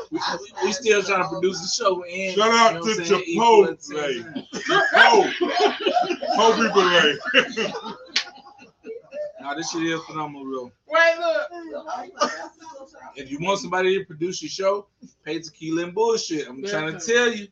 [0.10, 3.00] we, we, we still trying to produce the show and Shout out you know to
[3.00, 4.46] I'm saying, equal at the same time.
[4.94, 5.30] Oh,
[6.38, 7.18] oh, people like.
[9.40, 10.72] Nah, this shit is phenomenal, real.
[10.86, 11.50] Wait, look.
[13.16, 14.86] If you want somebody to produce your show,
[15.24, 16.48] pay tequila and bullshit.
[16.48, 17.48] I'm trying to tell you.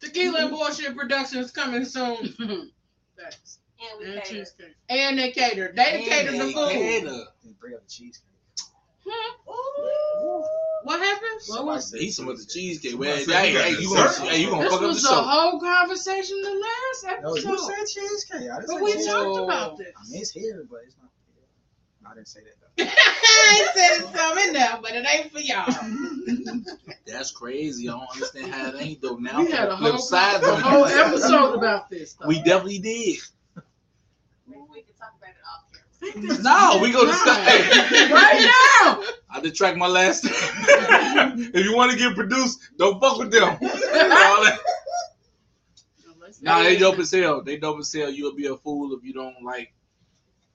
[0.00, 2.34] Tequila and Bullshit Productions coming soon.
[3.16, 3.58] Thanks.
[3.82, 4.38] And we And cater.
[4.38, 4.74] cheesecake.
[4.88, 5.72] And they cater.
[5.74, 6.70] They cater the food.
[6.70, 7.08] Cater.
[7.42, 8.28] Then bring up the cheesecake.
[9.04, 9.34] Hmm?
[10.84, 11.40] What happened?
[11.48, 12.98] What was Eat some of the cheesecake.
[12.98, 14.86] Well, hey, Somebody said hey, you got gonna, hey, you gonna This fuck up the
[14.88, 15.22] was the show.
[15.22, 17.66] whole conversation the last No, you episode.
[17.66, 18.50] said cheesecake.
[18.50, 19.12] I didn't But say we cheesecake.
[19.12, 19.92] talked about this.
[19.96, 21.10] I mean, it's here, but it's not.
[21.26, 22.10] here.
[22.10, 22.84] I didn't say that though.
[22.84, 26.64] I said some in there, but it ain't for y'all.
[27.06, 27.88] That's crazy.
[27.88, 29.16] I don't understand how it ain't though.
[29.16, 32.14] Now We had a whole, sides a on whole episode about this.
[32.14, 32.26] Though.
[32.26, 33.18] We definitely did.
[34.48, 35.86] We we can talk about it off camera.
[36.42, 37.38] No, we gonna stop.
[37.46, 38.50] right
[38.80, 39.02] now.
[39.30, 40.24] I detract my last.
[40.26, 43.44] if you want to get produced, don't fuck with them.
[43.50, 44.58] All that-
[46.40, 47.40] Nah, they dope as hell.
[47.40, 48.10] They dope as hell.
[48.10, 49.72] You'll be a fool if you don't like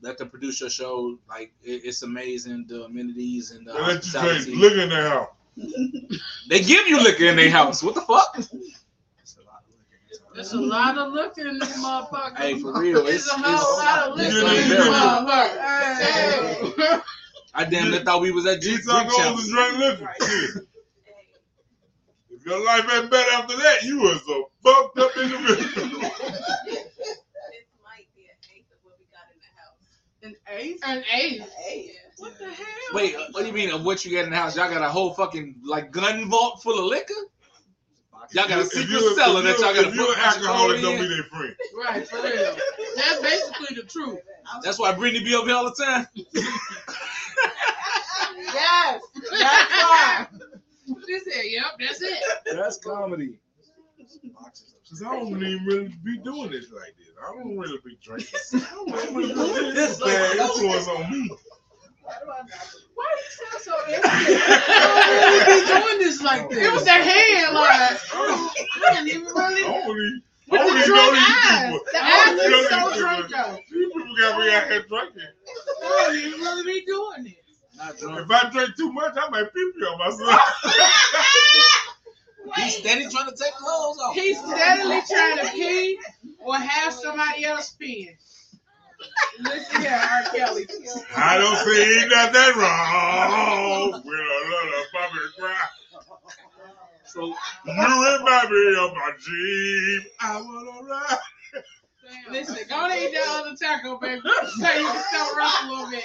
[0.02, 1.18] let them produce your show.
[1.30, 4.56] Like it, it's amazing the amenities and the They let you drink hospitality.
[4.56, 5.30] liquor in their house.
[6.50, 7.82] They give you liquor in their house.
[7.82, 8.36] What the fuck?
[8.38, 10.27] It's a lot of liquor.
[10.38, 12.38] There's a lot of looking in this motherfucker.
[12.38, 14.80] Hey, for real, it's, There's a it's whole lot of You liquor didn't in this
[14.80, 16.78] even- motherfucker.
[16.78, 17.00] Hey.
[17.56, 19.40] I damn near thought we was at Eat Drink Drink tacos Challenge.
[19.42, 20.14] and drink liquor.
[20.22, 20.64] Shit.
[21.04, 21.14] Hey,
[22.30, 26.02] If your life ain't better after that, you was a fucked up individual.
[26.02, 29.82] this might be an eighth of what we got in the house.
[30.22, 30.84] An eighth?
[30.86, 31.40] An eight.
[31.40, 31.94] Yeah.
[32.18, 32.66] What the hell?
[32.94, 34.56] Wait, what do you mean of what you got in the house?
[34.56, 37.14] Y'all got a whole fucking like gun vault full of liquor?
[38.32, 40.38] Y'all got a secret you- cellar that you- y'all gotta If you're an a bunch
[40.38, 41.56] of alcoholic, don't be their friend.
[41.76, 42.58] Right, for real.
[42.96, 44.20] That's basically the truth.
[44.64, 46.08] That's why Brittany be up here all the time.
[48.54, 49.02] Yes.
[49.32, 50.28] That's why.
[51.08, 52.24] She said, yep, that's it.
[52.54, 53.40] That's comedy.
[54.90, 57.10] Cause I don't even really be doing this like this.
[57.22, 58.40] I don't really be drinking.
[58.54, 61.30] I don't really be this bad influence on me.
[62.96, 64.02] Why you sound so angry?
[64.04, 64.12] I
[64.84, 66.66] don't really be doing this like this.
[66.66, 69.64] It was the hand, like, I didn't even really.
[69.64, 69.88] don't
[70.50, 71.64] with don't the drunk eyes.
[71.66, 71.80] people.
[71.92, 73.00] The I eyes don't is know so people.
[73.00, 73.60] drunk, though.
[73.72, 75.22] These people got me out here drinking.
[75.84, 77.44] I don't even really be doing it.
[77.78, 78.20] Not drunk.
[78.20, 80.42] If I drink too much, I might pee pee on myself.
[82.56, 84.16] He's steady trying to take clothes off.
[84.16, 86.00] He's steadily trying to pee
[86.40, 88.16] or have somebody else peeing.
[89.40, 90.24] Listen here, R.
[90.36, 90.68] Kelly.
[91.16, 95.68] I don't see nothing wrong with a little puppy cry.
[97.06, 97.22] So
[97.66, 100.12] You remind me of my Jeep.
[100.22, 101.18] I wanna ride.
[102.32, 104.22] Listen, go and eat that other taco, baby.
[104.24, 106.04] So you can start rocking a little bit.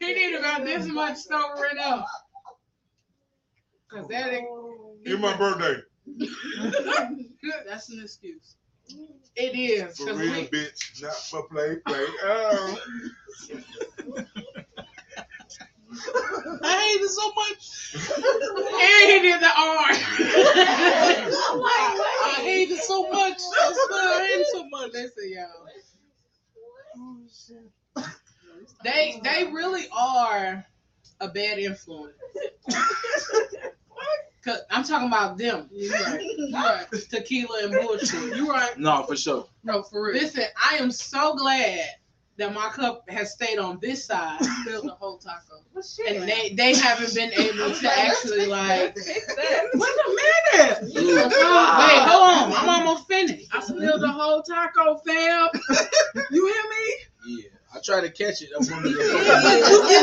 [0.00, 2.06] He need about this much sobering up.
[3.90, 4.48] Cause that ain't,
[5.04, 5.80] It's my birthday.
[7.66, 8.56] That's an excuse.
[9.36, 9.96] It is.
[9.96, 11.02] For 'cause real, we- bitch.
[11.02, 12.06] Not for play, play.
[12.24, 12.78] Oh.
[16.62, 17.62] I hate it so much.
[17.94, 19.96] and he did the arm.
[22.46, 22.86] It's
[24.52, 24.92] too much.
[24.92, 25.66] Listen, y'all.
[28.82, 30.64] They they really are
[31.20, 32.14] a bad influence.
[34.44, 35.70] Cause I'm talking about them.
[35.72, 36.20] You right.
[36.22, 36.86] You right.
[37.10, 38.36] Tequila and bullshit.
[38.36, 38.76] You right.
[38.78, 39.46] No, for sure.
[39.62, 40.20] No, for real.
[40.22, 41.80] Listen, I am so glad
[42.36, 44.44] that my cup has stayed on this side.
[44.62, 45.60] Spilled the whole taco.
[46.06, 49.06] And they, they haven't been able to actually like Wait
[49.74, 50.78] a minute.
[50.96, 51.16] Ooh.
[51.16, 52.52] Wait, hold on.
[52.52, 53.48] I'm almost finished.
[53.52, 55.48] I spilled the whole taco, fam.
[56.30, 56.94] You hear me?
[57.74, 58.50] Yeah, I tried to catch it.
[58.54, 58.94] Up under the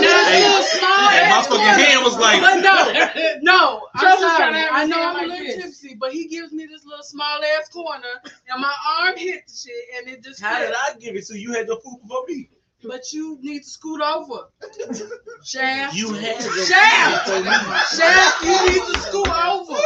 [0.02, 3.88] Now, Hey, it's so small hey, my fucking hand was like- But no, no.
[3.95, 4.38] I'm Trust me, sorry.
[4.38, 5.56] trying to have I know I'm a little this.
[5.64, 9.53] tipsy, but he gives me this little small ass corner, and my arm hit the
[9.53, 10.41] shit, and it just.
[10.41, 10.72] How did.
[10.73, 11.49] I give it to you?
[11.49, 12.49] You had the food for me.
[12.84, 14.48] But you need to scoot over.
[15.43, 15.95] Shaft.
[15.95, 17.27] You had the Shaft.
[17.30, 17.80] food before me.
[17.95, 19.77] Shaft, you need to scoot over.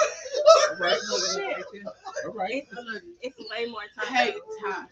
[0.70, 1.00] All right.
[2.26, 2.64] All right.
[3.22, 4.14] It's way more time.
[4.14, 4.34] Hey,
[4.64, 4.86] Ty.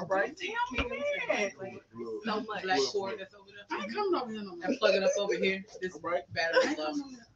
[0.00, 0.36] All right.
[0.36, 1.52] Tell me that.
[2.24, 2.62] So much.
[2.62, 3.78] Black cord that's over there.
[3.78, 4.64] I ain't coming over here no more.
[4.64, 5.64] And plug it up over here.
[5.80, 6.22] This All right.
[6.32, 6.92] battery low.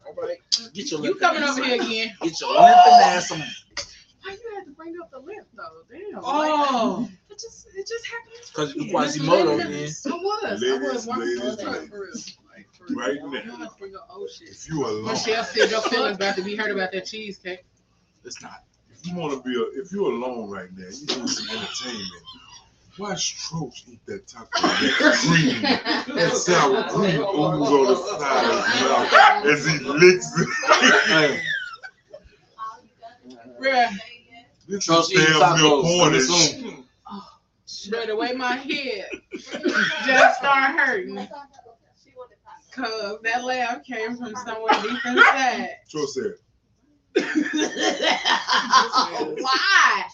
[0.06, 0.38] All right.
[0.74, 2.14] Get your You coming ass over here again?
[2.22, 3.38] Get your limping ass on.
[4.22, 5.82] Why you had to bring up the lip though?
[5.90, 6.20] Damn.
[6.22, 7.08] Oh.
[7.30, 8.34] It just it just happened.
[8.46, 8.92] Because you Yeah.
[8.92, 9.70] Quasimodo again.
[9.70, 10.06] I was.
[10.06, 11.88] I was Ladies, ladies, ladies.
[11.88, 12.12] For real.
[12.56, 12.66] Like.
[12.96, 13.40] Right You now.
[13.40, 14.48] don't have to bring up old shit.
[14.50, 17.64] If you alone, Michelle said your feelings about to be heard about that cheesecake.
[18.24, 18.64] It's not.
[18.92, 22.22] if you want to be, a, if you're alone right now, you need some entertainment.
[22.98, 24.46] Watch Troach eat that taco.
[24.52, 25.16] That
[26.06, 30.48] cream, that sour cream ooze on the side of his mouth as he licks it.
[31.08, 31.40] Hey,
[33.60, 33.90] Bruh,
[34.68, 36.26] This Troach is eating damn near tacos coming Cornish.
[36.28, 36.84] soon.
[37.92, 39.06] bruh, the way my head
[40.06, 41.28] just started hurting.
[42.74, 45.68] Cause that laugh came from somewhere deep inside.
[45.90, 46.34] Troach said,
[49.38, 50.04] Why?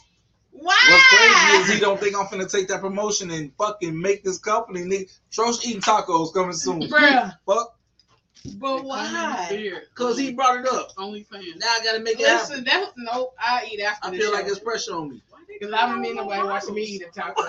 [0.52, 0.76] Why?
[0.90, 4.38] What's crazy is he don't think I'm finna take that promotion and fucking make this
[4.38, 4.80] company.
[4.82, 6.82] Nigga, Trosh eating tacos coming soon.
[6.82, 7.78] Bruh, Fuck.
[8.56, 9.46] but why?
[9.48, 9.82] Beard.
[9.94, 10.90] Cause he brought it up.
[10.98, 11.46] Only fans.
[11.56, 12.48] Now I gotta make it happen.
[12.50, 13.34] Listen, that nope.
[13.38, 14.34] I eat after I the feel show.
[14.34, 15.22] like it's pressure on me.
[15.60, 17.42] Cause I don't need nobody watching me eat a taco.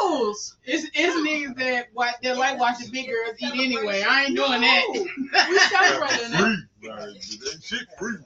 [0.00, 0.56] Bottles.
[0.64, 4.02] It's it's niggas that watch that like watching big girls eat anyway.
[4.06, 4.84] I ain't doing that.
[5.48, 6.40] We celebrated enough.
[6.40, 6.88] free.
[6.88, 8.22] Right, that shit free, man.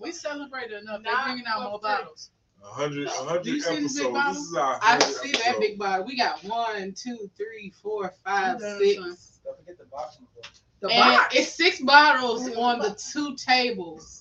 [0.00, 1.02] We celebrated enough.
[1.02, 2.30] Nah, They're bringing out more bottles.
[2.62, 4.36] A hundred, a hundred you this episodes.
[4.36, 6.04] This is our I hundred see that big bottle.
[6.06, 8.96] We got one, two, three, four, five, I'm done, six.
[9.00, 9.16] son.
[9.44, 10.18] Don't forget the box.
[10.80, 11.34] The And box.
[11.36, 14.19] it's six bottles on the two tables,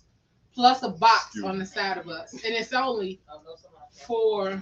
[0.55, 3.19] plus a box Excuse on the side of us, and it's only
[4.05, 4.61] four,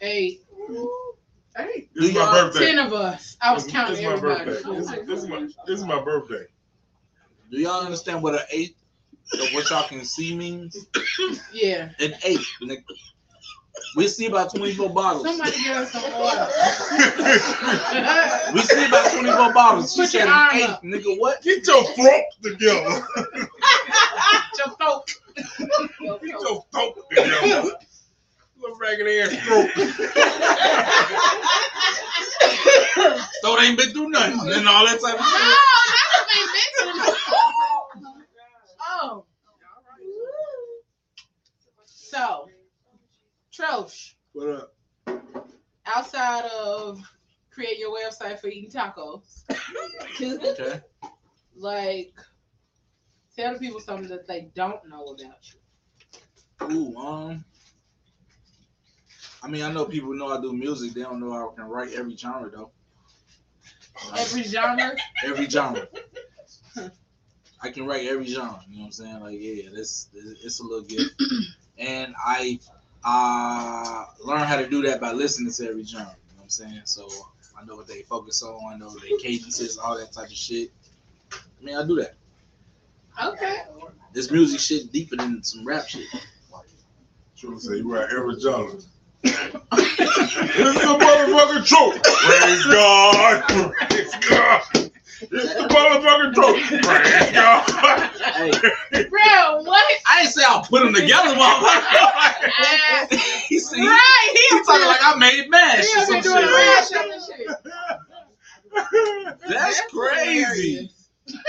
[0.00, 0.42] eight,
[1.56, 1.88] Hey.
[1.94, 2.66] This is my y'all- birthday.
[2.66, 3.36] ten of us.
[3.40, 4.44] I was This- counting this is my everybody.
[4.44, 4.70] birthday.
[4.78, 6.44] This, is- this is my this is my birthday.
[7.50, 8.76] Do y'all understand what an eighth
[9.34, 10.86] of what y'all can see means?
[11.52, 11.90] Yeah.
[11.98, 12.84] An eighth, nigga.
[13.96, 15.24] We see about 24 bottles.
[15.24, 16.48] Somebody get us some water.
[18.54, 19.92] We see about 24 bottles.
[19.94, 20.82] She Put your said arm an up.
[20.82, 21.18] nigga.
[21.18, 21.42] What?
[21.42, 23.06] Get your throat together.
[24.58, 25.04] Your throat.
[25.36, 27.70] Get your throat together.
[28.60, 29.70] Little ragged ass throat.
[33.42, 35.58] Throat ain't been through nothing and all that type of No, shit.
[35.94, 36.42] that's what they
[36.84, 36.96] been
[38.80, 39.24] Oh.
[41.84, 42.48] So,
[43.58, 44.74] Trosh, What up?
[45.86, 47.00] outside of
[47.50, 49.42] creating your website for eating tacos,
[50.20, 50.80] Okay.
[51.56, 52.14] like,
[53.34, 56.70] tell the people something that they don't know about you.
[56.70, 57.44] Ooh, um.
[59.42, 60.92] I mean, I know people know I do music.
[60.92, 62.70] They don't know I can write every genre though.
[64.16, 64.94] Every genre.
[65.24, 65.88] Every genre.
[67.60, 68.60] I can write every genre.
[68.68, 69.20] You know what I'm saying?
[69.20, 71.20] Like, yeah, this it's a little gift,
[71.78, 72.60] and I
[73.04, 76.06] uh learned how to do that by listening to every genre.
[76.30, 76.82] You know what I'm saying?
[76.84, 77.08] So
[77.58, 78.72] I know what they focus on.
[78.72, 80.70] I know their cadences, all that type of shit.
[81.32, 82.14] I mean, I do that.
[83.22, 83.62] Okay.
[84.12, 86.06] This music shit deeper than some rap shit.
[87.36, 88.72] True say you right every genre.
[89.22, 92.02] this is the motherfucking truth.
[92.02, 93.42] Praise God.
[93.88, 94.77] Praise God.
[95.20, 96.82] It's the motherfucking truth.
[96.82, 97.30] Praise
[98.92, 99.84] Hey, Bro, what?
[100.06, 103.08] I didn't say I'll put them together, motherfucker.
[103.48, 106.54] he said, right, he he talking like I made mash he or some doing shit.
[106.54, 107.48] rash up and shit.
[109.48, 110.90] That's crazy.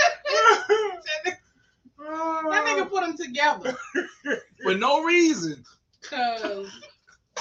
[2.02, 3.76] That nigga put them together.
[4.62, 5.62] For no reason.
[6.02, 6.68] Cause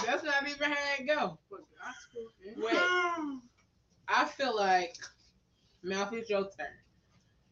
[0.05, 1.39] that's not even how it go.
[2.57, 2.77] Wait,
[4.07, 4.95] I feel like
[5.83, 6.67] mouth is your turn.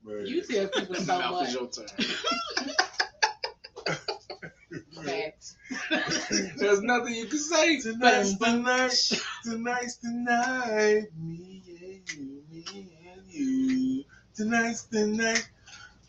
[0.04, 0.26] Man.
[0.26, 1.48] You tell people so Mouth much.
[1.50, 1.88] is your turn.
[5.04, 5.56] Facts.
[6.58, 7.80] There's nothing you can say.
[7.80, 9.22] tonight, the night.
[9.44, 11.04] Tonight's the night.
[11.18, 12.66] Me and you, me
[13.14, 14.04] and you.
[14.36, 15.48] Tonight's the night.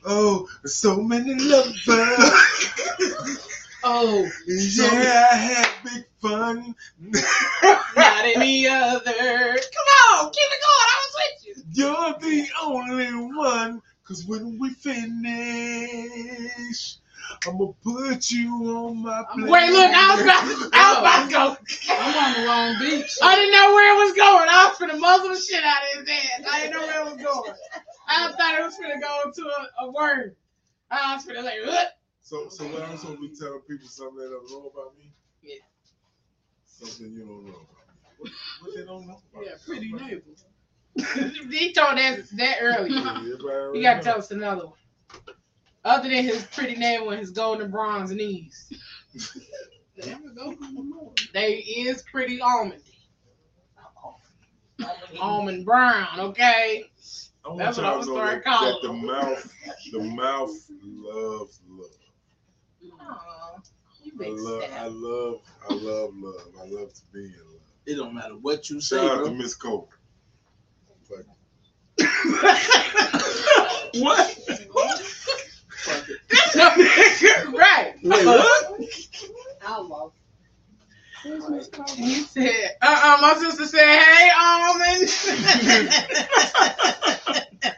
[0.05, 1.77] Oh, so many lovers.
[3.85, 6.75] Oh, yeah, I had big fun.
[7.97, 9.13] not any other.
[9.15, 10.89] Come on, keep it going.
[10.89, 11.55] I was with you.
[11.73, 13.83] You're the only one.
[14.05, 15.07] Cause when we finish,
[17.47, 19.51] I'ma put you on my plate.
[19.51, 21.57] Wait, look, I was about to, I was about to go.
[21.93, 23.19] I'm on the wrong beach.
[23.23, 24.49] I didn't know where it was going.
[24.49, 26.41] I was finna muzzle the shit out of his ass.
[26.51, 27.53] I didn't know where it was going.
[28.09, 30.37] I thought it was gonna go to a, a word.
[30.91, 31.98] I was finna like, what?
[32.29, 35.11] So, so what I'm supposed to be telling people something they don't know about me?
[35.43, 35.55] Yeah.
[36.67, 38.11] Something you don't know about me.
[38.19, 38.31] What,
[38.61, 42.91] what they don't know about Yeah, pretty Something- he told that that earlier.
[42.93, 44.75] Yeah, You gotta tell us another one.
[45.87, 48.71] Other than his pretty name and his golden and bronze knees.
[49.99, 50.55] Damn it, go.
[51.33, 52.83] They is pretty almondy.
[55.19, 56.91] Almond brown, okay?
[57.43, 59.53] I want That's what I was to know gonna that, start that the mouth,
[59.93, 60.51] the mouth
[60.83, 61.89] loves love.
[63.01, 63.61] Aw,
[64.03, 66.53] you I big love, I love, I love love.
[66.61, 67.63] I love to be in love.
[67.87, 69.35] It don't matter what you say, Shout out to bro.
[69.35, 69.89] Miss Cole.
[71.09, 71.25] Fuck.
[73.95, 74.39] What?
[77.55, 77.95] right.
[78.03, 78.81] Wait, what?
[79.67, 80.15] Almost.
[81.97, 85.09] He said, uh uh my sister said, hey, almond.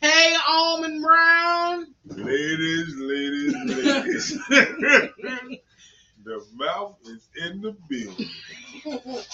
[0.00, 1.86] hey, almond brown.
[2.06, 4.38] Ladies, ladies, ladies.
[6.24, 8.28] the mouth is in the building.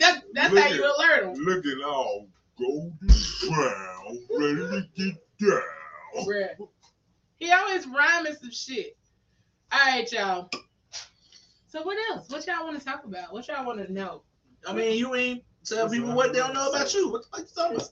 [0.00, 1.44] That's that's how you alert them.
[1.44, 2.26] Looking all
[2.58, 2.98] golden
[3.48, 6.26] brown, ready to get down.
[6.26, 6.68] Bruh.
[7.36, 8.96] He always rhyming some shit.
[9.72, 10.48] All right, y'all.
[11.66, 12.28] So what else?
[12.30, 13.32] What y'all want to talk about?
[13.32, 14.22] What y'all want to know?
[14.66, 17.10] I mean, you ain't tell people what they don't know about you.
[17.10, 17.90] What the fuck you talking about?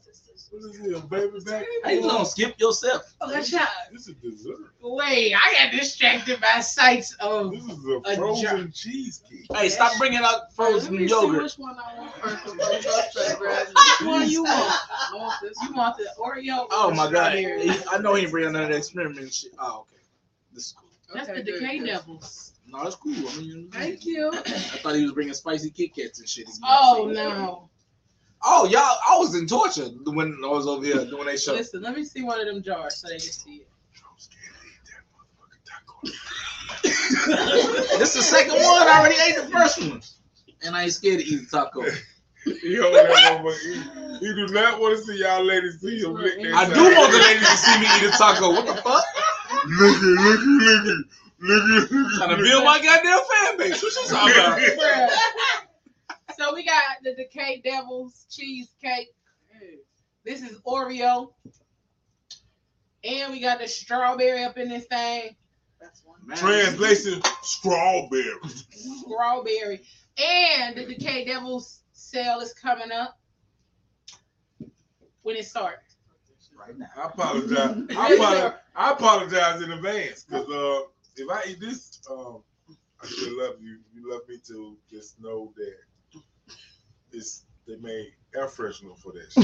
[0.51, 1.65] What is this, a baby back?
[1.83, 3.15] How you gonna skip yourself?
[3.23, 3.61] Oh, what y'all?
[3.91, 4.75] This is dessert.
[4.83, 7.53] Wait, I got distracted by sights of.
[7.53, 8.69] This is a A frozen jar.
[8.75, 9.47] cheesecake.
[9.55, 12.45] Hey, stop bringing out Let frozen me see which one I want first.
[12.45, 13.67] before we go straight, Brad.
[13.69, 14.75] Which one you want?
[14.91, 16.67] I want this You want the Oreo?
[16.71, 17.71] Oh my god, strawberry?
[17.91, 19.53] I know he ain't bringing none of that experiment shit.
[19.59, 20.03] Oh, okay.
[20.53, 20.91] This is cool.
[21.15, 21.79] That's Okay, the Decay.
[21.87, 22.52] Devils.
[22.73, 23.13] No, it's cool.
[23.13, 24.31] I mean, Thank you.
[24.33, 26.49] I thought he was bringing spicy Kit Kats and shit.
[26.65, 27.69] Oh no!
[28.43, 31.53] Oh, y'all, I was in torture when I was over here doing that show.
[31.53, 33.69] Listen, let me see one of them jars so they can see it.
[34.03, 35.63] I'm scared to eat that motherfucking
[37.69, 37.99] taco.
[37.99, 38.89] this is the second one.
[38.89, 40.01] I already ate the first one.
[40.65, 41.85] And I ain't scared to eat the taco.
[42.45, 44.19] He hold that motherfucker.
[44.19, 46.83] He, he do not want to see y'all ladies see him lick that I do
[46.83, 48.51] want the ladies to see me eat a taco.
[48.51, 49.05] What the fuck?
[49.69, 51.07] Look it, look
[51.43, 53.83] Trying to build my goddamn fan base.
[53.83, 55.11] What you talking about?
[56.39, 59.09] So we got the Decay Devils cheesecake.
[60.25, 61.33] This is Oreo.
[63.05, 65.37] And we got the strawberry up in this thing.
[65.81, 66.21] That's one.
[66.25, 68.33] Man, Translation: strawberry.
[68.71, 69.83] Strawberry.
[70.19, 73.19] And the Decay Devils sale is coming up.
[75.23, 75.97] When it starts.
[76.59, 76.87] Right now.
[76.97, 77.77] I apologize.
[77.97, 80.87] I apologize, I apologize in advance because uh,
[81.17, 82.43] if I eat this, um,
[83.03, 83.79] I still love you.
[83.95, 84.77] You love me too.
[84.91, 86.23] Just know that
[87.13, 89.35] it's they made air freshener for this.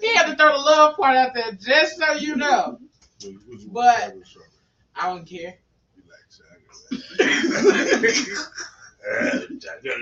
[0.00, 2.78] He had to throw the love part out there just so you know.
[3.20, 3.40] You-
[3.72, 4.50] But- want, chocolate strawberry?
[4.96, 5.58] I don't care.
[5.96, 8.16] You like chocolate?
[9.60, 9.94] Chocolate.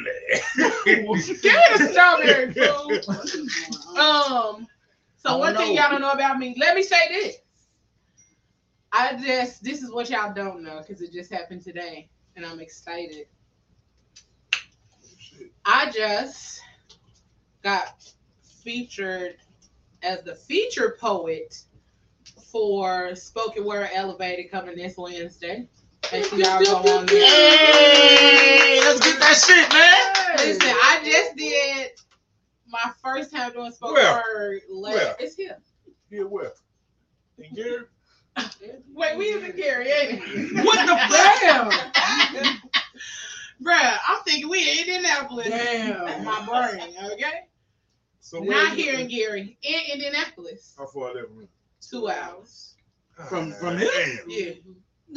[0.84, 3.98] Give me the strawberry, fool.
[3.98, 4.66] Um,
[5.18, 7.36] so one thing y'all don't know about me, let me say this.
[8.92, 12.60] I just this is what y'all don't know because it just happened today, and I'm
[12.60, 13.26] excited.
[14.54, 16.62] Oh, I just
[17.62, 17.94] got
[18.62, 19.36] featured
[20.02, 21.62] as the feature poet
[22.50, 25.68] for Spoken Word Elevated coming this Wednesday.
[26.10, 27.20] Make sure y'all go on there.
[27.20, 30.46] Hey, let's get that shit, man.
[30.46, 31.90] Listen, I just did
[32.70, 34.22] my first time doing spoken Where?
[34.34, 34.60] word.
[34.70, 35.16] la- Where?
[35.18, 35.58] It's here.
[36.10, 36.52] Here where?
[37.38, 37.84] In Gary?
[38.94, 40.64] Wait, we in Gary, ain't it?
[40.64, 42.32] What the fuck?
[42.34, 42.58] Damn.
[43.62, 45.48] Bruh, I'm thinking we in Indianapolis.
[45.48, 46.24] Damn.
[46.24, 47.48] My brain, okay?
[48.20, 50.74] So where Not you- here in Gary, in Indianapolis.
[50.78, 51.48] How far that from?
[51.80, 52.74] Two hours.
[53.28, 54.18] From- from ah, here?
[54.28, 54.52] Yeah.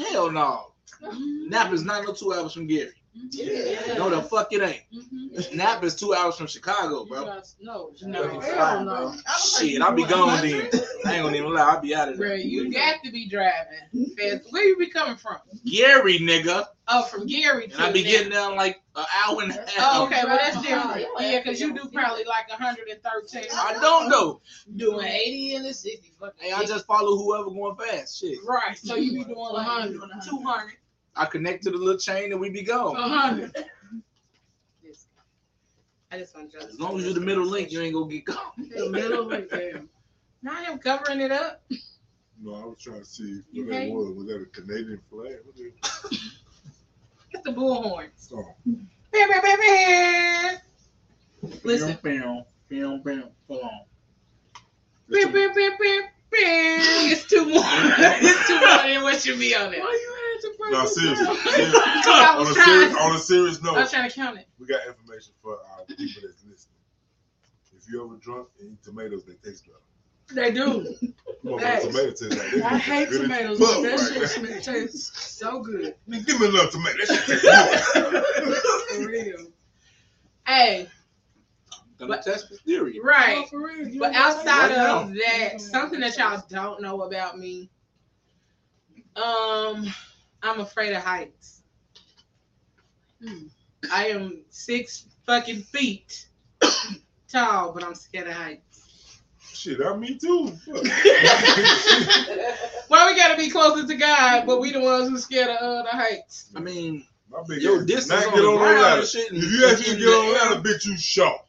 [0.10, 0.74] Hell no.
[1.04, 1.50] Mm-hmm.
[1.50, 2.94] Nap is 902 hours from Gary.
[3.14, 3.96] Yeah.
[3.96, 4.84] No, the fuck it ain't.
[4.94, 5.54] Mhm.
[5.56, 7.26] Napa is two hours from Chicago, bro.
[7.26, 8.24] guys- No, No.
[8.24, 8.92] no, hell fine, no.
[8.92, 8.98] bro.
[9.00, 9.24] I was
[9.62, 10.70] like, Shit, I'll be doing gone then.
[11.06, 12.28] I ain't gonna even lie, I'll be out of there.
[12.30, 14.16] Bro, you got to be driving.
[14.18, 14.44] fast.
[14.52, 15.38] Where you be coming from?
[15.66, 16.66] Gary, nigga.
[16.88, 18.10] Oh, from Gary And I be now.
[18.10, 19.68] getting down like an hour and a half.
[19.80, 21.08] Oh, okay, well that's Oh, different.
[21.20, 21.32] yeah.
[21.32, 23.46] Yeah, because you do probably like 113.
[23.54, 24.42] I don't know.
[24.78, 26.14] doing 80 and the 60.
[26.40, 28.20] Hey, I just follow whoever going fast.
[28.20, 28.40] Shit.
[28.46, 28.78] right.
[28.78, 30.30] So you be doing Like, 100, doing 100.
[30.30, 30.74] 200,
[31.16, 32.94] I connect to the little chain and we be gone.
[32.94, 33.66] 100.
[36.14, 38.26] I just want to As long as you're the middle link, you ain't gonna get
[38.26, 38.54] caught.
[38.58, 39.82] The middle right there.
[40.44, 41.64] Now I am covering it up.
[42.42, 44.16] No, I was trying to see You what that hate- was.
[44.18, 45.38] Was that a Canadian flag?
[45.46, 45.72] What the-
[47.32, 48.10] It's the bullhorn.
[48.34, 50.58] Oh, Bam, bam, bam, bam.
[51.64, 51.98] Listen.
[52.02, 53.70] Bam, bam, bam, hold on.
[55.10, 57.12] Bam, bam, bam, bam, bam.
[57.12, 57.64] It's two more.
[57.66, 59.80] it's two more than what should be on it.
[59.80, 60.21] Why you
[60.64, 61.36] had to break No, seriously.
[61.52, 61.82] seriously.
[62.12, 64.48] On, a serious, on a serious I note, was trying to count it.
[64.60, 66.78] we got information for our people that's listening.
[67.76, 69.78] If you ever drunk and eat tomatoes, they taste better.
[70.34, 70.96] They do.
[71.44, 71.82] Come on, Hey.
[71.82, 72.64] tomato tastes like that.
[72.74, 74.62] I hate Good tomatoes, fuck but that right shit there.
[74.62, 75.96] tastes so good.
[76.08, 76.98] Man, Give me another tomato.
[77.00, 78.24] That shit tastes good.
[79.02, 79.52] For real.
[80.48, 80.88] Hey,
[81.98, 83.00] Gonna test the theory.
[83.04, 83.46] right.
[83.52, 83.78] No, real.
[83.84, 87.70] But know what I'm outside of that, something that y'all don't know about me,
[89.16, 89.86] um,
[90.44, 91.62] I'm afraid of heights.
[93.24, 93.44] Hmm.
[93.92, 96.28] I am six fucking feet
[97.32, 99.20] tall, but I'm scared of heights.
[99.54, 100.48] Shit, I'm me too.
[100.66, 100.84] Fuck.
[102.90, 105.84] well, we gotta be closer to God, but we the ones who scared of uh,
[105.84, 106.50] the heights.
[106.56, 109.06] I mean, My big Yo, ass distance not on get the on ground that ladder.
[109.06, 110.50] shit If you actually get on the that air.
[110.56, 111.46] ladder, bitch, you shot.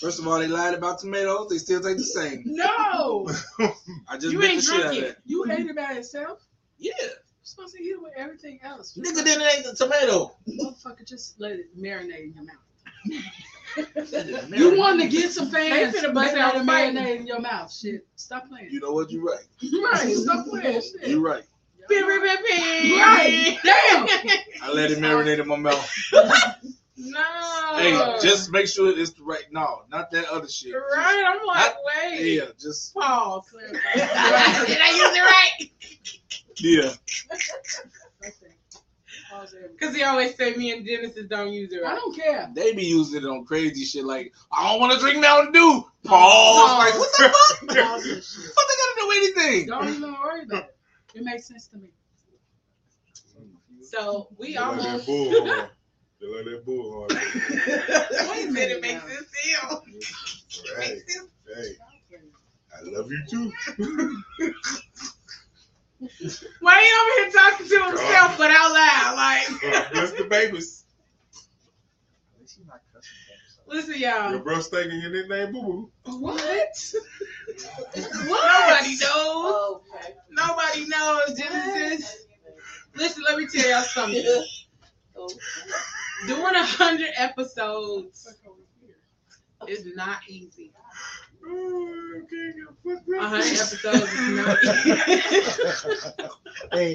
[0.00, 1.48] first of all, they lied about tomatoes.
[1.48, 2.42] They still take the same.
[2.44, 3.30] No,
[4.08, 5.08] I just You bit ain't the shit out drunk of yet.
[5.08, 5.16] that.
[5.24, 6.44] you ate it by itself.
[6.78, 7.10] Yeah, You're
[7.42, 8.96] supposed to eat with everything else.
[8.96, 10.36] nigga didn't eat the tomato.
[10.48, 13.24] Motherfucker, just let it marinate in your mouth.
[14.50, 17.16] You wanted to get some fans, They finna but bust they out let it marinate
[17.20, 17.72] in your mouth.
[17.72, 18.70] Shit, stop playing.
[18.70, 19.10] You know what?
[19.10, 19.44] You're right.
[19.92, 20.80] right, stop playing.
[21.00, 21.08] Shit.
[21.08, 21.44] You're right.
[21.88, 22.96] Beep, beep, beep, beep.
[22.98, 23.58] Right.
[23.62, 24.06] Damn.
[24.62, 25.88] I let it marinate in my mouth.
[26.96, 27.20] no.
[27.76, 29.44] Hey, just make sure it's the right.
[29.52, 30.74] No, not that other shit.
[30.74, 31.24] right.
[31.26, 32.36] I'm like, wait.
[32.36, 33.46] Yeah, just Pause.
[33.94, 35.70] Did I use it right?
[36.60, 36.92] Yeah.
[38.22, 38.32] Okay.
[39.30, 39.76] Pause everything.
[39.78, 42.50] Because he always say me and Genesis don't use it I don't care.
[42.54, 45.84] They be using it on crazy shit like I don't want to drink Mountain Dew.
[46.04, 46.70] Pause.
[46.70, 46.78] Pause.
[46.78, 47.28] Like what the
[47.74, 47.86] fuck?
[47.86, 48.50] Pause shit.
[48.54, 49.66] What they gotta do anything?
[49.68, 50.76] Don't even worry about it.
[51.14, 51.90] It makes sense to me.
[53.82, 55.08] So we They like that almost.
[55.08, 55.68] bullhorn.
[56.20, 57.08] They like that bullhorn.
[58.30, 59.84] Wait a minute, it makes sense still.
[60.80, 61.16] Hey, Makes
[61.56, 61.76] hey,
[62.76, 63.52] I love you too.
[66.60, 69.14] Why he over here talking to himself but out loud?
[69.16, 70.84] Like, uh, God bless the babies.
[72.34, 73.58] At least he's not cussing things.
[73.66, 74.38] listen, Your y'all.
[74.38, 76.18] bro stinking your nickname boo boo.
[76.20, 76.36] What?
[78.26, 78.80] what?
[78.80, 79.80] Nobody knows.
[79.94, 80.14] Okay.
[80.30, 82.26] Nobody knows, Genesis.
[82.94, 84.24] Listen, let me tell y'all something.
[86.26, 88.36] Doing a hundred episodes
[89.66, 90.72] is not easy.
[91.48, 92.52] Oh, okay,
[92.84, 93.28] fuck A that.
[93.28, 96.22] hundred episodes is not easy.
[96.72, 96.94] Hey,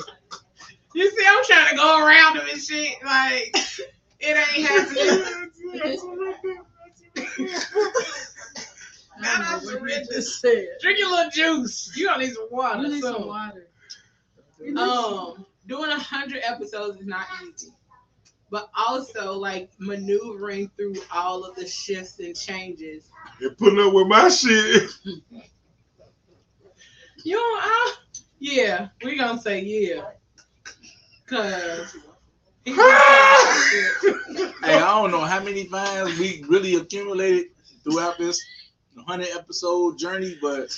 [0.94, 2.96] You see, I'm trying to go around him and shit.
[3.04, 3.56] Like,
[4.20, 5.98] it ain't happening.
[9.16, 10.68] I Not don't what surrender.
[10.82, 11.92] Drink your little juice.
[11.96, 12.82] You gonna need some water.
[12.82, 13.14] You need so.
[13.14, 13.68] some water.
[14.78, 17.72] Um doing a hundred episodes is not easy
[18.54, 23.10] but also like maneuvering through all of the shifts and changes
[23.44, 24.90] You're putting up with my shit.
[27.26, 27.96] you know I,
[28.40, 30.12] yeah we gonna say yeah
[31.26, 31.94] because
[32.66, 32.72] Hey,
[34.64, 37.48] I don't know how many fans we really accumulated
[37.84, 38.42] throughout this
[38.94, 40.74] 100 episode journey, but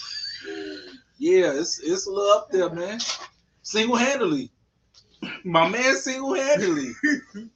[1.19, 2.99] yeah, it's it's a little up there, man.
[3.61, 4.49] Single handedly,
[5.43, 6.93] my man, single handedly.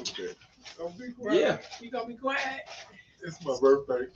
[0.00, 0.34] Okay.
[0.78, 1.40] Don't be quiet.
[1.40, 2.62] Yeah, you gonna be quiet
[3.26, 4.06] It's my birthday.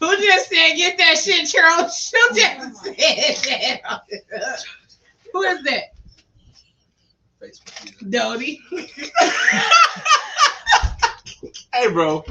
[0.00, 4.64] who just said get that shit Charles who just said that?
[5.32, 5.94] Who is that?
[7.40, 8.10] Facebook.
[8.10, 8.60] Dodie
[11.72, 12.24] Hey, bro,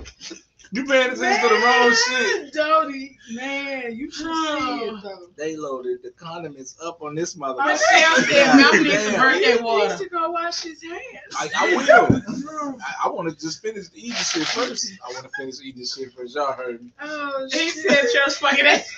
[0.74, 2.54] you paying attention to the wrong shit.
[2.54, 3.82] Dodie, man.
[3.84, 5.28] man, you should see it though.
[5.38, 7.78] They loaded the condiments up on this Michelle motherfucker.
[7.78, 9.22] said Mouth needs some Damn.
[9.22, 9.88] birthday He water.
[9.90, 11.36] needs to go wash his hands.
[11.38, 12.78] I, I will.
[12.82, 14.92] I, I want to just finish eating shit first.
[15.08, 16.36] I want to finish eating shit first.
[16.36, 16.92] Y'all heard me.
[17.02, 17.92] Oh, He shit.
[17.92, 18.90] said Trust fucking ass.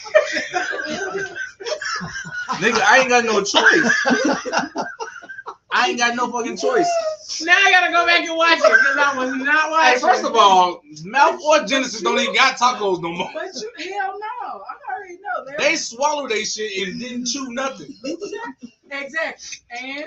[2.61, 4.85] Nigga, I ain't got no choice.
[5.77, 6.87] I ain't got no fucking choice.
[7.43, 9.93] Now I gotta go back and watch it because I was not watching.
[9.93, 13.29] Hey, first of all, Mouth or Genesis don't even got tacos no more.
[13.33, 14.61] But you, hell no.
[14.61, 15.45] I already know.
[15.45, 17.93] They're- They swallowed they shit and didn't chew nothing.
[18.91, 19.57] Exactly.
[19.81, 20.05] And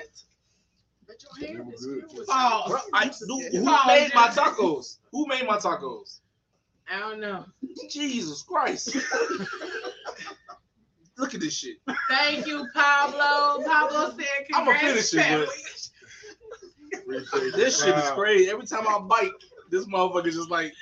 [1.06, 2.00] but your They hand were is good.
[2.04, 2.70] filled with Pause.
[2.70, 4.96] Bro, I, who Pause, made my tacos?
[5.12, 6.20] Who made my tacos?
[6.90, 7.44] I don't know.
[7.90, 8.96] Jesus Christ.
[11.18, 11.78] Look at this shit.
[12.08, 13.64] Thank you, Pablo.
[13.64, 15.46] Pablo said I'ma finish it, family.
[17.56, 18.14] This shit is smile.
[18.14, 18.50] crazy.
[18.50, 19.30] Every time I bite,
[19.68, 20.72] this motherfucker is just like,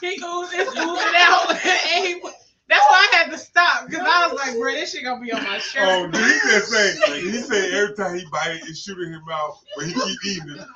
[0.00, 1.50] He ooze, it's oozing out.
[1.94, 2.20] and he,
[2.68, 5.32] that's why I had to stop because I was like, bro, this shit gonna be
[5.32, 5.84] on my oh, shirt.
[5.86, 7.20] Oh, did he just say?
[7.20, 10.50] He said every time he bite it, it's shooting him out, but he keep eating
[10.50, 10.66] it.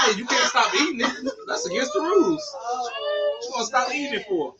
[0.00, 1.32] hey, you can't stop eating it.
[1.46, 2.42] That's against the rules.
[2.52, 4.54] What you gonna stop eating it for?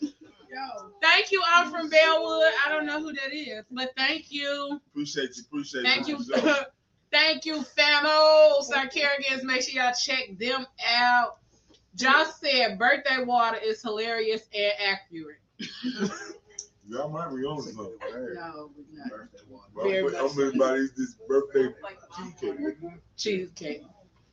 [0.56, 2.52] Yo, Thank you, I'm from Bellwood.
[2.64, 4.80] I don't know who that is, but thank you.
[4.88, 5.42] Appreciate you.
[5.46, 6.18] Appreciate Thank you.
[6.22, 6.54] Thank you.
[7.12, 8.74] Thank you, Famos.
[8.74, 11.36] Our Carrigans, make sure y'all check them out.
[11.94, 15.38] Josh said birthday water is hilarious and accurate.
[16.88, 17.96] Y'all might be on something.
[18.00, 18.34] Hey.
[18.34, 19.10] no, we not.
[19.74, 21.74] Well, Very I'm, much I'm everybody's this birthday
[22.16, 22.76] cheesecake.
[23.16, 23.82] Cheesecake.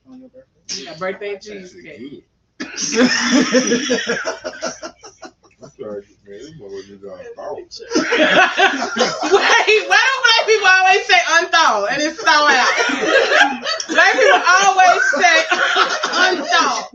[0.07, 0.83] On your birthday?
[0.83, 2.27] Yeah, birthday That shit cheesecake.
[7.95, 12.73] Wait, why do black people always say unthawed and it's thaw out?
[13.89, 15.37] black people always say
[16.13, 16.85] unthawed.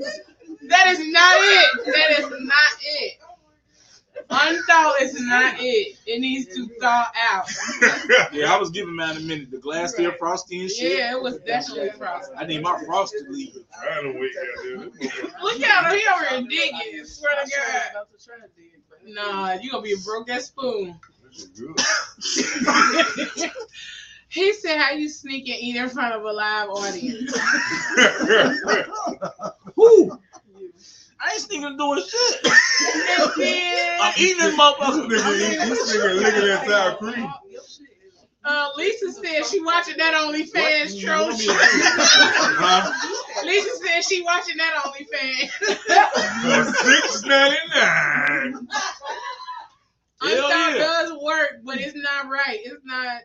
[0.69, 1.87] That is not it.
[1.87, 3.28] That is not it.
[4.31, 5.97] Unthawed is not it.
[6.07, 7.47] It needs to thaw out.
[8.33, 9.51] Yeah, I was giving man a minute.
[9.51, 10.99] The glass still frosty and shit.
[10.99, 12.35] Yeah, it was definitely frosty.
[12.37, 13.57] I need my frosted leave.
[13.83, 14.91] Trying to wait out there.
[14.91, 15.99] This motherfucker- Look at him.
[15.99, 17.05] He over here digging.
[17.07, 17.83] Swear to God.
[17.91, 20.99] About to try to dig, but- Nah, you gonna be a broke ass spoon.
[21.31, 21.49] This
[22.35, 23.51] shit good.
[24.29, 27.33] he said, "How you sneak and eat in front of a live audience?"
[29.75, 30.19] Who?
[31.21, 32.53] I ain't sneaking doing shit.
[32.81, 35.09] And then, I'm eating this This motherfucker.
[35.09, 37.33] nigga, eat- this nigga licking that sour cream.
[38.45, 41.01] uh, Lisa said she watching that OnlyFans What?
[41.01, 41.21] troll.
[41.21, 41.55] You want me to do?
[42.61, 42.93] Huh?
[43.45, 45.51] Lisa said she watching that OnlyFans.
[46.43, 48.69] For six ninety nine.
[50.23, 50.75] Hell yeah.
[50.79, 52.59] does work, but it's not right.
[52.63, 53.23] It's not.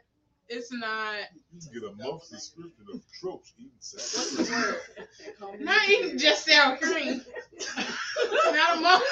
[0.50, 1.16] It's not.
[1.72, 5.66] You get a month subscription of tropes eating sour cream.
[5.66, 7.22] Not even just sour cream.
[8.46, 9.04] not a month.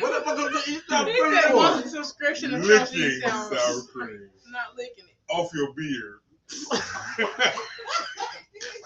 [0.00, 2.94] What the fuck am I eat that He cream said a month subscription of Trust
[2.94, 3.56] Licking Sour.
[3.56, 5.16] sour cream Not licking it.
[5.32, 6.18] off your beard.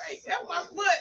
[0.09, 1.01] Wait, that's my foot.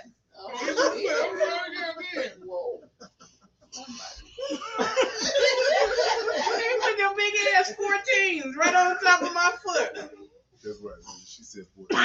[5.35, 10.09] They put them big ass 14s right on top of my foot.
[10.65, 10.95] That's right.
[11.05, 11.15] man.
[11.27, 11.85] She said for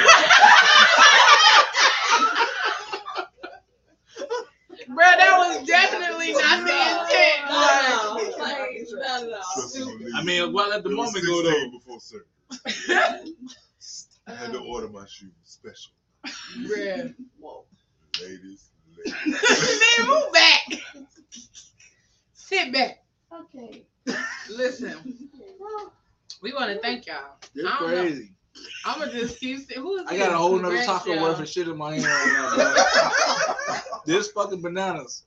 [4.88, 7.40] Bro, that was definitely not the intent.
[7.48, 9.42] No, like, not at all.
[9.54, 10.14] Trust and believe.
[10.16, 11.70] I mean, well, at the It moment go though.
[11.70, 12.26] before service.
[14.26, 15.92] I had to order my shoes special.
[16.58, 17.14] Bruh.
[18.20, 19.14] Ladies, ladies.
[19.98, 20.66] Man, move back.
[22.34, 23.04] Sit back.
[23.32, 23.84] Okay.
[24.50, 25.28] Listen,
[26.42, 27.36] we want to thank y'all.
[27.54, 28.20] It's I don't know.
[28.84, 31.22] I'm gonna just keep who is I got a whole nother taco y'all.
[31.22, 32.76] worth of shit in my hand right
[33.68, 33.80] now.
[34.06, 35.24] this fucking bananas.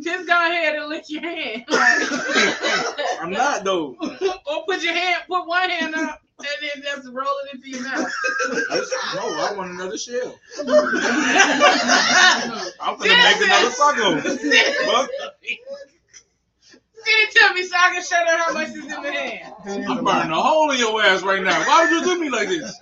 [0.00, 1.64] Just go ahead and lick your hand.
[3.20, 3.96] I'm not though.
[4.00, 7.82] or put your hand, put one hand up, and then just roll it into your
[7.82, 8.10] mouth.
[8.70, 10.38] That's, no, I want another shell.
[12.80, 14.20] I'm gonna make another taco.
[17.06, 17.14] Fuck.
[17.14, 19.54] Send it to me so I can show them how much is in the hand.
[19.88, 21.58] I'm burning a hole in your ass right now.
[21.66, 22.78] Why would you do me like this?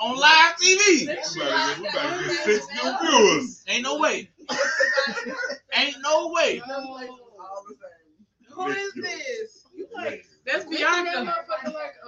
[0.00, 1.06] On live TV.
[1.06, 3.64] We about we about to get six new viewers.
[3.68, 4.28] Ain't no way.
[5.76, 6.60] Ain't no way.
[8.50, 9.64] Who is this?
[9.94, 11.34] Like, That's Bianca.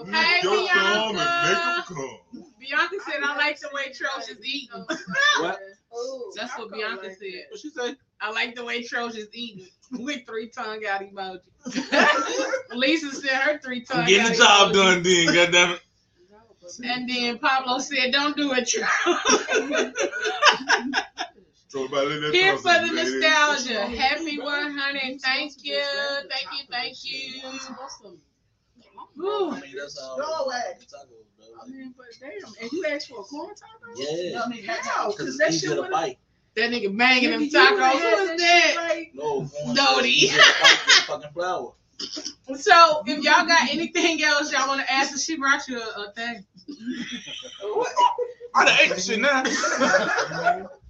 [0.04, 2.18] Make Hey, your come and make Bianca.
[2.68, 2.88] Them come.
[2.90, 4.84] Bianca said, I like the way Trosh is eating.
[5.40, 5.58] What?
[6.36, 7.44] That's what Bianca said.
[7.50, 7.96] What she say?
[8.20, 11.40] I like the way Trosh is eating with three tongue out emoji.
[12.74, 14.74] Lisa said her three tongue I'm the job emoji.
[14.74, 15.80] done then, goddammit.
[16.82, 19.92] And then Pablo said, "Don't do it, Trosh."
[21.68, 23.18] So about let that Here for the to me, lady.
[23.20, 23.86] nostalgia.
[23.86, 25.20] Happy 100.
[25.20, 25.82] Thank you.
[26.30, 26.64] Thank you.
[26.70, 27.42] Thank you.
[29.16, 29.50] Woo.
[31.62, 32.26] I mean, that's all.
[32.26, 32.30] Go away.
[32.30, 32.32] Tacos, though.
[32.34, 33.92] I mean, but damn, and you asked for a corn taco?
[33.96, 34.42] Yeah.
[34.44, 35.10] I mean, how?
[35.10, 36.18] Because Because that shit to would bite.
[36.56, 37.70] That nigga banging them tacos.
[37.72, 38.88] would've had Who's that that?
[38.94, 40.08] like- No, corn Dodie.
[40.08, 41.72] Easy to bite with fucking flour.
[42.56, 46.02] So, if y'all got anything else y'all want to ask, her, she brought you a,
[46.08, 46.44] a thing.
[48.54, 49.42] I done ate the shit now.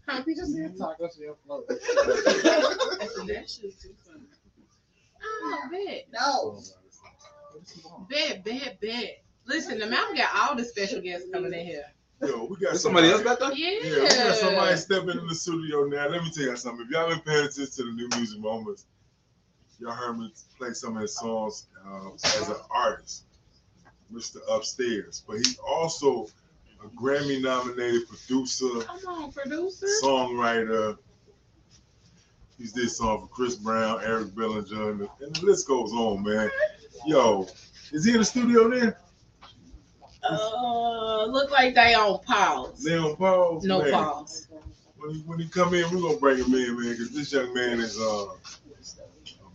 [0.07, 0.23] Huh?
[0.27, 1.66] He just said taco shell float.
[1.69, 4.24] That shit too funny.
[5.23, 6.07] Oh, bet.
[6.12, 6.61] No.
[8.11, 9.24] Bet, bet, bet.
[9.47, 11.85] Listen, the mountain got all the special guests coming in here.
[12.23, 13.53] Yo, we got There's somebody else back there?
[13.53, 13.81] Yeah.
[13.83, 16.09] Yeah, we got somebody stepping in the studio now.
[16.09, 16.87] Let me tell you something.
[16.87, 18.87] If y'all been paying attention to the new music moments,
[19.79, 23.25] y'all heard me play some of his songs uh, as an artist,
[24.12, 24.37] Mr.
[24.51, 25.23] Upstairs.
[25.27, 26.29] But he's also
[26.83, 29.87] a Grammy nominated producer, Come on, producer.
[30.03, 30.97] songwriter.
[32.57, 36.23] He's did song for Chris Brown, Eric Bellinger, and the, and the list goes on,
[36.23, 36.49] man.
[37.05, 37.49] Yo,
[37.93, 38.97] is he in the studio there?
[40.29, 42.83] Uh, look like they on pause.
[42.83, 43.65] They on pause?
[43.65, 44.49] No Man, pause.
[44.97, 47.53] When he, when he come in, we're gonna bring him in, man, because this young
[47.53, 48.27] man is uh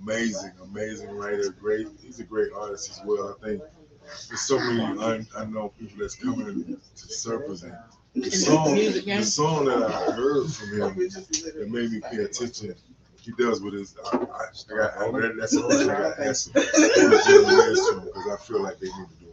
[0.01, 1.87] amazing, amazing writer, great.
[2.01, 3.35] He's a great artist as well.
[3.41, 3.61] I think
[4.27, 7.63] there's so many un, unknown people that's coming to surface.
[7.63, 7.73] And
[8.15, 12.75] the the song, the song that I heard from him that made me pay attention.
[13.21, 13.95] He does with his.
[14.05, 18.37] I, I, I got, I, that's a question I got to ask him because I
[18.41, 19.28] feel like they need to do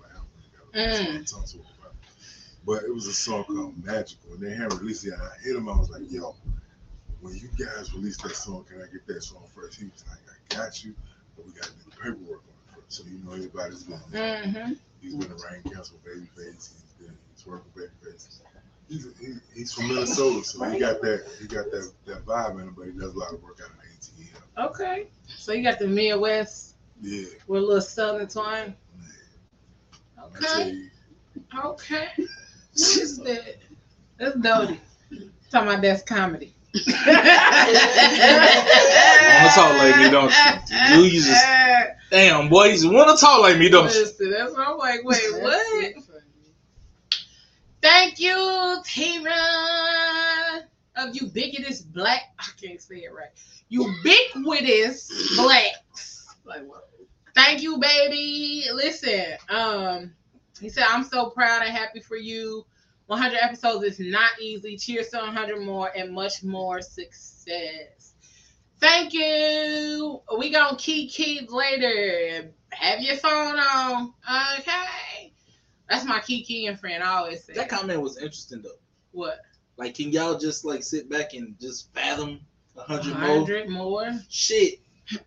[0.77, 1.15] an album.
[1.17, 1.95] That's what I talked to him about.
[2.65, 5.13] But it was a song called Magical, and they hadn't released it.
[5.13, 5.69] And I hit him.
[5.69, 6.35] I was like, "Yo,
[7.21, 9.79] when you guys release that song, can I get that song first?
[9.79, 10.95] He was like, "I got you,
[11.37, 12.93] but we got to do the paperwork on it first.
[12.99, 13.99] So you know everybody's been.
[14.13, 14.73] Mm-hmm.
[15.01, 16.73] He's been a rain council Babyface.
[16.73, 18.41] He's been he's working with Babyface.
[18.89, 22.69] He's he, he's from Minnesota, so he got that he got that that vibe in
[22.69, 24.71] him, but he does a lot of work out in ATL.
[24.71, 25.07] Okay.
[25.27, 28.75] So you got the Midwest Yeah, with a little southern twang.
[30.37, 30.71] I tell Okay.
[30.71, 30.89] you,
[31.65, 32.09] Okay.
[32.17, 33.57] What is that?
[34.19, 34.81] That's Dodie.
[35.51, 36.53] Talking about that's comedy.
[36.75, 36.85] Wanna
[39.55, 41.05] talk like me, don't you?
[41.05, 41.45] You just
[42.11, 44.01] damn boy, you wanna talk like me, don't you?
[44.01, 45.95] Listen, that's what I'm like, wait, what?
[47.83, 50.63] Thank you, T-Run
[50.97, 52.33] of ubiquitous black.
[52.39, 53.29] I can't say it right.
[53.69, 56.27] Ubiquitous blacks.
[56.45, 56.89] Like what?
[57.35, 58.65] Thank you, baby.
[58.75, 60.13] Listen, um,
[60.61, 62.65] he said, I'm so proud and happy for you.
[63.07, 64.77] 100 episodes is not easy.
[64.77, 68.15] Cheers to 100 more and much more success.
[68.81, 70.21] Thank you.
[70.39, 72.53] We gonna key key later.
[72.73, 74.13] Have your phone on.
[74.59, 75.33] Okay.
[75.89, 77.03] That's my key and friend.
[77.03, 77.55] I always say.
[77.55, 78.79] That comment was interesting though.
[79.13, 79.41] what?
[79.79, 82.41] Like, can y'all just like sit back and just fathom
[82.77, 83.41] a hundred more?
[83.41, 84.11] 100 more.
[84.29, 84.81] Shit.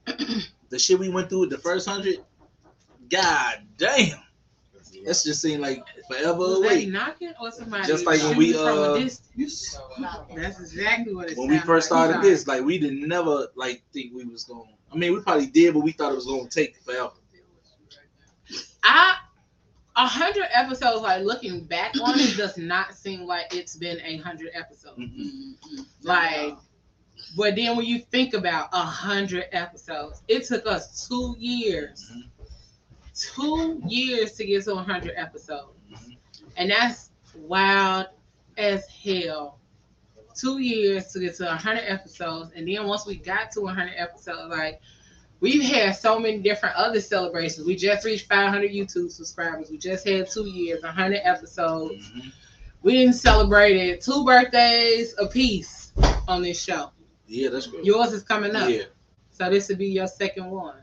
[0.70, 2.18] the shit we went through with the first hundred.
[3.10, 4.20] God damn.
[5.06, 6.86] That's just seemed like forever Was away.
[6.86, 10.36] knocking or somebody Just like when we, shooting from uh, a?
[10.36, 12.10] That's exactly what it When we sounded first like.
[12.10, 14.70] started this, like we didn't never like think we was going.
[14.92, 17.12] I mean, we probably did, but we thought it was going to take forever.
[18.84, 19.16] I
[19.96, 24.18] a hundred episodes, like looking back on it, does not seem like it's been a
[24.18, 24.98] hundred episodes.
[25.00, 25.56] Mhm.
[26.04, 26.56] Like,
[27.36, 32.29] but then when you think about a hundred episodes, it took us two years, Mhm.
[33.20, 36.18] Two years to get to hundred episodes, Mhm.
[36.58, 38.08] and that's wild
[38.58, 39.60] as hell.
[40.36, 44.50] Two years to get to hundred episodes, and then once we got to hundred episodes,
[44.50, 44.80] like
[45.42, 47.66] we've had so many different other celebrations.
[47.66, 49.70] We just reached 500 YouTube subscribers.
[49.72, 52.10] We just had two years, 100 episodes.
[52.12, 52.32] Mhm.
[52.82, 55.92] We didn't celebrated two birthdays apiece
[56.28, 56.92] on this show.
[57.28, 57.86] Yeah, that's good.
[57.86, 58.84] Yours is coming up, Yeah.
[59.32, 60.78] so this would be your second one.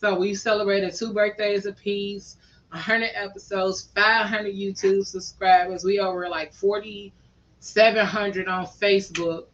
[0.00, 2.38] So we celebrated two birthdays apiece,
[2.70, 5.84] 100 episodes, 500 YouTube subscribers.
[5.84, 9.48] We over like 4,700 on Facebook.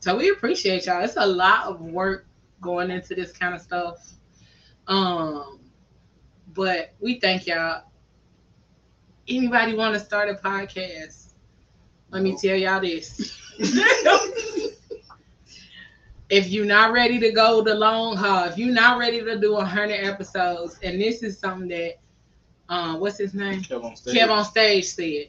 [0.00, 1.02] So we appreciate y'all.
[1.02, 2.26] It's a lot of work
[2.60, 4.06] going into this kind of stuff.
[4.86, 5.60] Um,
[6.52, 7.84] but we thank y'all.
[9.26, 11.30] Anybody want to start a podcast?
[12.10, 13.34] Let me tell y'all this.
[16.32, 19.52] if you're not ready to go the long haul, if you're not ready to do
[19.52, 21.98] 100 episodes, and this is something that,
[22.70, 23.60] um, what's his name?
[23.60, 24.14] KevOnStage.
[24.14, 25.26] Kev on stage said,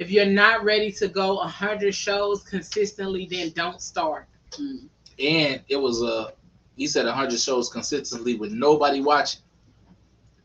[0.00, 4.26] if you're not ready to go 100 shows consistently, then don't start.
[4.58, 6.32] and it was uh,
[6.74, 9.42] he said hundred shows consistently with nobody watching.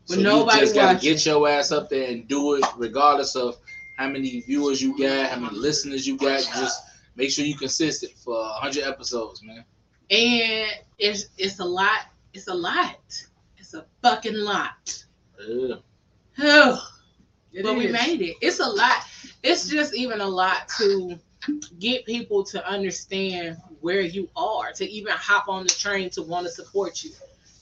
[0.08, 3.34] With so nobody you just gotta get your ass up there and do it, regardless
[3.34, 3.56] of
[3.96, 6.42] how many viewers you got, how many listeners you got.
[6.54, 6.82] Just
[7.16, 9.64] make sure you consistent for 100 episodes, man.
[10.10, 12.06] And it's it's a lot.
[12.32, 12.98] It's a lot.
[13.58, 15.04] It's a fucking lot.
[15.46, 15.76] Yeah.
[16.38, 16.88] Oh,
[17.52, 18.36] It but we made it.
[18.40, 19.02] It's a lot.
[19.42, 21.18] It's just even a lot to
[21.78, 26.46] get people to understand where you are, to even hop on the train to want
[26.46, 27.10] to support you.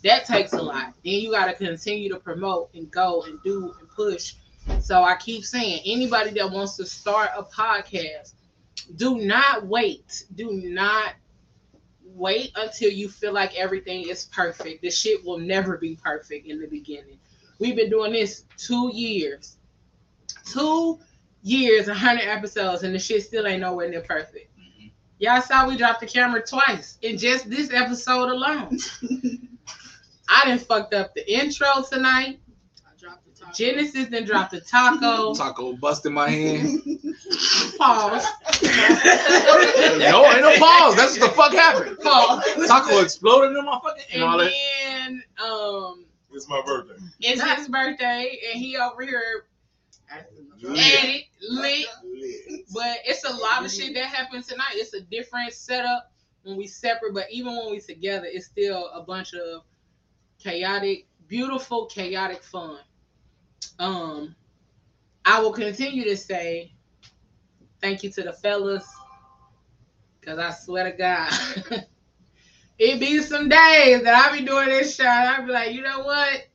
[0.03, 0.95] That takes a lot.
[1.05, 4.35] Then you got to continue to promote and go and do and push.
[4.81, 8.35] So I keep saying, anybody that wants to start a podcast,
[8.97, 10.25] do not wait.
[10.35, 11.15] Do not
[12.15, 14.83] wait until you feel like everything is perfect.
[14.83, 17.19] This shit will never be perfect in the beginning.
[17.59, 19.57] We've been doing this two years.
[20.47, 20.99] Two
[21.43, 24.51] years, 100 episodes, and the shit still ain't nowhere near perfect.
[24.59, 24.91] Mhm.
[25.19, 28.79] Y'all saw we dropped the camera twice in just this episode alone.
[30.29, 32.41] I done fucked up the intro tonight.
[32.87, 33.33] I dropped the top.
[33.53, 35.35] Genesis then dropped the taco.
[35.37, 36.81] Taco busting my hand.
[37.79, 38.25] Pause.
[38.63, 40.97] no, ain't no pause.
[40.97, 41.99] That's what the fuck happened.
[41.99, 42.67] Pause.
[42.67, 44.53] Taco exploded in my fucking and And that.
[44.53, 46.95] then um It's my birthday.
[47.21, 49.47] it's his birthday and he over here
[50.63, 50.79] Lit.
[51.05, 51.87] at it lit.
[52.05, 52.65] Lit.
[52.73, 54.73] But it's a lot of shit that happened tonight.
[54.75, 56.13] It's a different setup
[56.45, 59.63] when we separate, but even when we together, it's still a bunch of
[60.39, 62.79] chaotic, beautiful, chaotic fun.
[63.79, 64.35] Um,
[65.25, 66.73] I will continue to say
[67.81, 68.87] thank you to the fellas,
[70.23, 71.33] cause I swear to God,
[72.79, 75.07] it be some days that I be doing this shit.
[75.07, 76.47] I be like, you know what?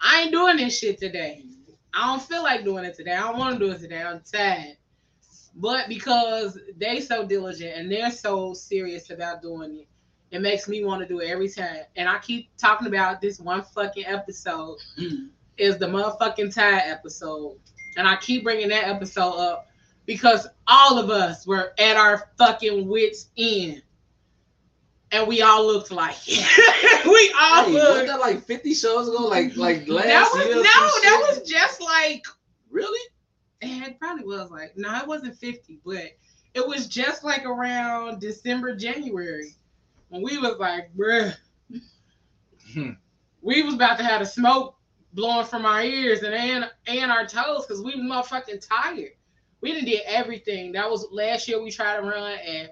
[0.00, 1.42] I ain't doing this shit today.
[1.92, 3.12] I don't feel like doing it today.
[3.12, 4.02] I don't want to do it today.
[4.02, 4.76] I'm tired.
[5.54, 9.88] But because they so diligent and they're so serious about doing it,
[10.30, 11.82] it makes me want to do it every time.
[11.96, 15.28] And I keep talking about this one fucking episode mm.
[15.56, 17.58] is the motherfucking tie episode.
[17.96, 19.68] And I keep bringing that episode up
[20.04, 23.82] because all of us were at our fucking wits end.
[25.12, 28.08] And we all looked like we all Hey, looked.
[28.08, 29.28] that like 50 shows ago?
[29.28, 30.56] Like like last that was year?
[30.56, 31.40] no, that shit?
[31.40, 32.24] was just like
[32.70, 32.98] really.
[33.62, 36.10] it probably was like no, it wasn't 50, but
[36.54, 39.54] it was just like around December, January
[40.08, 41.34] when we was like, bruh,
[42.72, 42.90] Hmm.
[43.42, 44.76] we was about to have the smoke
[45.12, 49.12] blowing from our ears and and, and our toes because we motherfucking tired.
[49.60, 50.72] We didn't did everything.
[50.72, 52.68] That was last year we tried to run and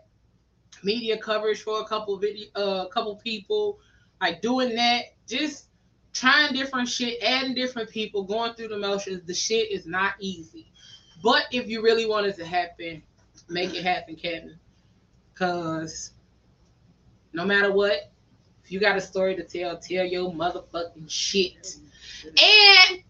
[0.82, 3.78] media coverage for a couple video uh couple people,
[4.20, 5.68] like doing that, just
[6.12, 9.24] trying different shit, adding different people, going through the motions.
[9.26, 10.70] The shit is not easy.
[11.22, 13.02] But if you really want it to happen,
[13.48, 14.58] make it happen, Kevin.
[15.34, 16.13] Cause
[17.34, 18.10] no matter what,
[18.64, 21.76] if you got a story to tell, tell your motherfucking shit.
[22.24, 23.02] And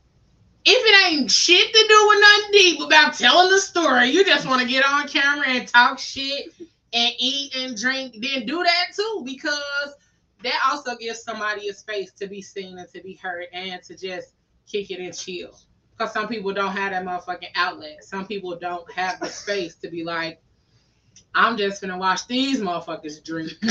[0.65, 4.47] if it ain't shit to do with nothing deep about telling the story, you just
[4.47, 6.53] want to get on camera and talk shit
[6.93, 9.95] and eat and drink, then do that too, because
[10.43, 13.97] that also gives somebody a space to be seen and to be heard and to
[13.97, 14.33] just
[14.67, 15.57] kick it and chill.
[15.97, 18.03] Because some people don't have that motherfucking outlet.
[18.03, 20.43] Some people don't have the space to be like,
[21.35, 23.53] I'm just gonna watch these motherfuckers drink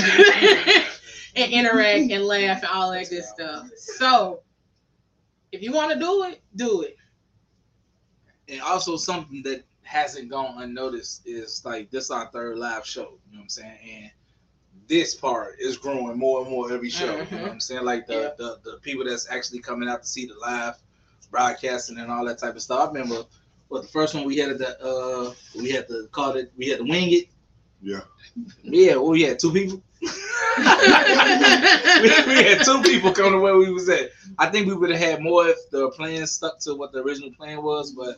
[1.35, 3.69] and interact and laugh and all that good stuff.
[3.77, 4.41] So
[5.51, 6.97] if you want to do it, do it.
[8.49, 13.01] And also something that hasn't gone unnoticed is like this our third live show.
[13.01, 13.77] You know what I'm saying?
[13.93, 14.11] And
[14.87, 17.15] this part is growing more and more every show.
[17.31, 17.85] You know what I'm saying?
[17.85, 18.29] Like the, Yeah.
[18.37, 20.75] the the people that's actually coming out to see the live
[21.31, 22.89] broadcasting and all that type of stuff.
[22.89, 23.23] I remember
[23.69, 26.79] what the first one we had the uh we had to call it we had
[26.79, 27.27] to wing it.
[27.83, 28.01] Yeah.
[28.63, 29.81] Yeah, well, we had two people.
[30.01, 30.09] we, we
[32.43, 34.11] had two people come to where we was at.
[34.39, 37.31] I think we would have had more if the plan stuck to what the original
[37.31, 38.17] plan was, but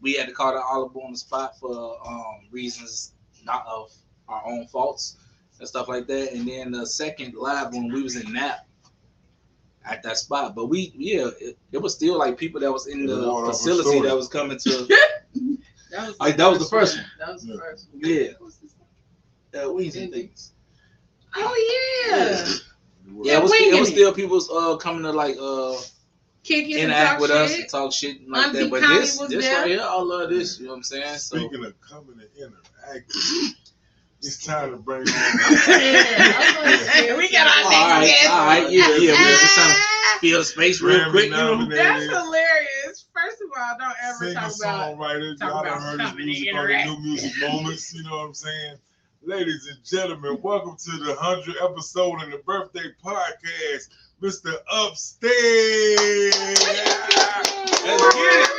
[0.00, 3.12] we had to call the olive on the spot for um, reasons
[3.44, 3.92] not of
[4.28, 5.16] our own faults
[5.58, 6.32] and stuff like that.
[6.32, 8.66] And then the second live one, we was in Nap
[9.84, 13.06] at that spot, but we yeah, it, it was still like people that was in
[13.06, 14.70] The the water off a facility that was coming to
[15.90, 17.06] That was, Like, that was the first one.
[17.18, 18.02] That was the first one.
[18.04, 18.28] Yeah.
[19.52, 20.04] What's this one?
[20.04, 20.52] uh, Weezy things.
[21.36, 21.54] oh
[22.06, 22.46] yeah.
[23.22, 25.76] Yeah, it was, it was still people's uh, coming to like uh
[26.42, 27.60] Kick it and interact talk with us shit.
[27.60, 28.70] and talk shit and like Auntie that.
[28.70, 29.58] But this, this there.
[29.60, 30.58] right here, I love this.
[30.58, 31.18] You know what I'm saying?
[31.18, 33.52] So Speaking of coming and interacting,
[34.22, 35.08] it's time to bring on.
[37.18, 38.30] we got our all next right, guest.
[38.30, 39.12] all right, yeah, yeah.
[39.12, 39.80] We're just trying to
[40.20, 41.24] fill the space real Grammy quick.
[41.26, 41.54] You know?
[41.56, 43.04] nominated That's hilarious.
[43.12, 45.38] First of all, don't ever singer talk about songwriter.
[45.38, 46.88] talk Y'all done about heard his coming music and on the interact.
[46.88, 47.94] New Music Moments.
[47.94, 48.76] You know what I'm saying?
[49.22, 53.88] Ladies and gentlemen, welcome to the 100th episode in the birthday podcast,
[54.22, 54.54] Mr.
[54.72, 56.34] Upstairs.
[57.84, 58.50] Let's get it.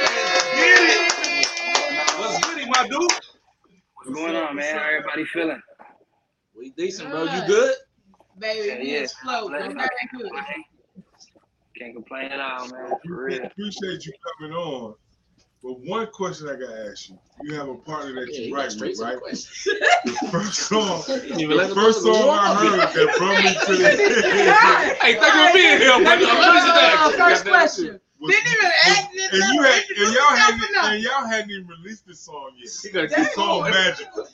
[0.00, 2.18] Let's get it.
[2.18, 3.00] What's goody, my dude?
[3.94, 4.74] What's going on, man?
[4.78, 5.60] How everybody feeling?
[6.56, 7.24] We decent, bro.
[7.24, 7.46] You Good.
[7.46, 7.74] good?
[8.38, 9.00] Baby, Yeah, we yeah.
[9.02, 9.48] just float.
[9.50, 9.74] Bless No you.
[9.74, 10.30] matter good.
[11.78, 12.90] Can't complain at all, man.
[13.06, 13.44] For real.
[13.44, 14.94] Appreciate you coming on.
[15.64, 18.54] But one question I gotta ask you: You have a partner that Yeah, you you
[18.54, 19.16] write with, right?
[19.24, 23.54] The first song, Didn't even let the the first song I heard that brought me
[23.54, 23.88] to the
[25.00, 26.26] Hey, thank you for being here, Let buddy.
[26.28, 27.28] I'm pleased to uh.
[27.28, 28.00] First question.
[28.20, 29.14] was- Didn't even was- act.
[29.32, 30.84] and you had, and y'all yourself hadn't, enough.
[30.92, 32.70] and y'all hadn't even released this song yet.
[32.82, 34.28] He got The this song magical.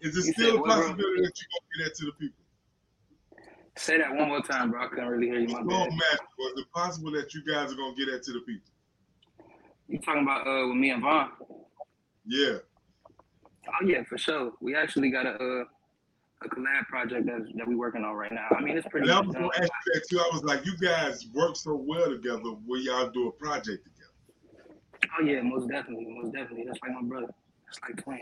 [0.00, 2.44] Is it still said a possibility that you're gonna get that to the people?
[3.76, 4.82] Say that one more time, bro.
[4.84, 5.48] I couldn't really hear you.
[5.48, 5.88] My The bad.
[5.90, 6.46] song magical.
[6.54, 8.69] Is it possible that you guys are gonna get that to the people?
[9.90, 11.30] You talking about uh with me and Vaughn?
[12.24, 12.58] Yeah.
[13.68, 14.52] Oh yeah, for sure.
[14.60, 15.64] We actually got a uh,
[16.42, 18.46] a collab project that that we working on right now.
[18.56, 19.08] I mean, it's pretty.
[19.08, 20.18] And I was gonna ask you that too.
[20.20, 22.54] I was like, you guys work so well together.
[22.66, 25.10] Will y'all do a project together?
[25.18, 26.66] Oh yeah, most definitely, most definitely.
[26.66, 27.28] That's like my brother.
[27.66, 28.20] That's like twin.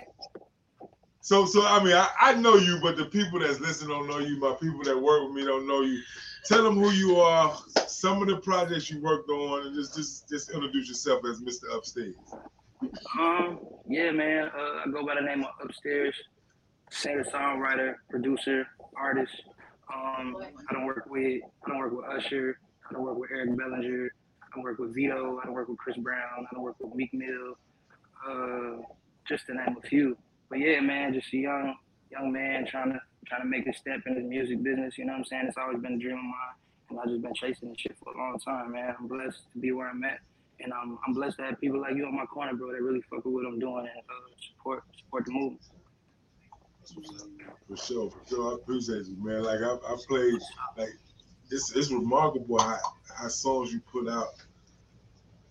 [1.20, 4.20] So, so I mean, I, I know you, but the people that's listening don't know
[4.20, 4.40] you.
[4.40, 6.00] My people that work with me don't know you.
[6.48, 7.58] Tell them who you are,
[7.88, 11.64] some of the projects you worked on, and just just just introduce yourself as Mr.
[11.76, 12.14] Upstairs.
[13.20, 14.50] Um, yeah, man.
[14.56, 16.14] Uh, I go by the name of Upstairs,
[16.90, 18.66] singer, songwriter, producer,
[18.96, 19.34] artist.
[19.94, 22.58] Um, I don't work with I don't work with Usher.
[22.88, 24.10] I don't work with Eric Bellinger.
[24.42, 25.38] I don't work with Vito.
[25.42, 26.46] I don't work with Chris Brown.
[26.50, 27.58] I don't work with Meek Mill.
[28.26, 28.82] Uh,
[29.28, 30.16] just to name a few.
[30.48, 31.76] But yeah, man, just a young
[32.10, 34.98] young man trying to trying to make a step in the music business.
[34.98, 35.46] You know what I'm saying?
[35.48, 36.56] It's always been a dream of mine,
[36.90, 38.94] and I've just been chasing this shit for a long time, man.
[38.98, 40.20] I'm blessed to be where I'm at.
[40.60, 43.24] And I'm blessed to have people like you on my corner, bro, that really fuck
[43.24, 45.60] with what I'm doing and uh, support support the movement.
[47.68, 48.52] For sure, for sure.
[48.52, 49.44] I appreciate you, man.
[49.44, 50.40] Like I, I played,
[50.76, 50.88] like
[51.50, 52.78] it's it's remarkable how,
[53.14, 54.28] how songs you put out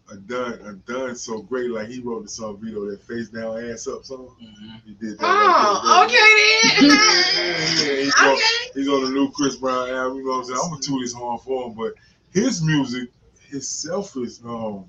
[0.09, 1.69] are done are done so great.
[1.69, 4.35] Like he wrote the song Vito, that face down ass up song.
[4.41, 4.81] Mhm.
[4.85, 5.25] He did that.
[5.27, 6.89] Oh, okay then.
[7.87, 8.71] yeah, he's, on, Okay.
[8.73, 10.17] he's on the new Chris Brown album.
[10.19, 10.59] You know what I'm saying?
[10.63, 11.93] I'm gonna toot his horn for him, but
[12.31, 13.09] his music,
[13.49, 14.85] his self is um,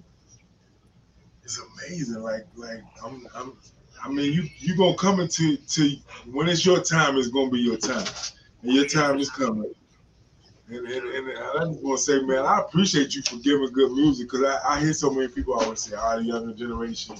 [1.45, 2.23] is amazing.
[2.23, 3.53] Like like I'm I'm.
[4.05, 5.97] I mean, you you gonna come into to
[6.31, 7.17] when it's your time.
[7.17, 8.07] It's gonna be your time,
[8.63, 9.75] and your time is coming.
[10.71, 13.91] And, and, and I just want to say, man, I appreciate you for giving good
[13.93, 17.17] music because I, I hear so many people always say, "Ah, the younger generation,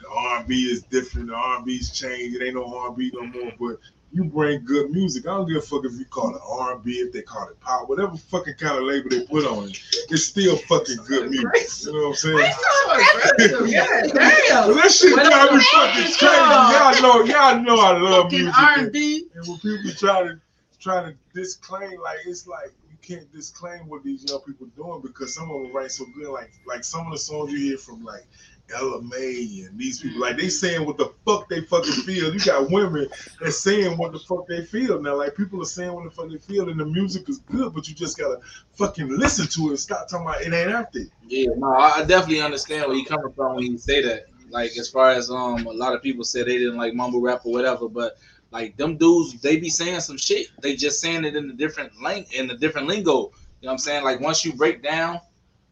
[0.00, 1.28] the R&B is different.
[1.28, 2.36] The R&B's changed.
[2.36, 3.78] It ain't no R&B no more." But
[4.12, 5.26] you bring good music.
[5.26, 7.88] I don't give a fuck if you call it R&B, if they call it pop,
[7.88, 9.80] whatever fucking kind of label they put on it.
[10.10, 11.86] It's still fucking good music.
[11.86, 12.52] You know what I'm saying?
[13.70, 14.76] Yeah, damn.
[14.76, 16.26] that shit drive me fucking crazy.
[16.26, 18.58] Y'all know, y'all know I love Fucking music.
[18.58, 20.40] R And, and when people try to
[20.80, 22.72] try to disclaim, like it's like
[23.02, 26.28] can't disclaim what these young people doing because some of them write so good.
[26.28, 28.26] Like like some of the songs you hear from like
[28.74, 32.32] Ella Mai and these people, like they saying what the fuck they fucking feel.
[32.32, 33.08] You got women
[33.40, 35.16] that saying what the fuck they feel now.
[35.16, 37.88] Like people are saying what the fuck they feel, and the music is good, but
[37.88, 38.40] you just gotta
[38.74, 41.06] fucking listen to it and stop talking about it ain't out there.
[41.26, 44.26] Yeah, no, I I definitely understand where you coming from when you say that.
[44.50, 47.42] Like as far as um, a lot of people said they didn't like mumble rap
[47.44, 48.16] or whatever, but
[48.50, 50.48] like them dudes, they be saying some shit.
[50.60, 53.12] They just saying it in a different ling in a different lingo.
[53.12, 54.04] You know what I'm saying?
[54.04, 55.20] Like once you break down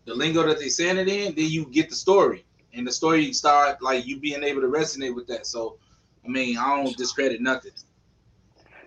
[0.04, 3.32] the lingo that they saying it in, then you get the story, and the story
[3.32, 5.46] start like you being able to resonate with that.
[5.46, 5.76] So,
[6.24, 7.72] I mean, I don't discredit nothing.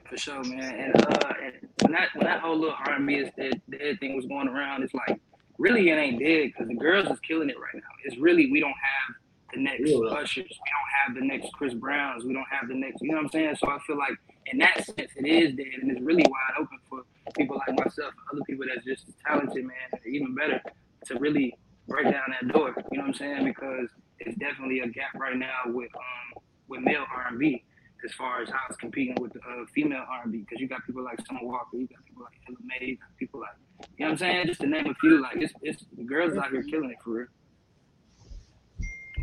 [0.09, 0.76] For sure, man.
[0.76, 4.26] And uh, and when that when that whole little B is dead, dead thing was
[4.26, 5.19] going around, it's like
[5.57, 7.81] really it ain't dead because the girls is killing it right now.
[8.03, 9.15] It's really we don't have
[9.53, 9.97] the next Yeah.
[9.97, 13.01] Ushers, we don't have the next Chris Browns, we don't have the next.
[13.01, 13.55] You know what I'm saying?
[13.55, 14.17] So I feel like
[14.47, 17.01] in that sense it is dead, and it's really wide open for
[17.37, 20.61] people like myself, and other people that's just as talented, man, even better
[21.05, 21.55] to really
[21.87, 22.73] break down that door.
[22.91, 23.45] You know what I'm saying?
[23.45, 27.63] Because it's definitely a gap right now with um with male R&B
[28.05, 31.03] as far as how it's competing with the uh, female R&B because you got people
[31.03, 33.49] like Summer Walker, you got people like Ella Mai, you got people like
[33.97, 35.21] you know what I'm saying, just to name a few.
[35.21, 37.27] Like it's it's the girls out here killing it for real.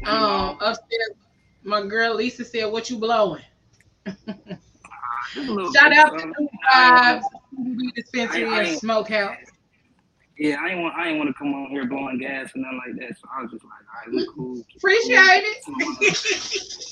[0.07, 1.13] Um, upstairs,
[1.65, 3.43] my girl Lisa said, "What you blowing?"
[4.07, 8.79] Just a little Shout out to New I ain't Vibes, CBD dispensary, I- I and
[8.79, 9.37] Smokehouse.
[10.39, 12.81] Yeah, I ain't want I ain't want to come on here blowing gas and nothing
[12.87, 13.19] like that.
[13.19, 14.65] So I was just like, all right, we cool.
[14.77, 15.59] Appreciate it.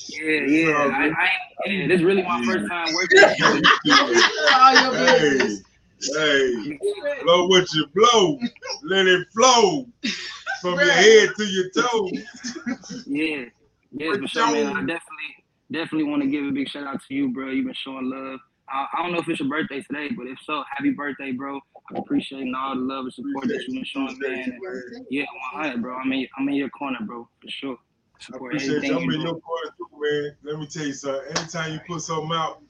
[0.09, 0.75] Yeah, yeah.
[0.77, 1.29] I, I
[1.69, 3.23] ain't, yeah, this really my first time working.
[3.23, 3.65] with.
[4.55, 5.63] All your Hey, business.
[6.01, 6.79] Hey,
[7.23, 8.39] blow what you blow.
[8.85, 9.87] Let it flow
[10.61, 13.05] from your head to your toes.
[13.07, 13.45] Yeah,
[13.93, 14.67] yeah, for sure, man.
[14.67, 15.35] I definitely,
[15.73, 17.51] definitely want to give a big shout out to you, bro.
[17.51, 18.41] You've been showing love.
[18.69, 21.61] I, I don't know if it's your birthday today, but if so, happy birthday, bro.
[21.91, 24.59] I'm appreciating all the love and support that you've been showing, man.
[24.93, 25.25] And yeah,
[25.55, 25.95] 100, bro.
[25.95, 27.79] I'm in, I'm in your corner, bro, for sure.
[28.33, 28.97] I appreciate you.
[28.97, 31.37] I'm in your corner too, man, let me tell you something.
[31.37, 32.61] Anytime you put something out,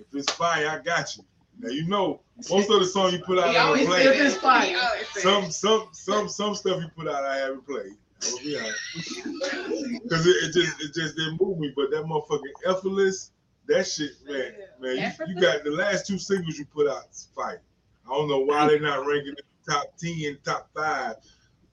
[0.00, 1.24] if it's fire, I got you.
[1.58, 2.20] Now you know
[2.50, 4.18] most of the songs you put out, I always don't said play.
[4.18, 4.76] this fire.
[5.14, 7.92] Some some some some stuff you put out, I haven't played.
[8.22, 11.72] I'm gonna be honest, because it, it just it just didn't move me.
[11.74, 13.30] But that motherfucking effortless,
[13.68, 17.28] that shit, man, man, you, you got the last two singles you put out, is
[17.34, 17.60] fire.
[18.06, 21.16] I don't know why they're not ranking in the top ten, top five,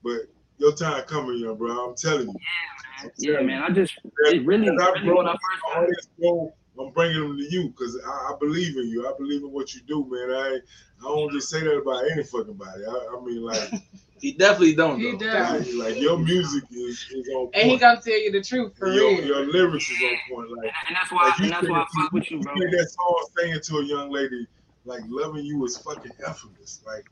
[0.02, 0.22] but
[0.58, 1.88] your time coming, young bro.
[1.90, 2.34] I'm telling you.
[2.34, 3.12] Yeah, man.
[3.18, 3.62] Yeah, man.
[3.62, 3.94] I just
[4.26, 7.20] it really, As I really grow when I up, first all this gold, I'm bringing
[7.20, 9.08] them to you because I, I believe in you.
[9.08, 10.36] I believe in what you do, man.
[10.36, 10.58] I
[11.00, 12.84] I don't just say that about any fucking body.
[12.86, 13.70] I, I mean, like,
[14.24, 14.98] He definitely don't.
[14.98, 15.74] He does.
[15.74, 17.56] like, like your music is, is on point.
[17.56, 19.22] And he gonna tell you the truth for your, real.
[19.22, 20.50] your lyrics is on point.
[20.56, 22.54] Like, and that's why like you and that's why I fuck with you, bro.
[22.54, 24.46] made that song saying to a young lady,
[24.86, 26.80] like, loving you is fucking effortless.
[26.86, 27.04] Like,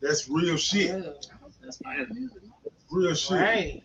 [0.00, 1.04] that's real shit.
[1.60, 2.42] That's my music.
[2.88, 3.40] Real shit.
[3.40, 3.82] Right.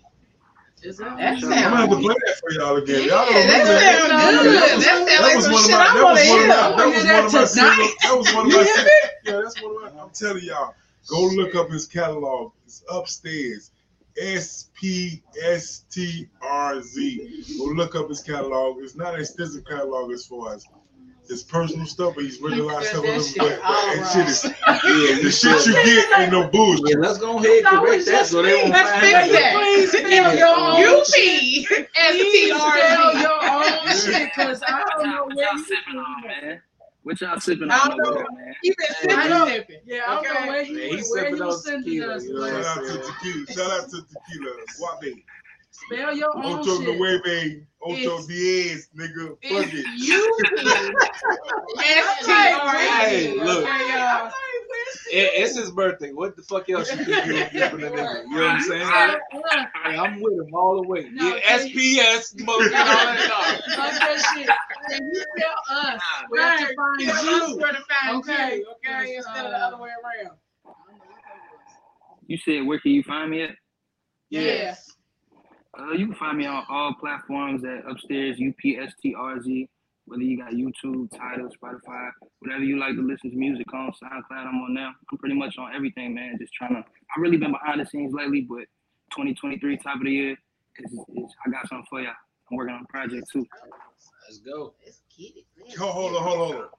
[0.85, 3.01] Is That I'm gonna have to play that for y'all again.
[3.01, 4.53] Yeah, Y'all don't that remember sound good.
[4.55, 5.77] That was, That sound that like was one of my.
[5.77, 6.47] I That wanna was one of hear.
[6.47, 6.55] my.
[6.55, 7.39] I That wanna was hear one of my.
[7.39, 7.75] that tonight.
[7.75, 8.63] singles- That was one of You my.
[8.63, 9.11] hear singles.
[9.25, 10.01] Yeah, that's one of my.
[10.03, 10.75] I'm telling y'all.
[11.07, 12.51] Go look up his catalog.
[12.65, 13.71] It's upstairs.
[14.17, 17.43] S P S T R Z.
[17.57, 18.77] Go look up his catalog.
[18.81, 20.65] It's not an extensive catalog as far as
[21.27, 23.21] his personal stuff, but he's written a lot of stuff on him.
[23.37, 24.43] But, but that shit is
[24.85, 26.89] Yeah, the shit you get ain't no bullshit.
[26.89, 29.31] Yeah, let's go ahead and correct that so they won't Let's fix out.
[29.31, 29.53] that.
[29.55, 31.15] Please spell your own U shit.
[31.15, 35.97] P S Please spell your own shit, cause I don't know what where y'all sipping
[35.97, 36.61] on, man?
[37.03, 38.15] What y'all sipping I on don't over know.
[38.35, 38.55] there, man?
[38.63, 38.93] He been I
[39.23, 39.45] sipping know.
[39.47, 39.79] sipping.
[39.85, 42.23] Yeah, I don't know where you Yeah, he's where sipping you sending tequila, us.
[42.23, 43.45] you know Shout out to tequila.
[43.51, 44.51] Shout out to tequila.
[44.69, 45.13] Suave.
[45.85, 46.97] Spell your own Ocho shit.
[46.97, 47.65] Nueve.
[47.81, 49.29] Ocho It's- Diez, nigga.
[49.29, 49.85] Fuck It's it.
[49.97, 50.37] U
[51.77, 53.63] P S T R Hey, look.
[53.65, 54.31] Okay,
[55.11, 56.11] it's his birthday.
[56.13, 58.23] What the fuck else you think you would give for nigga?
[58.23, 58.87] You know what I'm saying?
[58.87, 61.09] Hey, I'm with him all the way.
[61.11, 64.49] No, yeah, SPS, mo- you know, that Fuck that shit.
[64.89, 67.57] Can you tell us where to find you?
[67.57, 70.37] where to find Okay, you, okay, yes, instead of uh, the other way around.
[72.27, 73.51] You said where can you find me at?
[74.29, 74.94] Yes.
[75.77, 79.67] Uh, you can find me on all platforms at upstairs UPSTRZ.
[80.07, 84.45] Whether you got YouTube, Tidal, Spotify, whatever you like to listen to music on, SoundCloud,
[84.45, 84.91] I'm on now.
[85.11, 86.37] I'm pretty much on everything, man.
[86.39, 86.79] Just trying to.
[86.79, 88.65] I've really been behind the scenes lately, but
[89.11, 90.31] 2023 top of the year,
[90.77, 92.13] is, is, I got something for y'all.
[92.51, 93.45] I'm working on a project too.
[94.27, 94.75] Let's go.
[95.79, 96.69] Hold, hold on, hold on, hold on.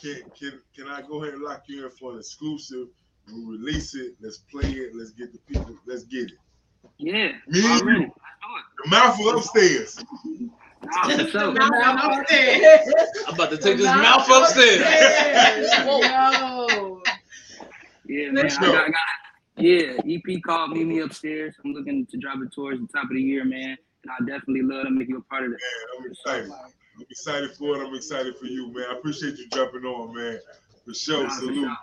[0.00, 2.88] Can, can, can I go ahead and lock you in for an exclusive?
[3.28, 4.14] We release it.
[4.20, 4.94] Let's play it.
[4.94, 5.76] Let's get the people.
[5.86, 6.38] Let's get it.
[6.98, 8.12] Yeah, Me and you.
[8.84, 10.04] The mouth of upstairs.
[10.82, 11.52] Nah, for sure.
[11.52, 12.92] Mouth upstairs.
[13.26, 14.80] I'm about to take this mouth upstairs.
[15.86, 17.02] Yo.
[18.06, 18.46] Yeah, man.
[18.46, 18.98] I got, I got,
[19.56, 21.54] yeah, EP called Meet Me Upstairs.
[21.64, 23.76] I'm looking to drop it towards the top of the year, man.
[24.02, 25.58] And I definitely love to make you a part of that.
[25.58, 26.50] Man, I'm excited.
[26.96, 27.86] I'm excited for it.
[27.86, 28.84] I'm excited for you, man.
[28.90, 30.38] I appreciate you jumping on, man.
[30.84, 31.22] For sure.
[31.22, 31.54] Nah, for Salute.
[31.54, 31.76] sure.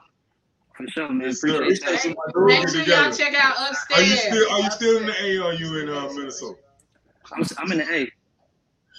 [0.82, 1.28] For sure, man.
[1.28, 1.62] Yes, sir.
[1.62, 2.16] Appreciate that.
[2.36, 4.20] Make sure y'all check out Are you upstairs.
[4.22, 5.38] still Are you still in the A?
[5.38, 6.60] Or are you in uh, Minnesota?
[7.34, 8.12] I'm, I'm in the A.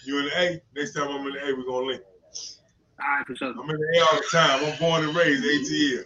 [0.04, 0.62] You in the A?
[0.76, 2.02] Next time I'm in the A, we're gonna link.
[3.00, 3.48] All right, for sure.
[3.48, 4.64] I'm in the A all the time.
[4.64, 6.04] I'm born and raised ATL.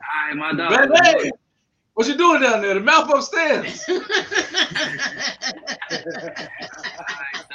[0.00, 0.90] All right, my dog.
[1.02, 1.32] Baby,
[1.94, 2.74] what you doing down there?
[2.74, 3.84] The mouth upstairs.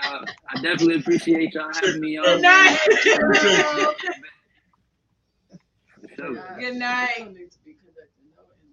[0.02, 2.26] Uh, I definitely appreciate y'all having me on.
[2.26, 2.78] Good night.
[6.22, 6.60] For.
[6.60, 7.36] Good night.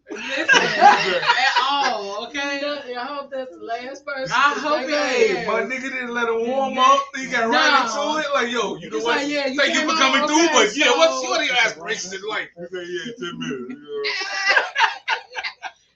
[0.09, 2.63] Listen, at all, okay?
[2.97, 4.33] I hope that's the last person.
[4.33, 7.01] I hope it my nigga didn't let him warm up.
[7.17, 8.33] He got right into it.
[8.33, 9.17] Like, yo, you know It's what?
[9.17, 11.41] like, yeah, you Thank you came for on, coming okay, through, but yeah, what's what
[11.41, 12.49] are your aspirations in life?
[12.57, 13.65] I said, yeah, 10 minutes.
[13.71, 14.11] You know.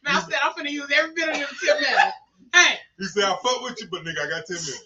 [0.03, 2.17] Now I said I'm finna use every bit of them tip minutes.
[2.55, 4.85] Hey, He said, I fuck with you, but nigga, I got 10 minutes.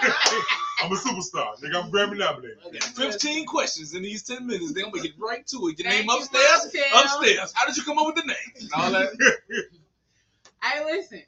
[0.82, 1.60] I'm a superstar.
[1.62, 2.56] Nigga, I'm Grammy nominated.
[2.82, 4.72] I 15 questions in these 10 minutes.
[4.72, 5.78] Then we get right to it.
[5.78, 6.72] Your Thank name you, upstairs?
[6.94, 7.18] Martell.
[7.18, 7.52] Upstairs.
[7.54, 8.36] How did you come up with the name?
[8.62, 9.10] And all that.
[10.62, 11.22] hey, listen.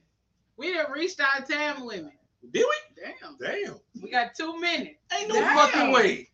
[0.57, 2.13] We done reached our time limit.
[2.51, 3.03] Did we?
[3.03, 3.37] Damn.
[3.39, 3.81] Damn.
[4.03, 4.97] We got two minutes.
[5.15, 5.55] Ain't no Damn.
[5.55, 6.31] fucking way.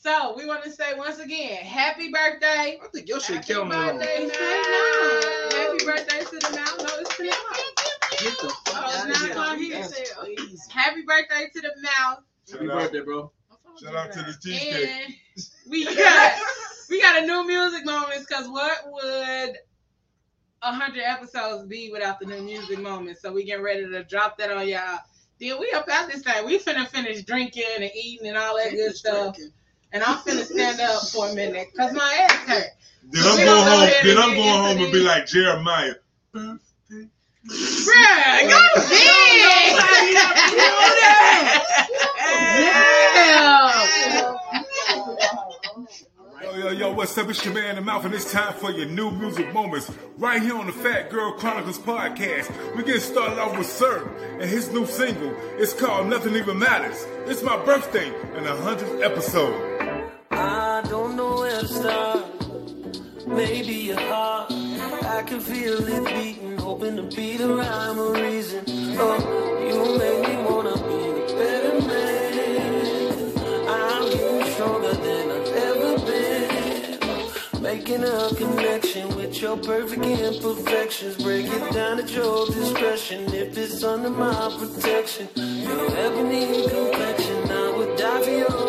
[0.00, 2.80] So we want to say once again, happy birthday.
[2.82, 3.98] I think your shit Happy killed me wrong.
[3.98, 5.52] birthday, now.
[5.52, 6.78] Happy birthday to the mouse.
[6.78, 7.81] No, it's to the mouse.
[8.22, 9.38] Get the fuck out of here.
[9.38, 9.80] on here.
[9.80, 10.58] That's crazy.
[10.70, 12.18] Happy birthday to the mouth.
[12.50, 13.32] Happy Shout out, birthday, bro.
[13.82, 14.88] shout out to the cheesecake.
[14.88, 15.14] And
[15.68, 16.32] we got
[16.90, 19.56] we got a new music moments because what would
[20.62, 23.22] a hundred episodes be without the new music moments?
[23.22, 24.98] So we getting ready to drop that on y'all.
[25.40, 26.46] Then we up out this thing.
[26.46, 29.36] We finna finish drinking and eating and all that good stuff.
[29.92, 32.66] And I'm finna stand up for a minute because my ass hurt.
[33.10, 33.82] Then I'm going go home.
[33.82, 35.94] ahead Then I'm going home and be like Jeremiah.
[37.44, 37.54] Birthday,
[37.84, 39.74] Bruh, go big.
[46.42, 47.28] Yo, yo, yo, what's up?
[47.28, 50.40] It's your man, in The Mouth, and it's time for your new music moments right
[50.40, 52.50] here on the Phat Girl Chronicles podcast.
[52.76, 54.08] We're getting started off with Sir
[54.40, 55.34] and his new single.
[55.58, 57.06] It's called Nothing Even Matters.
[57.26, 59.90] It's my birthday and the 100th episode.
[60.30, 62.24] I don't know where to start.
[63.26, 64.52] Maybe your heart,
[65.12, 68.64] I can feel it beating, hoping to be the rhyme or reason.
[68.98, 69.18] Oh,
[69.68, 73.32] you make me wanna be a better man.
[73.68, 77.62] I'm stronger than I've ever been.
[77.62, 81.22] Making a connection with your perfect imperfections.
[81.22, 83.24] Break it down at your discretion.
[83.34, 88.61] If it's under my protection, your ebony complexion, I would die for your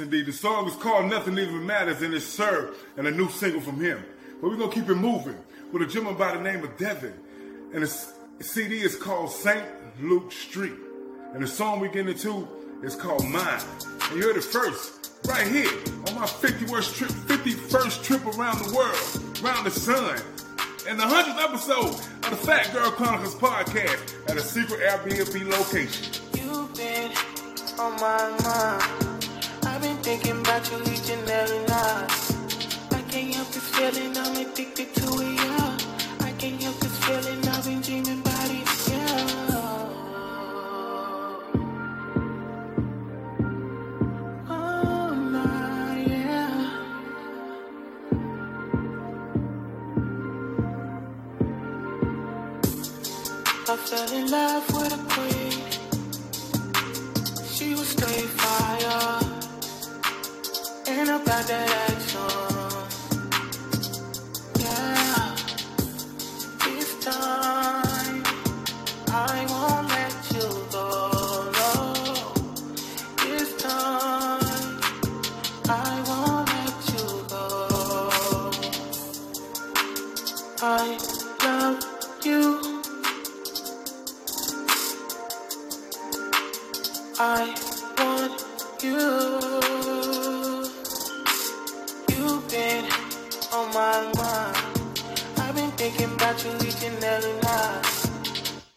[0.00, 0.26] Indeed.
[0.26, 3.80] The song is called Nothing Even Matters, and it's Served and a new single from
[3.80, 4.04] him.
[4.40, 5.38] But we're going to keep it moving
[5.72, 7.14] with a gentleman by the name of Devin.
[7.72, 9.64] And his CD is called St.
[10.00, 10.74] Luke Street.
[11.34, 12.48] And the song we get into
[12.82, 13.62] is called Mine.
[14.10, 15.70] And you heard it first, right here,
[16.08, 20.20] on my 51st trip, 51st trip around the world, around the sun.
[20.88, 21.94] And the 100th episode
[22.24, 26.22] of the Phat Girl Chronicles podcast at a secret Airbnb location.
[26.34, 27.12] You've been
[27.78, 29.11] on my mind.
[29.82, 32.08] Been thinking about you each and every night.
[32.92, 35.76] I can't help this feeling, I'm addicted to it, yeah.
[36.20, 39.28] I can't help this feeling, I've been dreaming about it, yeah.
[44.48, 46.78] Oh, my, yeah.
[53.68, 55.58] I fell in love with a queen.
[57.48, 59.21] She was straight fire.
[61.02, 62.51] And about that action.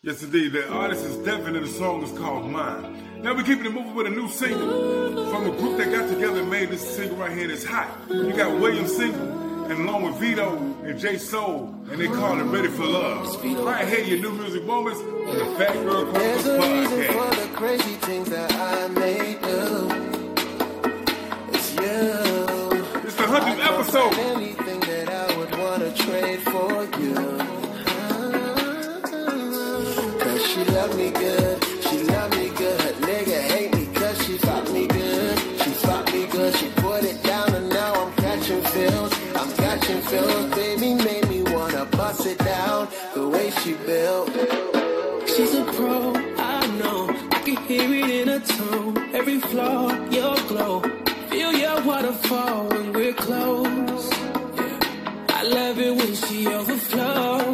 [0.06, 0.52] Yes, indeed.
[0.54, 3.24] The artist is Devin, and the song is called Mine.
[3.24, 6.42] Now we're keeping it moving with a new single from a group that got together
[6.42, 7.90] and made this single right here that's hot.
[8.08, 12.44] You got William Single, and along with Vito and J Soul, and they call it
[12.44, 13.44] Ready for Love.
[13.66, 17.32] Right here, your new music moments on the Phat Girl There's a reason podcast.
[17.32, 19.90] for the crazy things that I may do.
[21.52, 23.02] It's you.
[23.02, 24.14] It's the 100th episode.
[24.20, 27.45] Anything that I would want to trade for you.
[31.06, 32.82] She love me good.
[32.82, 35.38] Her nigga hate me cause she fuck me good.
[35.62, 36.56] She fuck me good.
[36.56, 39.14] She put it down and now I'm catching feels.
[39.36, 40.56] I'm catching feels.
[40.56, 44.30] Baby made me wanna bust it down the way she built.
[45.28, 47.10] She's a pro, I know.
[47.32, 48.98] I can hear it in her tone.
[49.14, 50.82] Every flaw, your glow.
[51.30, 54.10] Feel your waterfall when we're close.
[55.30, 57.45] I love it when she overflows.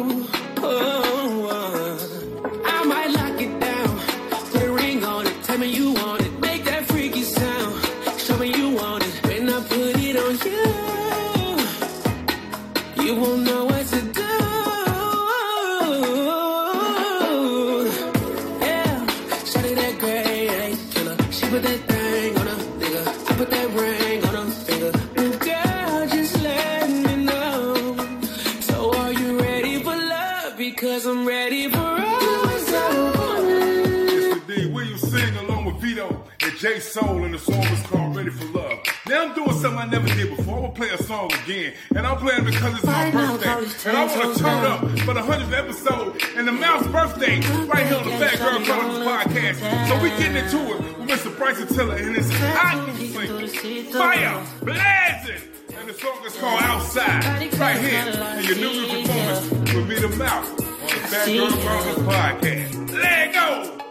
[36.92, 38.78] Soul, and the song is called Ready for Love.
[39.08, 40.56] Now I'm doing something I never did before.
[40.56, 43.96] I'm gonna play a song again, and I'm playing it because it's my birthday, and
[43.96, 47.96] I want to turn up for the 100th episode and the Mouse birthday right here
[47.96, 49.88] on the Phat Girl Chronicles podcast.
[49.88, 51.34] So we getting into it with Mr.
[51.38, 55.48] Bryson Tiller and his hot new single, Fire Blazing.
[55.78, 57.24] and the song is called Outside.
[57.58, 58.04] Right here
[58.38, 62.92] in your new performance with me, the mouth, on the Phat Girl Chronicles podcast.
[62.92, 63.81] Let go!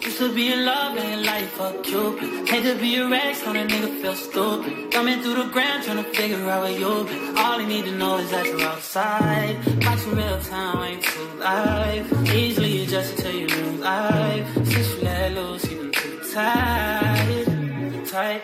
[0.00, 2.48] Used to be in love and life a Cupid.
[2.48, 4.92] Hate to be a ex on a nigga feel stupid.
[4.92, 7.36] Coming through the ground trying to figure out where you been.
[7.36, 9.56] All you need to know is that you're outside.
[9.84, 12.28] Watching real time, ain't too live.
[12.28, 14.54] Easily adjust to your new life.
[14.54, 18.06] Since you let loose, you done too tight.
[18.06, 18.42] Tight.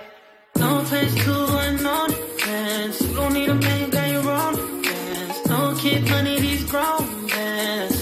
[0.54, 3.00] Don't taste too unknown defense.
[3.00, 5.42] You don't need a man, you got your own defense.
[5.44, 7.93] Don't keep money, these grown men.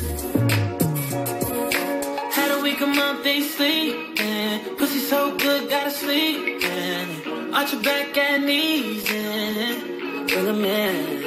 [3.13, 4.77] A they sleeping.
[4.77, 6.63] Pussy so good, gotta sleep.
[7.55, 10.27] Arch your back and knees in.
[10.27, 11.22] Bring 'em in.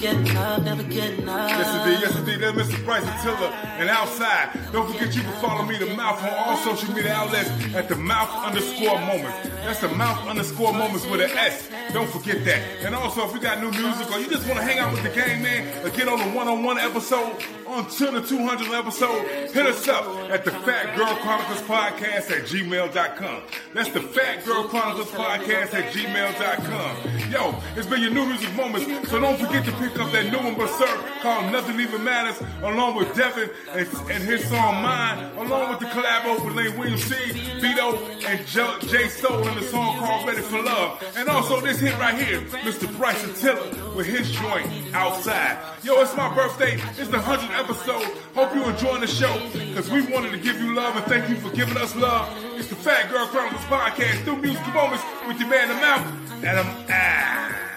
[0.00, 1.50] Get enough, never get enough.
[1.50, 2.14] Yes, indeed, yes.
[2.40, 2.84] That's Mr.
[2.86, 4.58] Bryson Tiller and outside.
[4.72, 7.96] Don't forget you can follow me, the mouth, on all social media outlets at the
[7.96, 9.36] mouth underscore moments.
[9.62, 11.68] That's the mouth underscore moments with an S.
[11.92, 12.62] Don't forget that.
[12.82, 15.02] And also, if you got new music or you just want to hang out with
[15.02, 17.36] the gang, man, or get on a one-on-one episode
[17.68, 23.42] until the 200th episode, hit us up at the Phat Girl Chronicles Podcast at gmail.com.
[23.74, 27.30] That's the Phat Girl Chronicles Podcast at gmail.com.
[27.30, 30.38] Yo, it's been your new music moments, so don't forget to pick up that new
[30.38, 35.70] one, Berserk, called Nothing Even Matters, along with Devin and, and his song Mine, along
[35.70, 37.14] with the collabo with Lane Williams C,
[37.60, 37.96] Vito,
[38.26, 41.02] and J- Jay Soul in the song called Ready for Love.
[41.16, 42.94] And also this hit right here, Mr.
[42.96, 45.58] Bryson Tiller with his joint Outside.
[45.82, 46.74] Yo, it's my birthday.
[46.98, 48.04] It's the 100th episode.
[48.34, 51.36] Hope you enjoying the show, because we wanted to give you love and thank you
[51.36, 52.28] for giving us love.
[52.56, 56.58] It's the Phat Girl Chronicles Podcast, through music moments with your man, the mouth, and
[56.58, 57.69] I'm ah.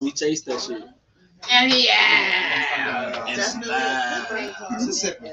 [0.00, 0.82] We chased that shit.
[1.50, 3.24] And yeah.
[3.28, 4.54] And slide.
[4.72, 5.30] Mississippi.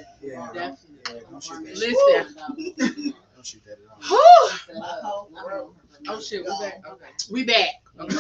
[1.74, 3.16] Listen.
[3.36, 3.80] Don't shoot that at
[5.04, 5.76] all.
[6.08, 6.82] Oh shit, we back.
[6.88, 7.06] Okay.
[7.30, 7.82] We back.
[8.00, 8.16] Okay.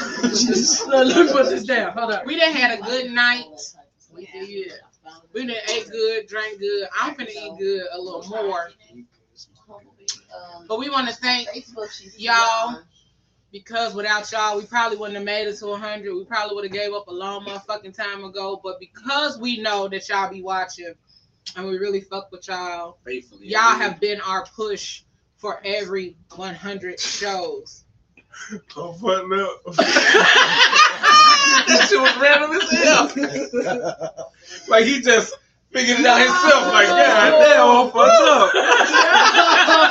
[0.88, 1.93] Let me put this down.
[1.93, 2.26] Hold up.
[2.26, 3.45] We done had a good night.
[4.14, 4.73] We did.
[5.34, 6.88] We done ate good, drank good.
[6.99, 8.72] I'm finna eat good a little more.
[10.68, 11.49] But we want to thank
[12.18, 12.81] y'all
[13.51, 16.13] because without y'all, we probably wouldn't have made it to 100.
[16.15, 18.59] We probably would have gave up a long motherfucking time ago.
[18.63, 20.93] But because we know that y'all be watching
[21.55, 23.47] and we really fuck with y'all, Faithfully.
[23.47, 25.03] y'all have been our push
[25.37, 27.83] for every 100 shows.
[28.51, 29.63] I'm fucking up.
[31.67, 34.31] that shit was random as hell.
[34.69, 35.35] like he just
[35.71, 36.67] figured it out himself.
[36.73, 38.21] Like, God damn, I'm fucked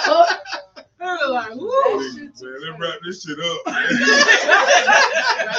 [0.08, 0.36] up.
[1.02, 1.70] I was like, woo.
[2.20, 3.60] Man, they wrap this shit up.
[3.66, 3.88] Wrap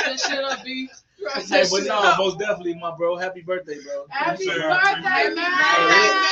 [0.06, 0.88] this shit up, B.
[1.24, 2.18] Wrap Hey, that but shit no, up.
[2.20, 3.16] most definitely, my bro.
[3.18, 4.06] Happy birthday, bro.
[4.10, 5.48] Happy Happy birthday, Hey, man.
[5.48, 5.52] it-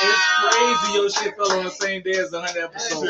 [0.02, 3.06] it's crazy your shit fell on the same day as the 100 episode.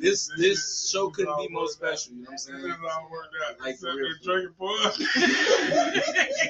[0.00, 2.12] This This this show couldn't be more special.
[2.14, 2.58] You know what I'm This saying?
[2.58, 3.60] is all worked out.
[3.60, 4.14] Like, Sitting real.
[4.22, 4.98] drinking for us.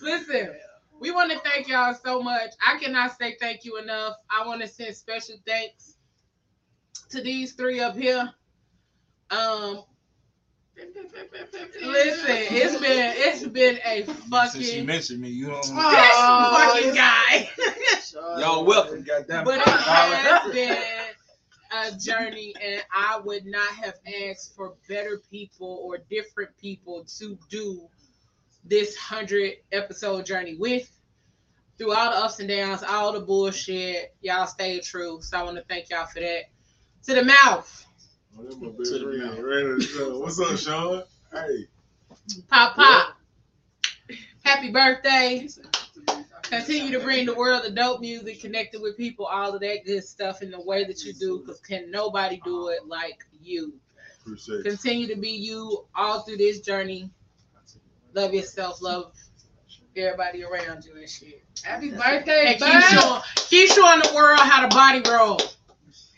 [0.00, 0.50] Listen,
[0.98, 2.50] we want to thank y'all so much.
[2.66, 4.16] I cannot say thank you enough.
[4.30, 5.96] I want to send special thanks
[7.10, 8.32] to these three up here.
[9.30, 9.84] Um,
[11.82, 14.50] listen, it's been it's been a fucking.
[14.50, 15.90] Since you fucking mentioned me, you don't know.
[15.90, 17.50] this fucking guy.
[18.40, 19.44] Y'all welcome, goddamn.
[19.44, 20.76] But it has been
[21.72, 23.94] a journey, and I would not have
[24.28, 27.88] asked for better people or different people to do
[28.64, 30.90] this hundred episode journey with.
[31.78, 35.20] Through all the ups and downs, all the bullshit, y'all stayed true.
[35.22, 36.42] So I want to thank y'all for that.
[37.06, 37.86] To the mouth,
[38.38, 39.44] Oh, that's my best friend.
[39.44, 40.20] Ready to go.
[40.20, 41.02] What's up, Sean?
[41.32, 41.66] Hey.
[42.48, 43.16] pop pop.
[44.44, 45.48] Happy birthday.
[46.44, 50.04] Continue to bring the world of dope music, connected with people, all of that good
[50.04, 53.74] stuff in the way that you do, because can nobody do it like you.
[54.20, 54.64] Appreciate.
[54.64, 57.10] Continue to be you all through this journey.
[58.14, 59.12] Love yourself, love
[59.96, 61.44] everybody around you and shit.
[61.62, 65.40] Happy birthday, And keep showing, keep showing the world how to body roll.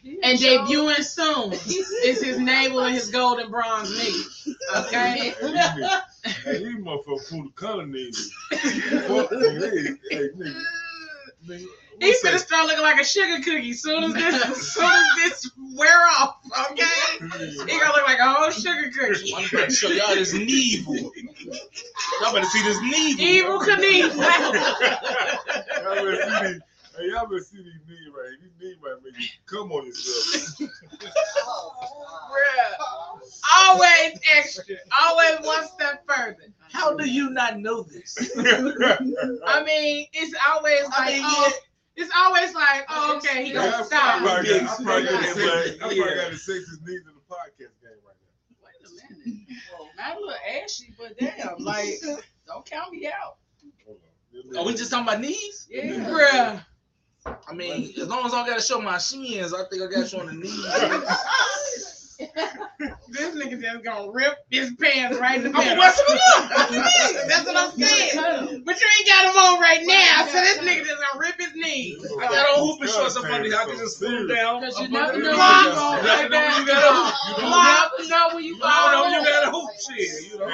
[0.05, 1.53] And debuting soon
[2.05, 3.91] is his navel and his golden bronze
[4.47, 4.55] knee.
[4.77, 5.33] Okay?
[5.41, 8.31] Hey, these motherfuckers fool the color niggas.
[8.51, 9.99] Fuck nigga.
[10.11, 10.63] Hey, hey, nigga.
[11.49, 11.67] Nigga,
[12.01, 16.07] He's gonna start looking like a sugar cookie soon as this soon as this wear
[16.07, 16.37] off.
[16.71, 16.85] Okay?
[17.21, 19.33] He gonna look like a whole sugar cookie.
[19.37, 21.11] I'm about to show y'all this Nevel.
[22.21, 23.19] Y'all better see this Nevel.
[23.21, 24.17] Evil Knievel.
[25.83, 26.61] Y'all better see these.
[26.99, 28.39] Hey, y'all better see these knees right here.
[28.43, 30.71] These knees right make you come on yourself.
[32.31, 32.77] Bruh.
[33.67, 34.65] Always extra.
[35.03, 36.53] Always one step further.
[36.71, 38.17] How do you not know this?
[38.39, 41.53] I mean, it's always like, I mean, oh,
[41.97, 44.23] It's always like, oh, okay, he Yeah, gonna I stop.
[44.23, 45.35] probably got- I probably got the Yeah.
[45.35, 46.15] sexiest- I probably Yeah.
[46.15, 48.65] got the sexiest knees in the podcast game right now.
[48.65, 49.49] Wait a minute.
[49.79, 52.01] Well, not a little ashy, but damn, like,
[52.47, 53.37] don't count me out.
[53.87, 53.99] Hold
[54.55, 54.57] on.
[54.59, 55.67] Are we just talking about knees?
[55.71, 55.83] Yeah.
[56.09, 56.65] Bruh.
[57.27, 60.21] I mean, as long as I gotta show my shins, I think I gotta show
[60.21, 60.67] on the knees.
[63.09, 65.83] This nigga just gonna rip his pants right in the I'm gonna middle.
[65.83, 67.29] wrestle it up.
[67.29, 68.63] That's what I'm saying.
[68.65, 71.53] But you ain't got them on right now, so this nigga just gonna rip his
[71.55, 71.99] knees.
[72.21, 73.57] I got on hooping shorts up under here.
[73.59, 74.61] I can just pull down.
[74.61, 77.15] Because you never know when you gonna You never know when you gotta hoop.
[77.27, 77.63] You You know?
[77.91, 80.33] never know when you You never know when you gotta hoop shit.
[80.33, 80.47] You know?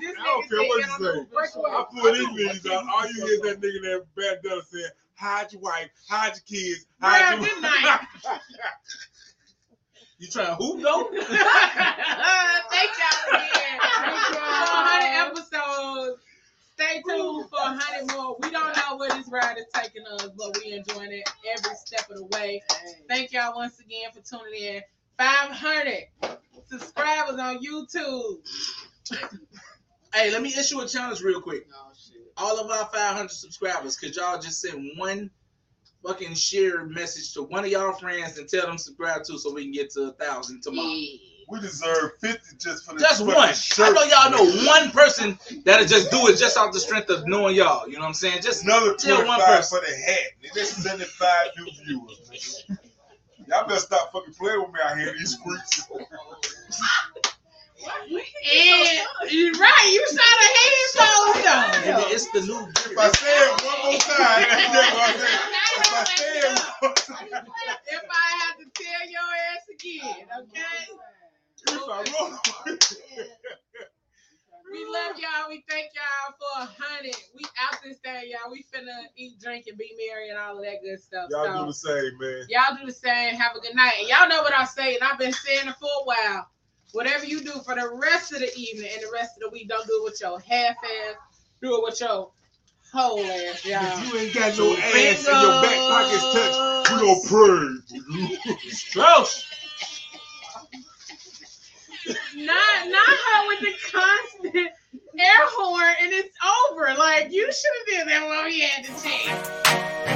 [0.00, 1.04] This I don't nigga care what you on say.
[1.16, 1.70] the breakaway.
[1.72, 2.84] I pull these knees out.
[2.92, 6.86] All you hear that nigga that bad done saying, hide your wife, hide your kids,
[7.00, 8.00] hide Bruh, your good night.
[10.18, 11.08] You trying to hoop though?
[11.20, 11.36] Thank y'all
[13.34, 13.78] again.
[14.30, 16.20] For 100 episodes.
[16.72, 18.36] Stay tuned for 100 more.
[18.40, 22.08] We don't know where this ride is taking us, but we enjoying it every step
[22.10, 22.62] of the way.
[23.08, 24.82] Thank y'all once again for tuning in.
[25.18, 26.04] 500
[26.66, 28.38] subscribers on YouTube.
[30.14, 31.66] Hey, let me issue a challenge real quick.
[32.36, 35.30] All of our 500 subscribers, could y'all just send one
[36.06, 39.62] fucking share message to one of y'all friends and tell them subscribe to so we
[39.62, 40.88] can get to a thousand tomorrow?
[41.48, 43.36] We deserve 50 just for this Just one.
[43.86, 47.26] I know y'all know one person that'll just do it just off the strength of
[47.26, 47.86] knowing y'all.
[47.88, 48.42] You know what I'm saying?
[48.42, 49.78] Just Another Tell one 25 person.
[49.78, 50.18] for the hat.
[50.42, 52.64] Nigga, That's 75 new viewers.
[53.48, 55.88] Y'all better stop fucking playing with me out here in these streets.
[57.86, 62.14] And you're right, you saw the hating shows though.
[62.14, 62.62] It's the new.
[62.90, 65.50] If I say it one more time, that's what I say.
[65.76, 67.26] If I say it one more time,
[67.86, 70.82] If I have to tell your ass again, okay?
[71.68, 72.30] if I roll
[74.70, 75.48] We love y'all.
[75.48, 77.16] We thank y'all for a hundred.
[77.36, 78.50] We out this thing, y'all.
[78.50, 81.28] We finna eat, drink, and be merry and all of that good stuff.
[81.30, 82.46] Y'all so do the same, man.
[82.48, 83.34] y'all do the same.
[83.34, 83.94] Have a good night.
[84.00, 86.48] And y'all know what I say, and I've been saying it for a while.
[86.96, 89.68] Whatever you do for the rest of the evening and the rest of the week,
[89.68, 91.16] don't do it with your half ass.
[91.60, 92.30] Do it with your
[92.90, 93.82] whole ass, y'all.
[93.84, 97.52] If you ain't got no ass and your back pockets touch, we gonna pray
[97.86, 98.38] for you.
[98.94, 99.44] Gross.
[102.34, 106.34] Not not her with the constant air horn and it's
[106.70, 106.94] over.
[106.98, 110.15] Like you should have did that when we had the chance.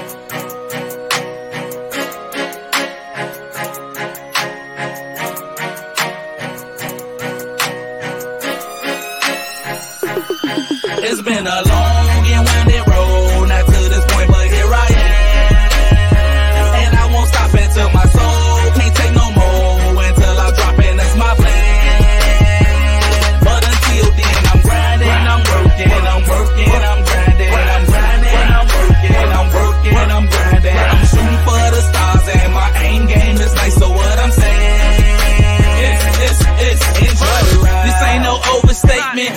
[11.03, 15.73] It's been a long and winding road, not to this point, but here I am.
[16.85, 18.50] And I won't stop until my soul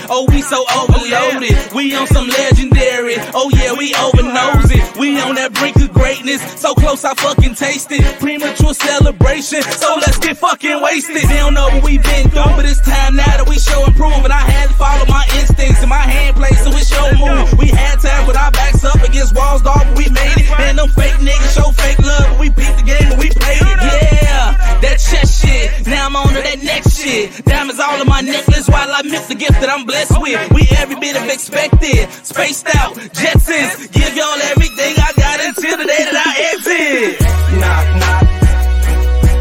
[0.10, 1.74] oh we so overloaded.
[1.74, 4.73] We on some legendary, oh yeah, we over nosy.
[5.04, 8.00] We on that brink of greatness, so close I fucking taste it.
[8.24, 11.28] Premature celebration, so let's get fucking wasted.
[11.28, 13.92] They don't know what we've been through, but it's time now that we show and
[14.00, 14.24] prove.
[14.24, 17.52] And I had to follow my instincts and my hand plays, so it's your move.
[17.60, 20.48] We had time with our backs up against walls, dog, but we made it.
[20.72, 23.60] And them fake niggas show fake love, but we beat the game and we played
[23.60, 23.80] it.
[24.24, 24.56] Yeah,
[24.88, 25.84] that chest shit.
[25.84, 27.44] Now I'm on to that next shit.
[27.44, 30.40] Diamonds all in my necklace while I miss the gift that I'm blessed with.
[30.56, 33.92] We every bit of expected, spaced out, Jetsons.
[33.92, 37.22] Give y'all everything I got intimidated, I exit.
[37.62, 38.26] Knock, knock.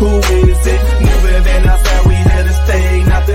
[0.00, 0.82] Who is it?
[1.00, 3.26] Moving and I said we had to stay, not